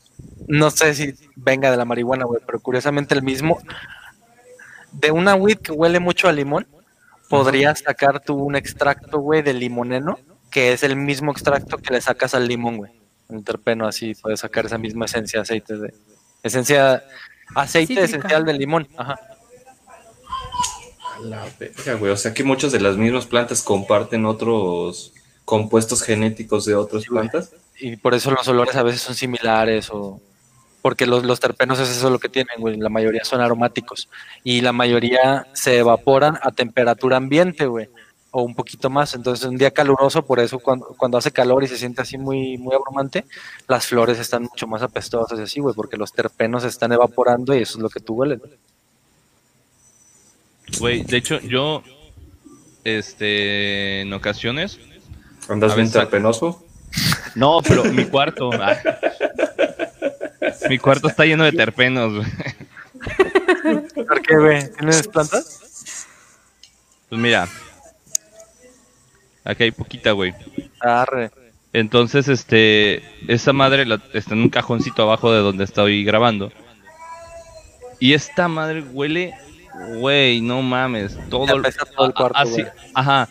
[0.47, 3.59] No sé si venga de la marihuana, güey, pero curiosamente el mismo.
[4.91, 6.65] De una weed que huele mucho a limón,
[7.29, 10.17] podrías sacar tú un extracto, güey, de limoneno,
[10.49, 12.91] que es el mismo extracto que le sacas al limón, güey.
[13.29, 15.93] El terpeno, así puedes sacar esa misma esencia, aceite de.
[16.41, 17.03] Esencia.
[17.53, 18.17] Aceite Cítrica.
[18.17, 19.19] esencial del limón, ajá.
[21.15, 22.11] A la verga, güey.
[22.11, 25.13] O sea que muchas de las mismas plantas comparten otros
[25.45, 27.51] compuestos genéticos de otras Sí, plantas.
[27.79, 30.19] y por eso los olores a veces son similares o
[30.81, 34.07] porque los, los terpenos es eso lo que tienen, güey, la mayoría son aromáticos
[34.43, 37.89] y la mayoría se evaporan a temperatura ambiente, güey,
[38.29, 41.67] o un poquito más, entonces un día caluroso, por eso cuando, cuando hace calor y
[41.67, 43.25] se siente así muy, muy abrumante,
[43.67, 47.55] las flores están mucho más apestosas y así, güey, porque los terpenos se están evaporando
[47.55, 48.39] y eso es lo que tú hueles.
[50.79, 51.03] Güey.
[51.03, 51.83] De hecho, yo,
[52.83, 54.79] este, en ocasiones,
[55.49, 56.63] ¿Andas bien terpenoso?
[57.35, 58.75] no, pero mi cuarto, ah,
[60.69, 62.27] mi cuarto está lleno de terpenos, güey.
[64.05, 64.71] ¿Por qué, güey?
[64.77, 66.05] ¿Tienes plantas?
[67.09, 67.47] Pues mira,
[69.43, 70.33] aquí hay poquita, güey.
[70.79, 71.31] Arre.
[71.73, 76.51] Entonces, este, esa madre la- está en un cajoncito abajo de donde estoy grabando.
[77.99, 79.33] Y esta madre huele,
[79.97, 81.61] güey, no mames, todo, el
[82.13, 82.73] cuarto, así, güey.
[82.93, 83.27] ajá,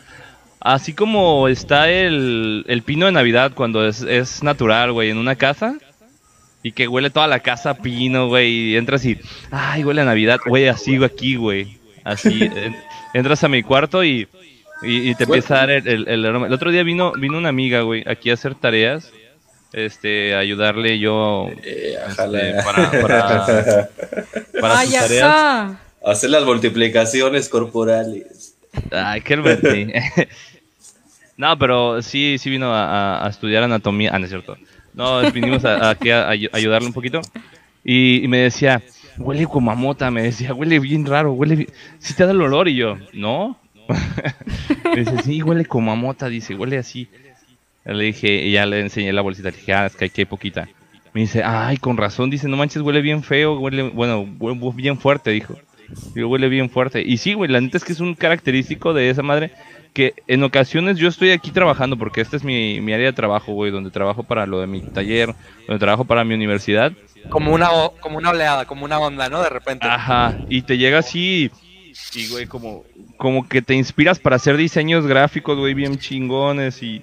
[0.61, 5.37] así como está el, el pino de Navidad cuando es, es natural, güey, en una
[5.37, 5.77] casa
[6.63, 9.19] y que huele toda la casa a pino, güey, y entras y,
[9.51, 12.77] ay, huele a Navidad, güey, así aquí, güey, así, en-
[13.13, 14.27] entras a mi cuarto y,
[14.83, 15.39] y, y te Güey.
[15.41, 16.47] empieza a dar el, el- el aroma.
[16.47, 19.13] El otro día vino, vino una amiga, güey, aquí a hacer tareas,
[19.73, 23.89] este, ayudarle yo Eh, este, para, para,
[24.61, 25.73] para sus tareas.
[26.05, 28.57] Hacer las multiplicaciones corporales.
[28.91, 29.93] Ay, qué mentí.
[31.37, 34.11] No, pero sí, sí vino a, estudiar anatomía.
[34.13, 34.57] Ah, no es cierto.
[34.93, 37.21] No, vinimos a- aquí a, a ayu- ayudarle un poquito.
[37.85, 38.83] Y, me decía,
[39.19, 41.71] huele como a mota, me decía, huele bien raro, huele bien...
[41.99, 42.69] ¿Sí te da el olor?
[42.69, 43.59] Y yo, ¿no?
[44.95, 47.09] me dice, sí, huele como a mota, dice, huele así.
[47.85, 50.27] Le dije, y ya le enseñé la bolsita, le dije, ah, es que aquí hay
[50.27, 50.69] poquita.
[51.13, 54.27] Me dice, ay, con razón, dice, no manches, huele bien feo, huele, bueno,
[54.75, 55.59] bien fuerte, dijo.
[56.15, 57.03] Digo, huele bien fuerte.
[57.03, 59.53] Y sí, güey, la neta es que es un característico de esa madre
[59.95, 63.53] que en ocasiones yo estoy aquí trabajando, porque esta es mi, mi área de trabajo,
[63.53, 65.35] güey, donde trabajo para lo de mi taller,
[65.69, 66.93] donde trabajo para mi universidad.
[67.31, 67.69] Como una,
[68.01, 69.41] como una oleada, como una onda, ¿no?
[69.41, 69.87] De repente.
[69.87, 71.51] Ajá, y te llega así,
[72.13, 72.83] y güey, como,
[73.17, 77.03] como que te inspiras para hacer diseños gráficos, güey, bien chingones y...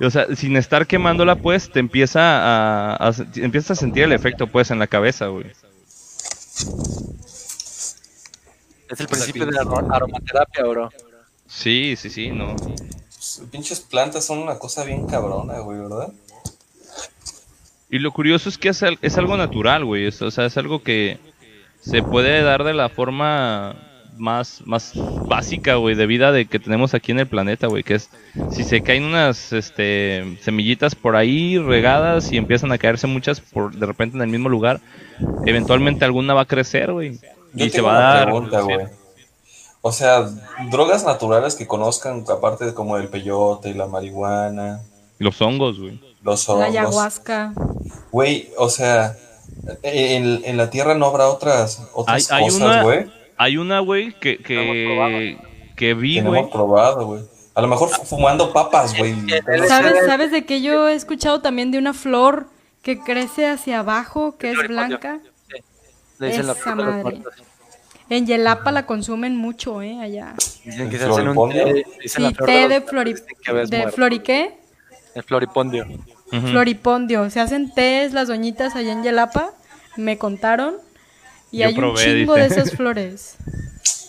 [0.00, 4.48] O sea, sin estar quemándola, pues, te empieza a, a, empiezas a sentir el efecto,
[4.48, 5.46] pues, en la cabeza, güey.
[8.92, 10.90] Es el principio de la aro- aromaterapia, bro.
[11.46, 12.54] Sí, sí, sí, no.
[13.50, 16.12] Pinches plantas son una cosa bien cabrona, güey, ¿verdad?
[17.88, 20.06] Y lo curioso es que es, al- es algo natural, güey.
[20.06, 21.18] Es- o sea, es algo que
[21.80, 23.74] se puede dar de la forma
[24.16, 24.94] más, más
[25.24, 27.82] básica, güey, de vida de que tenemos aquí en el planeta, güey.
[27.82, 28.10] Que es,
[28.48, 33.74] si se caen unas este, semillitas por ahí regadas y empiezan a caerse muchas por
[33.74, 34.80] de repente en el mismo lugar,
[35.44, 37.18] eventualmente alguna va a crecer, güey.
[37.54, 38.24] Yo Y se tengo va a dar.
[38.24, 38.86] pregunta, güey.
[39.82, 40.28] O sea,
[40.70, 44.80] drogas naturales que conozcan, aparte de como el peyote y la marihuana,
[45.18, 46.00] Los hongos, güey.
[46.22, 46.66] los La hongos.
[46.68, 47.52] ayahuasca.
[48.12, 49.16] Güey, o sea,
[49.82, 53.10] en, en la tierra no habrá otras, otras Hay- hay cosas, una- güey.
[53.38, 55.36] Hay una, güey, que, que,
[55.76, 56.32] que vi, güey.
[56.32, 57.22] Tenemos probado, güey.
[57.54, 59.14] A lo mejor fu- fumando papas, güey.
[59.66, 62.46] ¿Sabes, ¿Sabes de que yo he escuchado también de una flor
[62.82, 65.18] que crece hacia abajo, que es blanca?
[66.22, 67.02] Le dicen la Esa flor de los madre.
[67.18, 67.34] muertos.
[68.08, 69.98] En Yelapa la consumen mucho, ¿eh?
[70.00, 70.34] Allá.
[70.64, 71.64] Dicen que ¿El se hacen un floripondio?
[71.64, 73.92] té, dicen Sí, té de, flori de muerto.
[73.96, 74.58] flori qué?
[75.14, 75.86] El floripondio.
[76.30, 77.28] Floripondio.
[77.30, 79.50] Se hacen tés las doñitas allá en Yelapa,
[79.96, 80.76] me contaron.
[81.50, 82.48] Y Yo hay probé, un chingo dice.
[82.48, 83.36] de esas flores.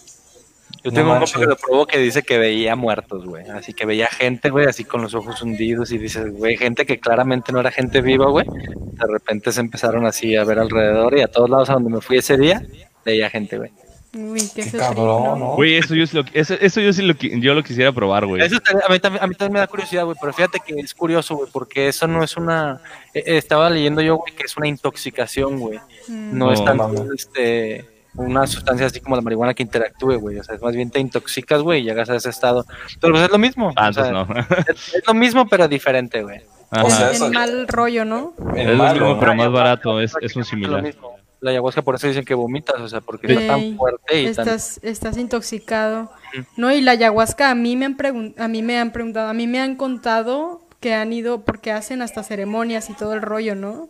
[0.84, 1.34] Yo No tengo un manches.
[1.34, 3.48] compa que lo probó que dice que veía muertos, güey.
[3.50, 7.00] Así que veía gente, güey, así con los ojos hundidos y dices, güey, gente que
[7.00, 8.46] claramente no era gente viva, güey.
[8.48, 12.02] De repente se empezaron así a ver alrededor y a todos lados a donde me
[12.02, 12.62] fui ese día,
[13.06, 13.72] veía gente, güey.
[14.16, 15.56] Uy, qué, Qué cabrón, ¿no?
[15.56, 18.44] Güey, eso yo, sí lo, eso, eso yo sí lo, yo lo quisiera probar, güey.
[18.44, 18.58] Eso
[18.88, 21.36] a, mí también, a mí también me da curiosidad, güey, pero fíjate que es curioso,
[21.36, 22.80] güey, porque eso no es una...
[23.16, 25.80] eh, eh, estaba leyendo yo, güey, que es una intoxicación, güey.
[26.08, 26.38] Mm.
[26.38, 27.22] No es No, tanto, mames.
[27.22, 27.86] este,
[28.16, 30.38] una sustancia así como la marihuana que interactúe, güey.
[30.40, 32.66] O sea, es más bien te intoxicas, güey, y llegas a ese estado.
[33.02, 33.72] Pero pues es lo mismo.
[33.76, 34.28] Ah, o sea, no.
[34.68, 36.42] es, es lo mismo, pero diferente, güey.
[36.72, 36.84] Ajá.
[36.86, 38.34] O sea, En eso- mal rollo, ¿no?
[38.56, 40.82] Es lo mismo, pero más barato, es, es un Lo similar.
[40.82, 41.12] mismo.
[41.42, 44.32] La ayahuasca por eso dicen que vomitas, o sea, porque está Ey, tan fuerte y
[44.34, 44.48] tan...
[44.48, 46.10] estás, estás intoxicado.
[46.56, 49.34] No, y la ayahuasca a mí me han pregun- a mí me han preguntado, a
[49.34, 53.56] mí me han contado que han ido porque hacen hasta ceremonias y todo el rollo,
[53.56, 53.90] ¿no?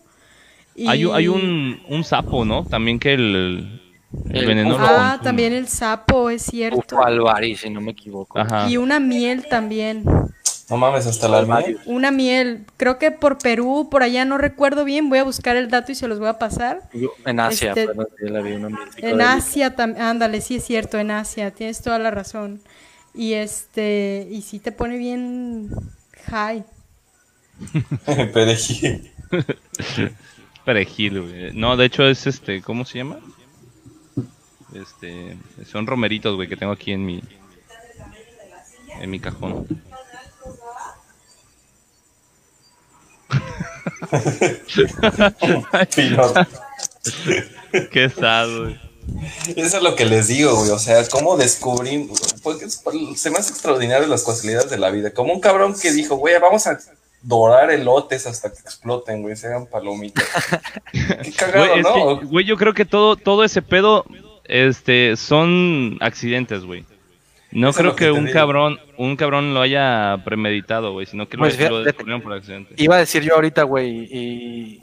[0.76, 2.66] Y- Hay, un- hay un, un sapo, ¿no?
[2.66, 3.83] También que el,
[4.30, 4.78] el veneno.
[4.80, 6.96] Ah, también el sapo, es cierto.
[6.96, 8.40] Ufo alvari, si no me equivoco.
[8.40, 8.70] Ajá.
[8.70, 10.04] Y una miel también.
[10.70, 11.78] No mames, hasta la miel.
[11.86, 15.70] Una miel, creo que por Perú, por allá no recuerdo bien, voy a buscar el
[15.70, 16.82] dato y se los voy a pasar.
[17.26, 17.88] En Asia, Este,
[18.22, 22.00] yo la vi una En Asia también, ándale, sí es cierto, en Asia, tienes toda
[22.00, 22.62] la razón.
[23.14, 25.70] Y este, y sí te pone bien
[26.32, 26.64] high.
[28.34, 29.12] Perejil.
[30.66, 31.54] Perejil, güey.
[31.54, 33.20] No, de hecho es este, ¿cómo se llama?
[34.74, 35.38] Este,
[35.72, 37.22] son romeritos, güey, que tengo aquí en mi
[39.02, 39.68] en mi cajón.
[47.92, 48.80] Qué sad, güey.
[49.56, 50.70] Eso es lo que les digo, güey.
[50.72, 52.20] O sea, cómo descubrimos.
[52.42, 52.82] Porque es-
[53.16, 55.12] se me hace extraordinario las casualidades de la vida.
[55.12, 56.80] Como un cabrón que dijo, güey, vamos a
[57.22, 60.26] dorar elotes hasta que exploten, güey, se hagan palomitas.
[60.92, 62.20] Qué cagado, Güey, ¿no?
[62.20, 64.06] que, güey, yo creo que todo todo ese pedo
[64.46, 66.86] este son accidentes, güey.
[67.52, 68.34] No Eso creo que un digo.
[68.34, 72.34] cabrón un cabrón lo haya premeditado, güey, sino que lo, Pues lo fíjate- descubrieron por
[72.34, 72.74] accidente.
[72.78, 74.82] Iba a decir yo ahorita, güey, y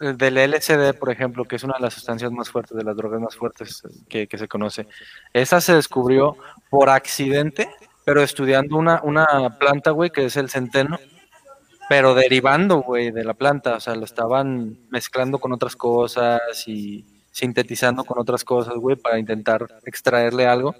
[0.00, 2.96] el del LSD, por ejemplo, que es una de las sustancias más fuertes, de las
[2.96, 4.86] drogas más fuertes que, que se conoce,
[5.34, 6.36] esa se descubrió
[6.70, 7.68] por accidente,
[8.04, 10.98] pero estudiando una, una planta, güey, que es el centeno,
[11.90, 17.04] pero derivando, güey, de la planta, o sea, lo estaban mezclando con otras cosas y
[17.30, 20.74] sintetizando con otras cosas, güey, para intentar extraerle algo.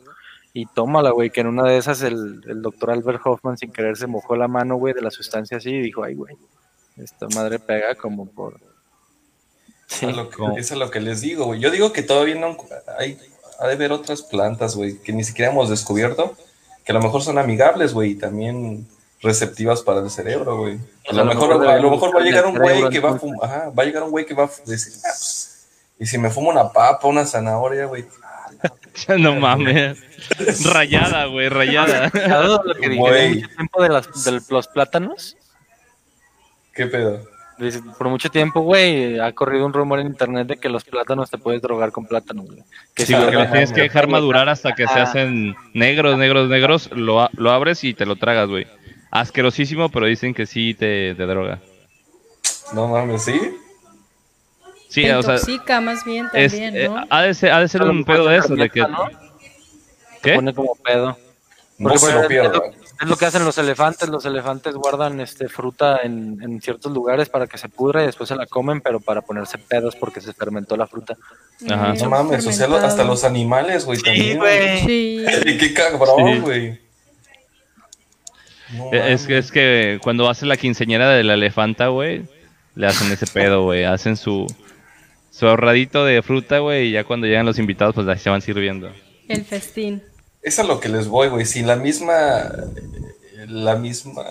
[0.52, 3.96] Y tómala, güey, que en una de esas el, el doctor Albert Hoffman sin querer
[3.96, 6.36] se mojó la mano, güey, de la sustancia así y dijo, ay, güey,
[6.96, 8.58] esta madre pega como por...
[9.86, 10.06] Sí.
[10.06, 11.60] Eso es lo que, eso es lo que les digo, güey.
[11.60, 12.56] Yo digo que todavía no
[12.98, 13.18] hay,
[13.58, 16.36] ha de haber otras plantas, güey, que ni siquiera hemos descubierto,
[16.84, 18.86] que a lo mejor son amigables, güey, y también
[19.20, 20.78] receptivas para el cerebro, güey.
[21.08, 23.38] A lo mejor, a lo mejor va a llegar un güey que va a fumar,
[23.42, 25.57] ajá, va a llegar un güey que va a decir, "Ah, pues,
[25.98, 28.04] y si me fumo una papa, una zanahoria, güey.
[29.18, 29.98] no mames.
[30.72, 32.10] rayada, güey, rayada.
[32.10, 35.36] ¿Sabes lo que dijeron mucho tiempo de, las, de los plátanos?
[36.74, 37.20] ¿Qué pedo?
[37.58, 41.28] Dice, por mucho tiempo, güey, ha corrido un rumor en internet de que los plátanos
[41.28, 42.62] te puedes drogar con plátano, güey.
[42.94, 46.16] Que Sí, si porque lo- los tienes que dejar madurar hasta que se hacen negros,
[46.18, 46.88] negros, negros.
[46.92, 48.68] Lo, lo abres y te lo tragas, güey.
[49.10, 51.58] Asquerosísimo, pero dicen que sí te, te droga.
[52.74, 53.40] No mames, ¿sí?
[54.88, 57.04] Sí, Te o sea, intoxica más bien es, también, eh, ¿no?
[57.10, 58.80] ha, de ser, ha de ser un pedo de eso, de que...
[58.80, 59.06] ¿no?
[59.08, 60.34] Se ¿Qué?
[60.34, 61.16] pone como pedo.
[61.78, 62.48] No Porque, se lo es- pierda.
[62.48, 62.64] Es lo,
[63.02, 64.08] es lo que hacen los elefantes.
[64.08, 68.28] Los elefantes guardan este fruta en, en ciertos lugares para que se pudra y después
[68.28, 71.16] se la comen, pero para ponerse pedos porque se fermentó la fruta.
[71.70, 71.94] Ajá.
[71.94, 74.40] No mames, o sea, hasta los animales, güey, también.
[74.84, 75.24] Sí.
[75.60, 76.40] Qué cabrón, Sí.
[76.40, 76.80] güey.
[78.72, 82.24] No Eh, Es que, es que cuando hace la quinceñera de la elefanta, güey,
[82.74, 83.84] le hacen ese pedo, güey.
[83.84, 84.46] Hacen su,
[85.38, 88.42] su ahorradito de fruta, güey, y ya cuando llegan los invitados, pues ahí se van
[88.42, 88.90] sirviendo.
[89.28, 90.02] El festín.
[90.42, 91.46] Es a lo que les voy, güey.
[91.46, 92.50] Si la misma.
[93.46, 94.24] La misma.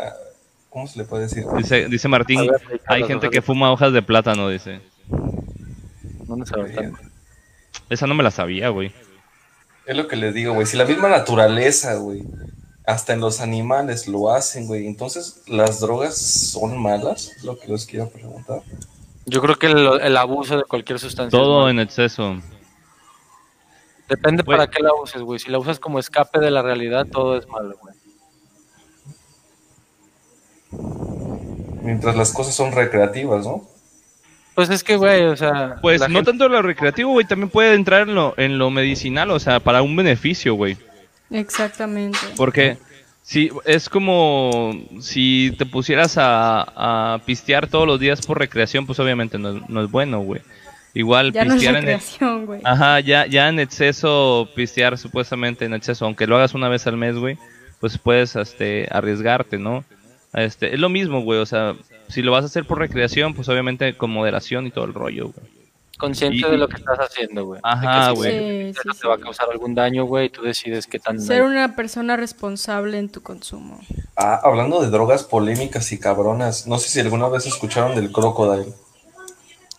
[0.70, 1.46] ¿Cómo se le puede decir?
[1.56, 4.82] Dice, dice Martín, A ver, Ricardo, hay gente que fuma hojas de plátano, dice.
[6.28, 7.00] No me tanto.
[7.90, 8.92] Esa no me la sabía, güey.
[9.86, 10.68] Es lo que les digo, güey.
[10.68, 12.24] Si la misma naturaleza, güey.
[12.86, 14.88] Hasta en los animales lo hacen, güey.
[14.88, 17.32] Entonces, ¿las drogas son malas?
[17.38, 18.62] Es lo que les quiero preguntar.
[19.30, 21.38] Yo creo que el, abuso de cualquier sustancia.
[21.38, 22.38] Todo en exceso.
[24.08, 25.38] Depende para qué la uses, güey.
[25.38, 27.94] Si la usas como escape de la realidad, todo es malo, güey.
[31.84, 33.68] Mientras las cosas son recreativas, ¿no?
[34.56, 35.76] Pues es que, güey, o sea...
[35.82, 39.40] Pues no tanto lo recreativo, güey, también puede entrar en lo, en lo medicinal, o
[39.40, 40.78] sea, para un beneficio, güey.
[41.30, 42.18] Exactamente.
[42.38, 42.78] Porque
[43.30, 44.72] si es como
[45.02, 49.70] si te pusieras a, a pistear todos los días por recreación, pues obviamente no, es-
[49.70, 50.40] no es bueno, güey.
[50.94, 51.84] Igual Ya no es pistear en
[52.46, 52.62] güey.
[52.64, 56.96] Ajá, ya, ya en exceso, pistear supuestamente en exceso, aunque lo hagas una vez al
[56.96, 57.38] mes, güey,
[57.82, 59.84] pues puedes este, arriesgarte, ¿no?
[60.34, 61.76] Este, es lo mismo, güey, o sea,
[62.08, 65.34] si lo vas a hacer por recreación, pues obviamente con moderación y todo el rollo,
[65.36, 65.57] güey.
[65.98, 67.60] Consciente y- de lo que estás haciendo, güey.
[67.64, 68.74] Ajá, güey.
[68.74, 71.20] Sí, no sí, te va a causar algún daño, güey, y tú decides qué tan.
[71.20, 73.80] Ser una persona responsable en tu consumo.
[74.16, 78.74] Ah, hablando de drogas polémicas y cabronas, no sé si alguna vez escucharon del crocodile.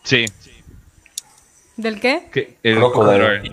[0.02, 0.24] Sí.
[1.76, 2.28] ¿Del qué?
[2.32, 3.52] Que, el Crocodile.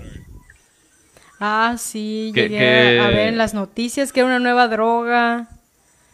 [1.40, 5.50] Ah, sí, Que- llegué que- a ver en las noticias que era una nueva droga,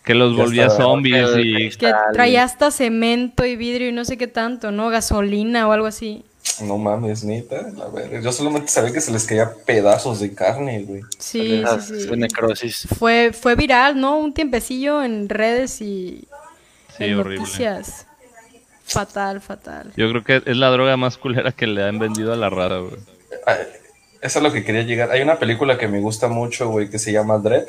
[0.03, 1.69] que los volvía zombies y...
[1.77, 4.89] que traía hasta cemento y vidrio y no sé qué tanto, ¿no?
[4.89, 6.25] Gasolina o algo así.
[6.61, 7.67] No mames, neta.
[7.83, 11.01] A ver, yo solamente sabía que se les caía pedazos de carne, güey.
[11.17, 12.87] Sí, sí, necrosis.
[12.99, 14.17] Fue, fue viral, ¿no?
[14.19, 16.27] Un tiempecillo en redes y
[16.97, 17.39] Sí, en horrible.
[17.39, 18.05] noticias.
[18.85, 19.93] Fatal, fatal.
[19.95, 22.79] Yo creo que es la droga más culera que le han vendido a la rara,
[22.79, 22.97] güey.
[23.47, 23.55] Ah,
[24.21, 25.09] Eso es lo que quería llegar.
[25.11, 27.67] Hay una película que me gusta mucho, güey, que se llama Dread.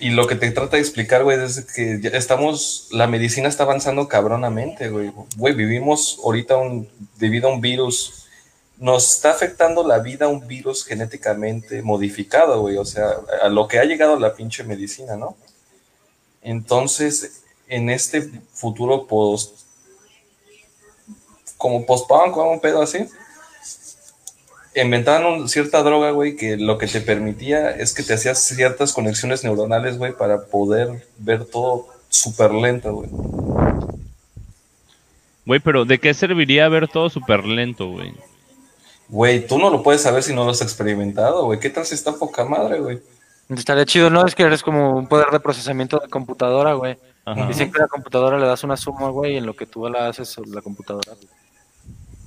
[0.00, 3.62] Y lo que te trata de explicar, güey, es que ya estamos, la medicina está
[3.62, 5.12] avanzando cabronamente, güey.
[5.36, 8.26] Güey, vivimos ahorita un, debido a un virus,
[8.78, 12.76] nos está afectando la vida un virus genéticamente modificado, güey.
[12.78, 13.10] O sea,
[13.42, 15.36] a lo que ha llegado la pinche medicina, ¿no?
[16.42, 19.60] Entonces, en este futuro post,
[21.56, 23.08] como post-punk un pedo así,
[24.82, 28.92] inventaron un- cierta droga, güey, que lo que te permitía es que te hacías ciertas
[28.92, 33.08] conexiones neuronales, güey, para poder ver todo súper lento, güey.
[35.46, 38.12] Güey, pero ¿de qué serviría ver todo súper lento, güey?
[39.08, 41.58] Güey, tú no lo puedes saber si no lo has experimentado, güey.
[41.58, 42.98] ¿Qué tal si está poca madre, güey?
[43.48, 44.26] Estaría chido, ¿no?
[44.26, 46.98] Es que eres como un poder de procesamiento de computadora, güey.
[47.24, 47.46] Ajá.
[47.46, 49.88] Dicen que a la computadora le das una suma, güey, y en lo que tú
[49.88, 51.12] la haces sobre la computadora.
[51.14, 51.28] güey.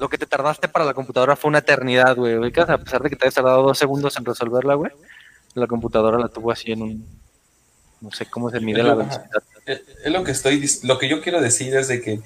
[0.01, 2.35] Lo que te tardaste para la computadora fue una eternidad, güey.
[2.35, 4.91] Ubicas, A pesar de que te hayas tardado dos segundos en resolverla, güey.
[5.53, 7.05] La computadora la tuvo así en un...
[8.01, 9.29] No sé cómo se mide la velocidad.
[9.67, 12.19] Es lo que estoy, lo que yo quiero decir es de que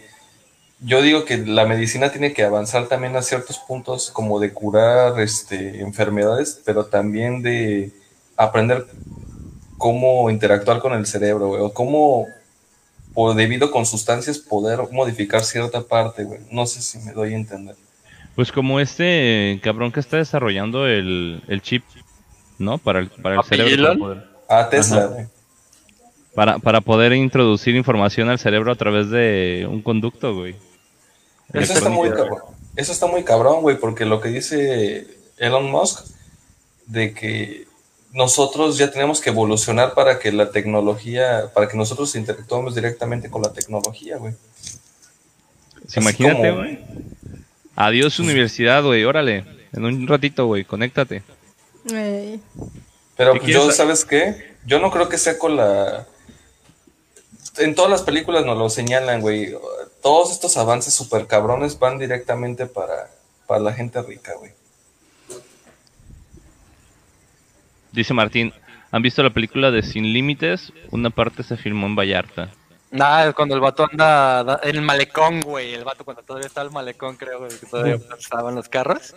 [0.80, 5.20] yo digo que la medicina tiene que avanzar también a ciertos puntos como de curar
[5.20, 7.92] este, enfermedades, pero también de
[8.38, 8.86] aprender
[9.78, 12.26] cómo interactuar con el cerebro, güey, o cómo,
[13.16, 16.42] o debido con sustancias, poder modificar cierta parte, güey.
[16.52, 17.76] No sé si me doy a entender.
[18.36, 21.84] Pues como este cabrón que está desarrollando el, el chip,
[22.60, 22.78] ¿no?
[22.78, 23.72] Para el, para el ¿Papi cerebro.
[23.84, 24.00] Para Elon?
[24.00, 25.26] poder, Ah, Tesla, güey.
[26.36, 30.56] para, para poder introducir información al cerebro a través de un conducto, güey.
[31.54, 32.40] Eso está muy cabrón.
[32.76, 36.06] Eso está muy cabrón, güey, porque lo que dice Elon Musk
[36.88, 37.66] de que
[38.16, 43.42] nosotros ya tenemos que evolucionar para que la tecnología, para que nosotros interactuemos directamente con
[43.42, 44.34] la tecnología, güey.
[45.88, 46.80] Sí, imagínate, como- güey.
[47.76, 49.44] Adiós universidad, güey, órale.
[49.74, 51.24] En un ratito, güey, conéctate.
[51.86, 53.76] Pero ¿Qué pues, yo, quieres?
[53.76, 54.56] ¿sabes qué?
[54.66, 56.08] Yo no creo que sea con la...
[57.58, 59.54] En todas las películas nos lo señalan, güey.
[60.02, 63.12] Todos estos avances super cabrones van directamente para,
[63.46, 64.54] para la gente rica, güey.
[67.96, 68.54] Dice Martín,
[68.92, 70.72] ¿han visto la película de Sin Límites?
[70.92, 72.52] Una parte se filmó en Vallarta.
[72.92, 75.74] Nada, cuando el vato anda da- en el malecón, güey.
[75.74, 79.16] El vato cuando todavía está el malecón, creo, güey, que todavía estaban los carros.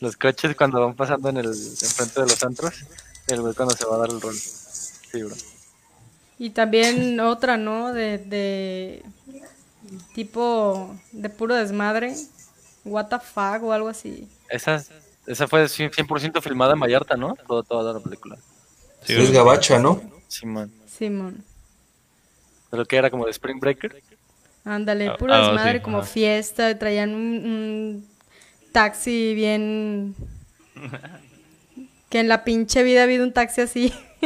[0.00, 2.84] Los coches cuando van pasando en el enfrente de los antros.
[3.28, 4.34] El güey cuando se va a dar el rol.
[4.34, 5.34] Sí, bro.
[6.38, 7.92] Y también otra, ¿no?
[7.92, 9.02] De, de
[10.14, 12.14] tipo de puro desmadre.
[12.84, 14.28] What the fuck o algo así.
[14.50, 14.84] Esa,
[15.26, 17.34] esa fue 100% filmada en Vallarta, ¿no?
[17.46, 18.36] Todo, toda la película.
[19.02, 20.00] Sí, es gabacha, ¿no?
[20.28, 20.72] Simón.
[20.86, 21.44] Simón.
[22.70, 24.02] De lo que era como de Spring Breaker.
[24.64, 26.78] Ándale, Ah, puro ah, desmadre, sí, como fiesta.
[26.78, 28.08] Traían un, un
[28.72, 30.14] taxi bien.
[32.10, 33.92] Que en la pinche vida ha habido un taxi así.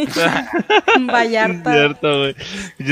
[1.11, 1.73] Vallarta.
[1.73, 2.35] Cierto, güey.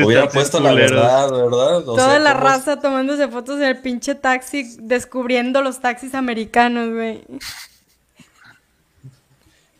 [0.05, 1.77] Hubiera puesto la verdad, ¿verdad?
[1.78, 6.15] O Toda sea, la ¿cómo- raza tomándose fotos en el pinche taxi, descubriendo los taxis
[6.15, 7.23] americanos, güey.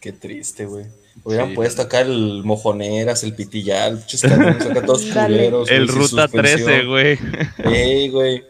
[0.07, 0.87] Qué triste, güey.
[1.25, 1.55] Hubieran Sí.
[1.57, 4.05] puesto acá el mojoneras, el pitillal,
[4.69, 5.69] acá todos culeros.
[5.69, 6.87] El güey, Ruta 13, suspensión.
[6.89, 7.19] güey.
[7.65, 8.45] Ey, güey.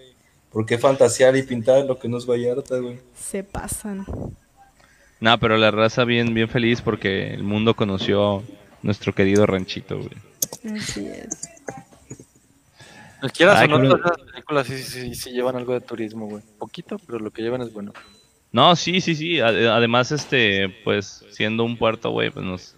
[0.52, 2.98] ¿Por qué fantasear y pintar lo que no es Vallarta, güey?
[3.18, 4.04] Se pasan.
[5.18, 8.42] No, pero la raza bien, bien feliz porque el mundo conoció
[8.82, 10.76] nuestro querido ranchito, güey.
[10.78, 11.48] Así es.
[13.22, 16.26] Pues quieras Ay, o no, esas películas sí, sí, sí, sí llevan algo de turismo,
[16.26, 16.42] güey.
[16.58, 17.94] Poquito, pero lo que llevan es bueno.
[18.56, 19.36] No, sí, sí, sí.
[19.36, 22.74] ade- Además, este, pues, siendo un puerto, güey, pues nos,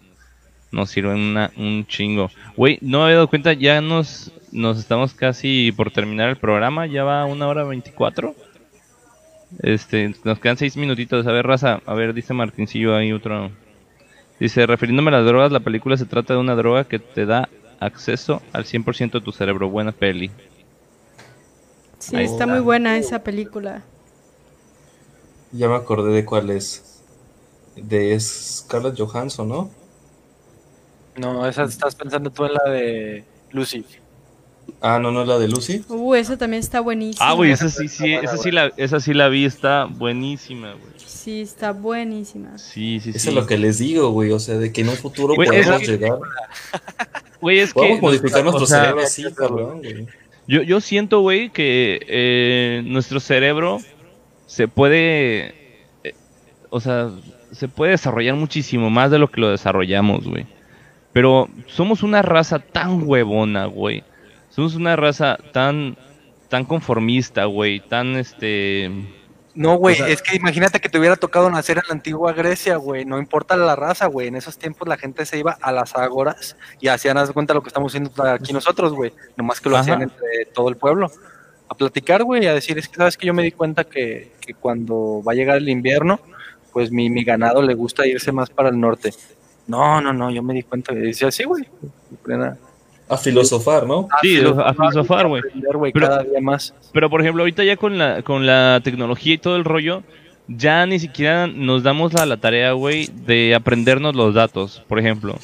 [0.73, 2.33] nos sirve una, un chingo.
[2.57, 6.87] Güey, no me había dado cuenta, ya nos, nos estamos casi por terminar el programa,
[6.89, 8.35] ya va una hora veinticuatro.
[9.63, 11.25] Este, nos quedan seis minutitos.
[11.29, 13.53] A ver, raza, a ver, dice Martincillo ahí otro.
[14.41, 17.49] Dice, refiriéndome a las drogas, la película se trata de una droga que te da
[17.79, 19.69] acceso al 100% de tu cerebro.
[19.71, 20.33] Buena peli.
[22.01, 22.49] Sí, está.
[22.49, 23.85] muy buena esa película.
[25.53, 27.01] Ya me acordé de cuál es.
[27.77, 29.71] De Scarlett Johansson, ¿no?
[31.17, 33.85] No, esa estás pensando tú en la de Lucy.
[34.81, 35.85] Ah, no, no, la de Lucy.
[35.89, 37.29] Uh, esa también está buenísima.
[37.29, 40.93] Ah, güey, esa sí, sí, esa sí la, esa sí la vi, está buenísima, güey.
[41.05, 42.59] Sí, está buenísima.
[42.59, 43.17] Sí, sí, sí.
[43.19, 44.31] Eso es lo que les digo, güey.
[44.33, 46.19] O sea, de que en un futuro Güey, podemos es- llegar.
[47.41, 47.75] Güey, es que...
[47.81, 50.07] Podemos modificar o nuestro sea, cerebro así, cabrón, güey.
[50.49, 53.79] Yo, yo siento, güey, que eh, nuestro cerebro
[54.49, 55.55] se puede...
[56.03, 56.15] eh,
[56.71, 57.11] o sea,
[57.53, 60.47] se puede desarrollar muchísimo más de lo que lo desarrollamos, güey.
[61.13, 64.03] Pero somos una raza tan huevona, güey.
[64.51, 65.97] Somos una raza tan...
[66.49, 67.79] Tan conformista, güey.
[67.81, 68.91] Tan, este...
[69.55, 72.33] No, güey, O sea- es que imagínate que te hubiera tocado nacer en la antigua
[72.33, 73.05] Grecia, güey.
[73.05, 74.29] No importa la raza, güey.
[74.29, 77.53] En esos tiempos la gente se iba a las ágoras y hacían, haz de cuenta
[77.53, 79.13] lo que estamos haciendo aquí nosotros, güey.
[79.37, 79.83] Nomás que lo Ajá.
[79.83, 81.11] hacían entre todo el pueblo.
[81.69, 84.55] A platicar, güey, a decir, es que sabes que yo me di cuenta que, que
[84.55, 86.19] cuando va a llegar el invierno,
[86.73, 89.13] pues mi, mi ganado le gusta irse más para el norte.
[89.67, 90.95] No, no, no, yo me di cuenta.
[90.95, 91.65] Y decía, sí, güey.
[93.11, 94.09] A filosofar, ¿no?
[94.23, 95.41] Sí, a filosofar, güey.
[95.41, 96.75] aprender, güey, Pero- cada día más.
[96.93, 100.03] Pero por ejemplo, ahorita ya con la, con la tecnología y todo el rollo,
[100.47, 105.39] ya ni siquiera nos damos a la tarea, güey, de aprendernos los datos, por ejemplo.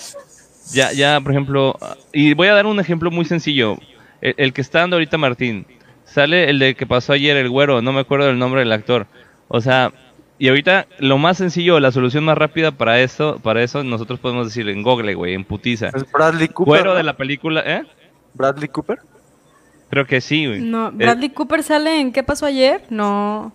[0.72, 1.76] Ya, ya, por ejemplo,
[2.12, 3.76] y voy a dar un ejemplo muy sencillo.
[4.20, 5.66] El, el que está dando ahorita Martín,
[6.04, 9.06] sale el de que pasó ayer, el güero, no me acuerdo del nombre del actor.
[9.48, 9.92] O sea,
[10.38, 14.46] y ahorita lo más sencillo, la solución más rápida para eso, para eso nosotros podemos
[14.46, 15.88] decir en Google, güey, en putiza.
[15.94, 16.66] Es Bradley Cooper.
[16.70, 16.96] Güero ¿no?
[16.96, 17.82] de la película, ¿eh?
[18.34, 18.98] Bradley Cooper.
[19.90, 20.60] Creo que sí, güey.
[20.60, 22.82] No, Eh, Bradley Cooper sale en ¿Qué pasó ayer?
[22.90, 23.52] No.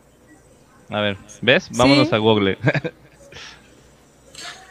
[0.90, 1.70] a ver, ¿ves?
[1.78, 2.16] Vámonos Sí.
[2.16, 2.58] a Google.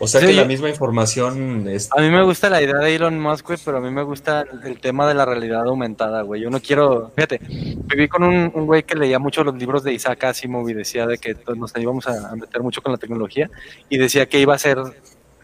[0.00, 2.94] O sea Sí, que la misma información es A mí me gusta la idea de
[2.94, 6.22] Elon Musk, güey, pero a mí me gusta el, el tema de la realidad aumentada,
[6.22, 6.40] güey.
[6.40, 9.92] Yo no quiero, fíjate, viví con un, un güey que leía mucho los libros de
[9.92, 13.50] Isaac Asimov y decía de que pues, nos íbamos a, meter mucho con la tecnología
[13.88, 14.78] y decía que iba a ser,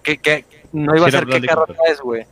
[0.02, 2.24] que, que no iba Sí a ser qué carro traes, güey.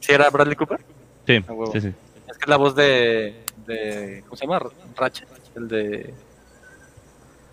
[0.00, 0.80] ¿Sí era Bradley Cooper?
[1.26, 1.72] Sí, A huevo.
[1.72, 1.92] sí, sí.
[2.28, 4.60] Es que es la voz de, de ¿cómo se llama?
[4.96, 6.14] Ratchet, el de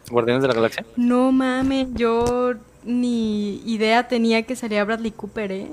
[0.09, 0.85] Guardianes de la Galaxia.
[0.97, 5.67] No mames, yo ni idea tenía que salía Bradley Cooper, ¿eh?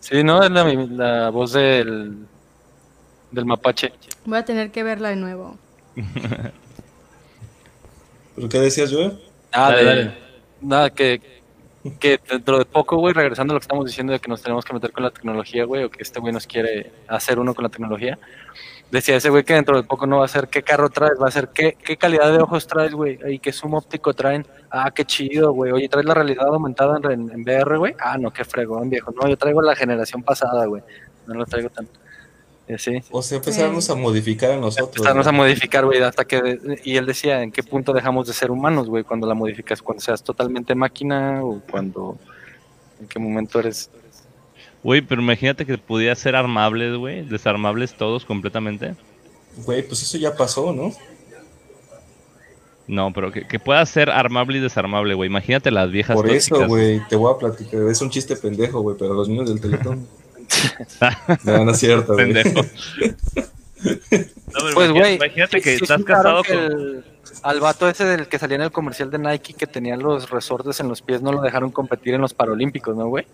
[0.00, 2.14] Sí, no, es la, la voz del,
[3.30, 3.92] del mapache.
[4.26, 5.56] Voy a tener que verla de nuevo.
[8.36, 9.12] ¿Pero qué decías, yo?
[9.52, 10.14] Ah, Dale, de- dale.
[10.60, 11.20] Nada, que,
[12.00, 14.64] que dentro de poco, güey, regresando a lo que estamos diciendo de que nos tenemos
[14.64, 17.62] que meter con la tecnología, güey, o que este güey nos quiere hacer uno con
[17.64, 18.18] la tecnología.
[18.94, 21.26] Decía ese güey que dentro de poco no va a ser qué carro traes, va
[21.26, 24.46] a ser qué, qué calidad de ojos traes, güey, y qué zoom óptico traen.
[24.70, 25.72] Ah, qué chido, güey.
[25.72, 27.96] Oye, ¿traes la realidad aumentada en, en VR, güey?
[27.98, 29.10] Ah, no, qué fregón, viejo.
[29.10, 30.80] No, yo traigo la generación pasada, güey.
[31.26, 31.88] No lo traigo tan...
[32.68, 33.02] Y así.
[33.10, 34.96] O sea, empezamos a modificar a nosotros.
[34.96, 36.78] Empezarnos a modificar, güey, hasta que...
[36.84, 39.02] Y él decía, ¿en qué punto dejamos de ser humanos, güey?
[39.02, 42.16] Cuando la modificas, cuando seas totalmente máquina o cuando...
[43.00, 43.90] ¿En qué momento eres...?
[44.84, 47.22] Güey, pero imagínate que pudiera ser armables, güey.
[47.22, 48.94] Desarmables todos completamente.
[49.64, 50.92] Güey, pues eso ya pasó, ¿no?
[52.86, 55.30] No, pero que, que pueda ser armable y desarmable, güey.
[55.30, 57.80] Imagínate las viejas Por eso, güey, te voy a platicar.
[57.84, 60.06] Es un chiste pendejo, güey, pero los niños del Teletón.
[61.44, 62.32] no, no es cierto, güey.
[62.32, 62.60] Pendejo.
[62.62, 62.70] No,
[64.10, 66.62] pero Pues, güey, Imagínate que sí estás casado que con...
[66.62, 67.04] el-
[67.42, 70.78] al vato ese del que salía en el comercial de Nike que tenía los resortes
[70.80, 73.26] en los pies no lo dejaron competir en los Paralímpicos, ¿no, güey?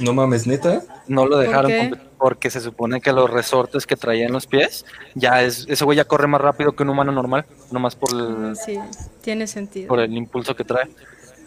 [0.00, 0.82] No mames, neta.
[1.08, 4.84] No lo dejaron competir porque se supone que los resortes que traía en los pies,
[5.14, 8.56] ya es, ese güey ya corre más rápido que un humano normal, nomás por el,
[8.56, 8.78] Sí,
[9.22, 9.88] tiene sentido.
[9.88, 10.90] por el impulso que trae.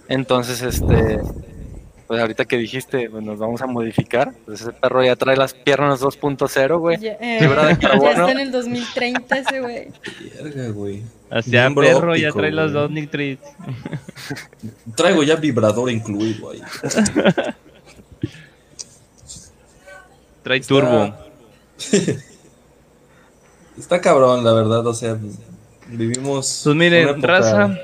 [0.10, 1.20] Entonces, este,
[2.08, 5.54] pues ahorita que dijiste, pues nos vamos a modificar, pues ese perro ya trae las
[5.54, 6.98] piernas 2.0, güey.
[6.98, 7.48] Ya, eh, de
[7.80, 8.10] ya carbono.
[8.12, 9.88] está en el 330 ese güey.
[10.42, 11.04] Verga, güey.
[11.30, 12.82] Hacia Miembro perro ya trae los güey.
[12.84, 13.48] dos nitritos.
[14.96, 16.62] Traigo ya vibrador incluido ahí.
[20.44, 21.14] Trae turbo.
[23.78, 25.18] Está cabrón, la verdad, o sea,
[25.88, 26.62] vivimos.
[26.64, 27.78] Pues una miren, época- raza.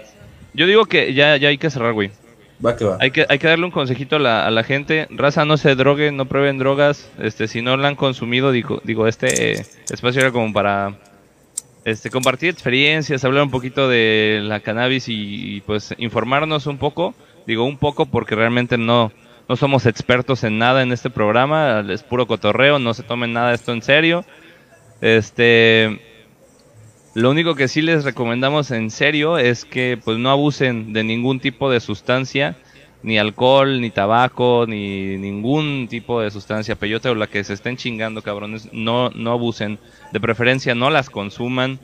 [0.53, 2.11] Yo digo que ya, ya hay que cerrar, güey.
[2.63, 2.97] Va que va.
[2.99, 5.07] Hay que, hay que darle un consejito a la, a la gente.
[5.09, 7.09] Raza, no se droguen, no prueben drogas.
[7.19, 10.97] Este, si no la han consumido, digo, digo este eh, espacio era como para
[11.85, 17.15] este, compartir experiencias, hablar un poquito de la cannabis y, y, pues informarnos un poco.
[17.47, 19.11] Digo un poco porque realmente no,
[19.49, 21.83] no somos expertos en nada en este programa.
[21.89, 24.23] Es puro cotorreo, no se tomen nada esto en serio.
[25.01, 25.99] Este,
[27.15, 31.39] lo único que sí les recomendamos en serio es que pues no abusen de ningún
[31.39, 32.57] tipo de sustancia,
[33.01, 37.75] ni alcohol, ni tabaco, ni ningún tipo de sustancia peyote o la que se estén
[37.75, 39.79] chingando, cabrones, no no abusen,
[40.11, 41.79] de preferencia no las consuman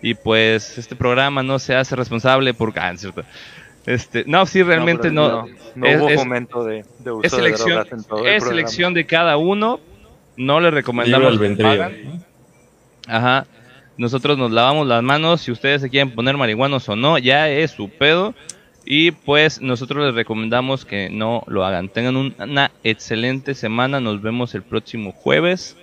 [0.00, 3.22] y pues este programa no se hace responsable por ah, cierto.
[3.86, 7.38] Este, no, sí realmente no no, es- hubo es- fomento de, de uso es de
[7.38, 8.60] elección, drogas en todo el es programa.
[8.60, 9.80] elección de cada uno.
[10.36, 12.24] No le recomendamos que hagan.
[13.06, 13.46] Ajá.
[13.98, 15.42] Nosotros nos lavamos las manos.
[15.42, 18.34] Si ustedes se quieren poner marihuanos o no, ya es su pedo.
[18.84, 21.88] Y pues nosotros les recomendamos que no lo hagan.
[21.88, 24.00] Tengan un- una excelente semana.
[24.00, 25.76] Nos vemos el próximo jueves.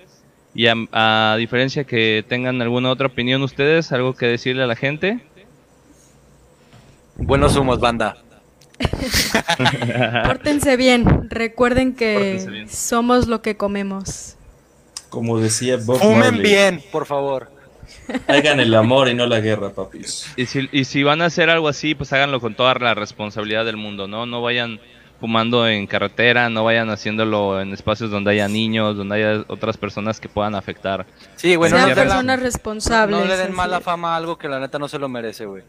[0.54, 4.74] Y a, a diferencia que tengan alguna otra opinión ustedes, algo que decirle a la
[4.76, 5.20] gente.
[7.20, 8.16] Buenos humos, banda.
[10.26, 11.28] Pórtense bien.
[11.30, 12.68] Recuerden que bien.
[12.68, 14.36] somos lo que comemos.
[15.08, 17.50] Como decía Bob Fumen Marley, bien, por favor.
[18.28, 20.26] Hagan el amor y no la guerra, papis.
[20.36, 23.64] Y si, y si van a hacer algo así, pues háganlo con toda la responsabilidad
[23.64, 24.26] del mundo, ¿no?
[24.26, 24.80] No vayan
[25.18, 30.20] fumando en carretera, no vayan haciéndolo en espacios donde haya niños, donde haya otras personas
[30.20, 31.04] que puedan afectar.
[31.36, 33.18] Sí, güey, no, Sean la- personas responsables.
[33.18, 35.64] no le den mala fama a algo que la neta no se lo merece, güey.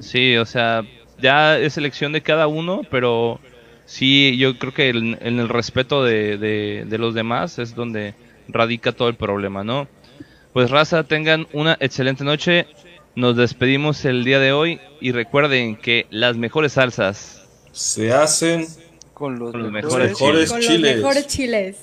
[0.00, 0.84] Sí, o sea,
[1.20, 3.40] ya es elección de cada uno, pero
[3.84, 8.14] sí, yo creo que el- en el respeto de, de- de los demás es donde
[8.48, 9.88] radica todo el problema, ¿no?
[10.52, 12.66] Pues raza, tengan una excelente noche.
[13.14, 18.66] Nos despedimos el día de hoy y recuerden que las mejores salsas Se hacen
[19.14, 20.96] Con los, Con los mejores mejores mejores Con los chiles.
[20.96, 21.76] mejores chiles.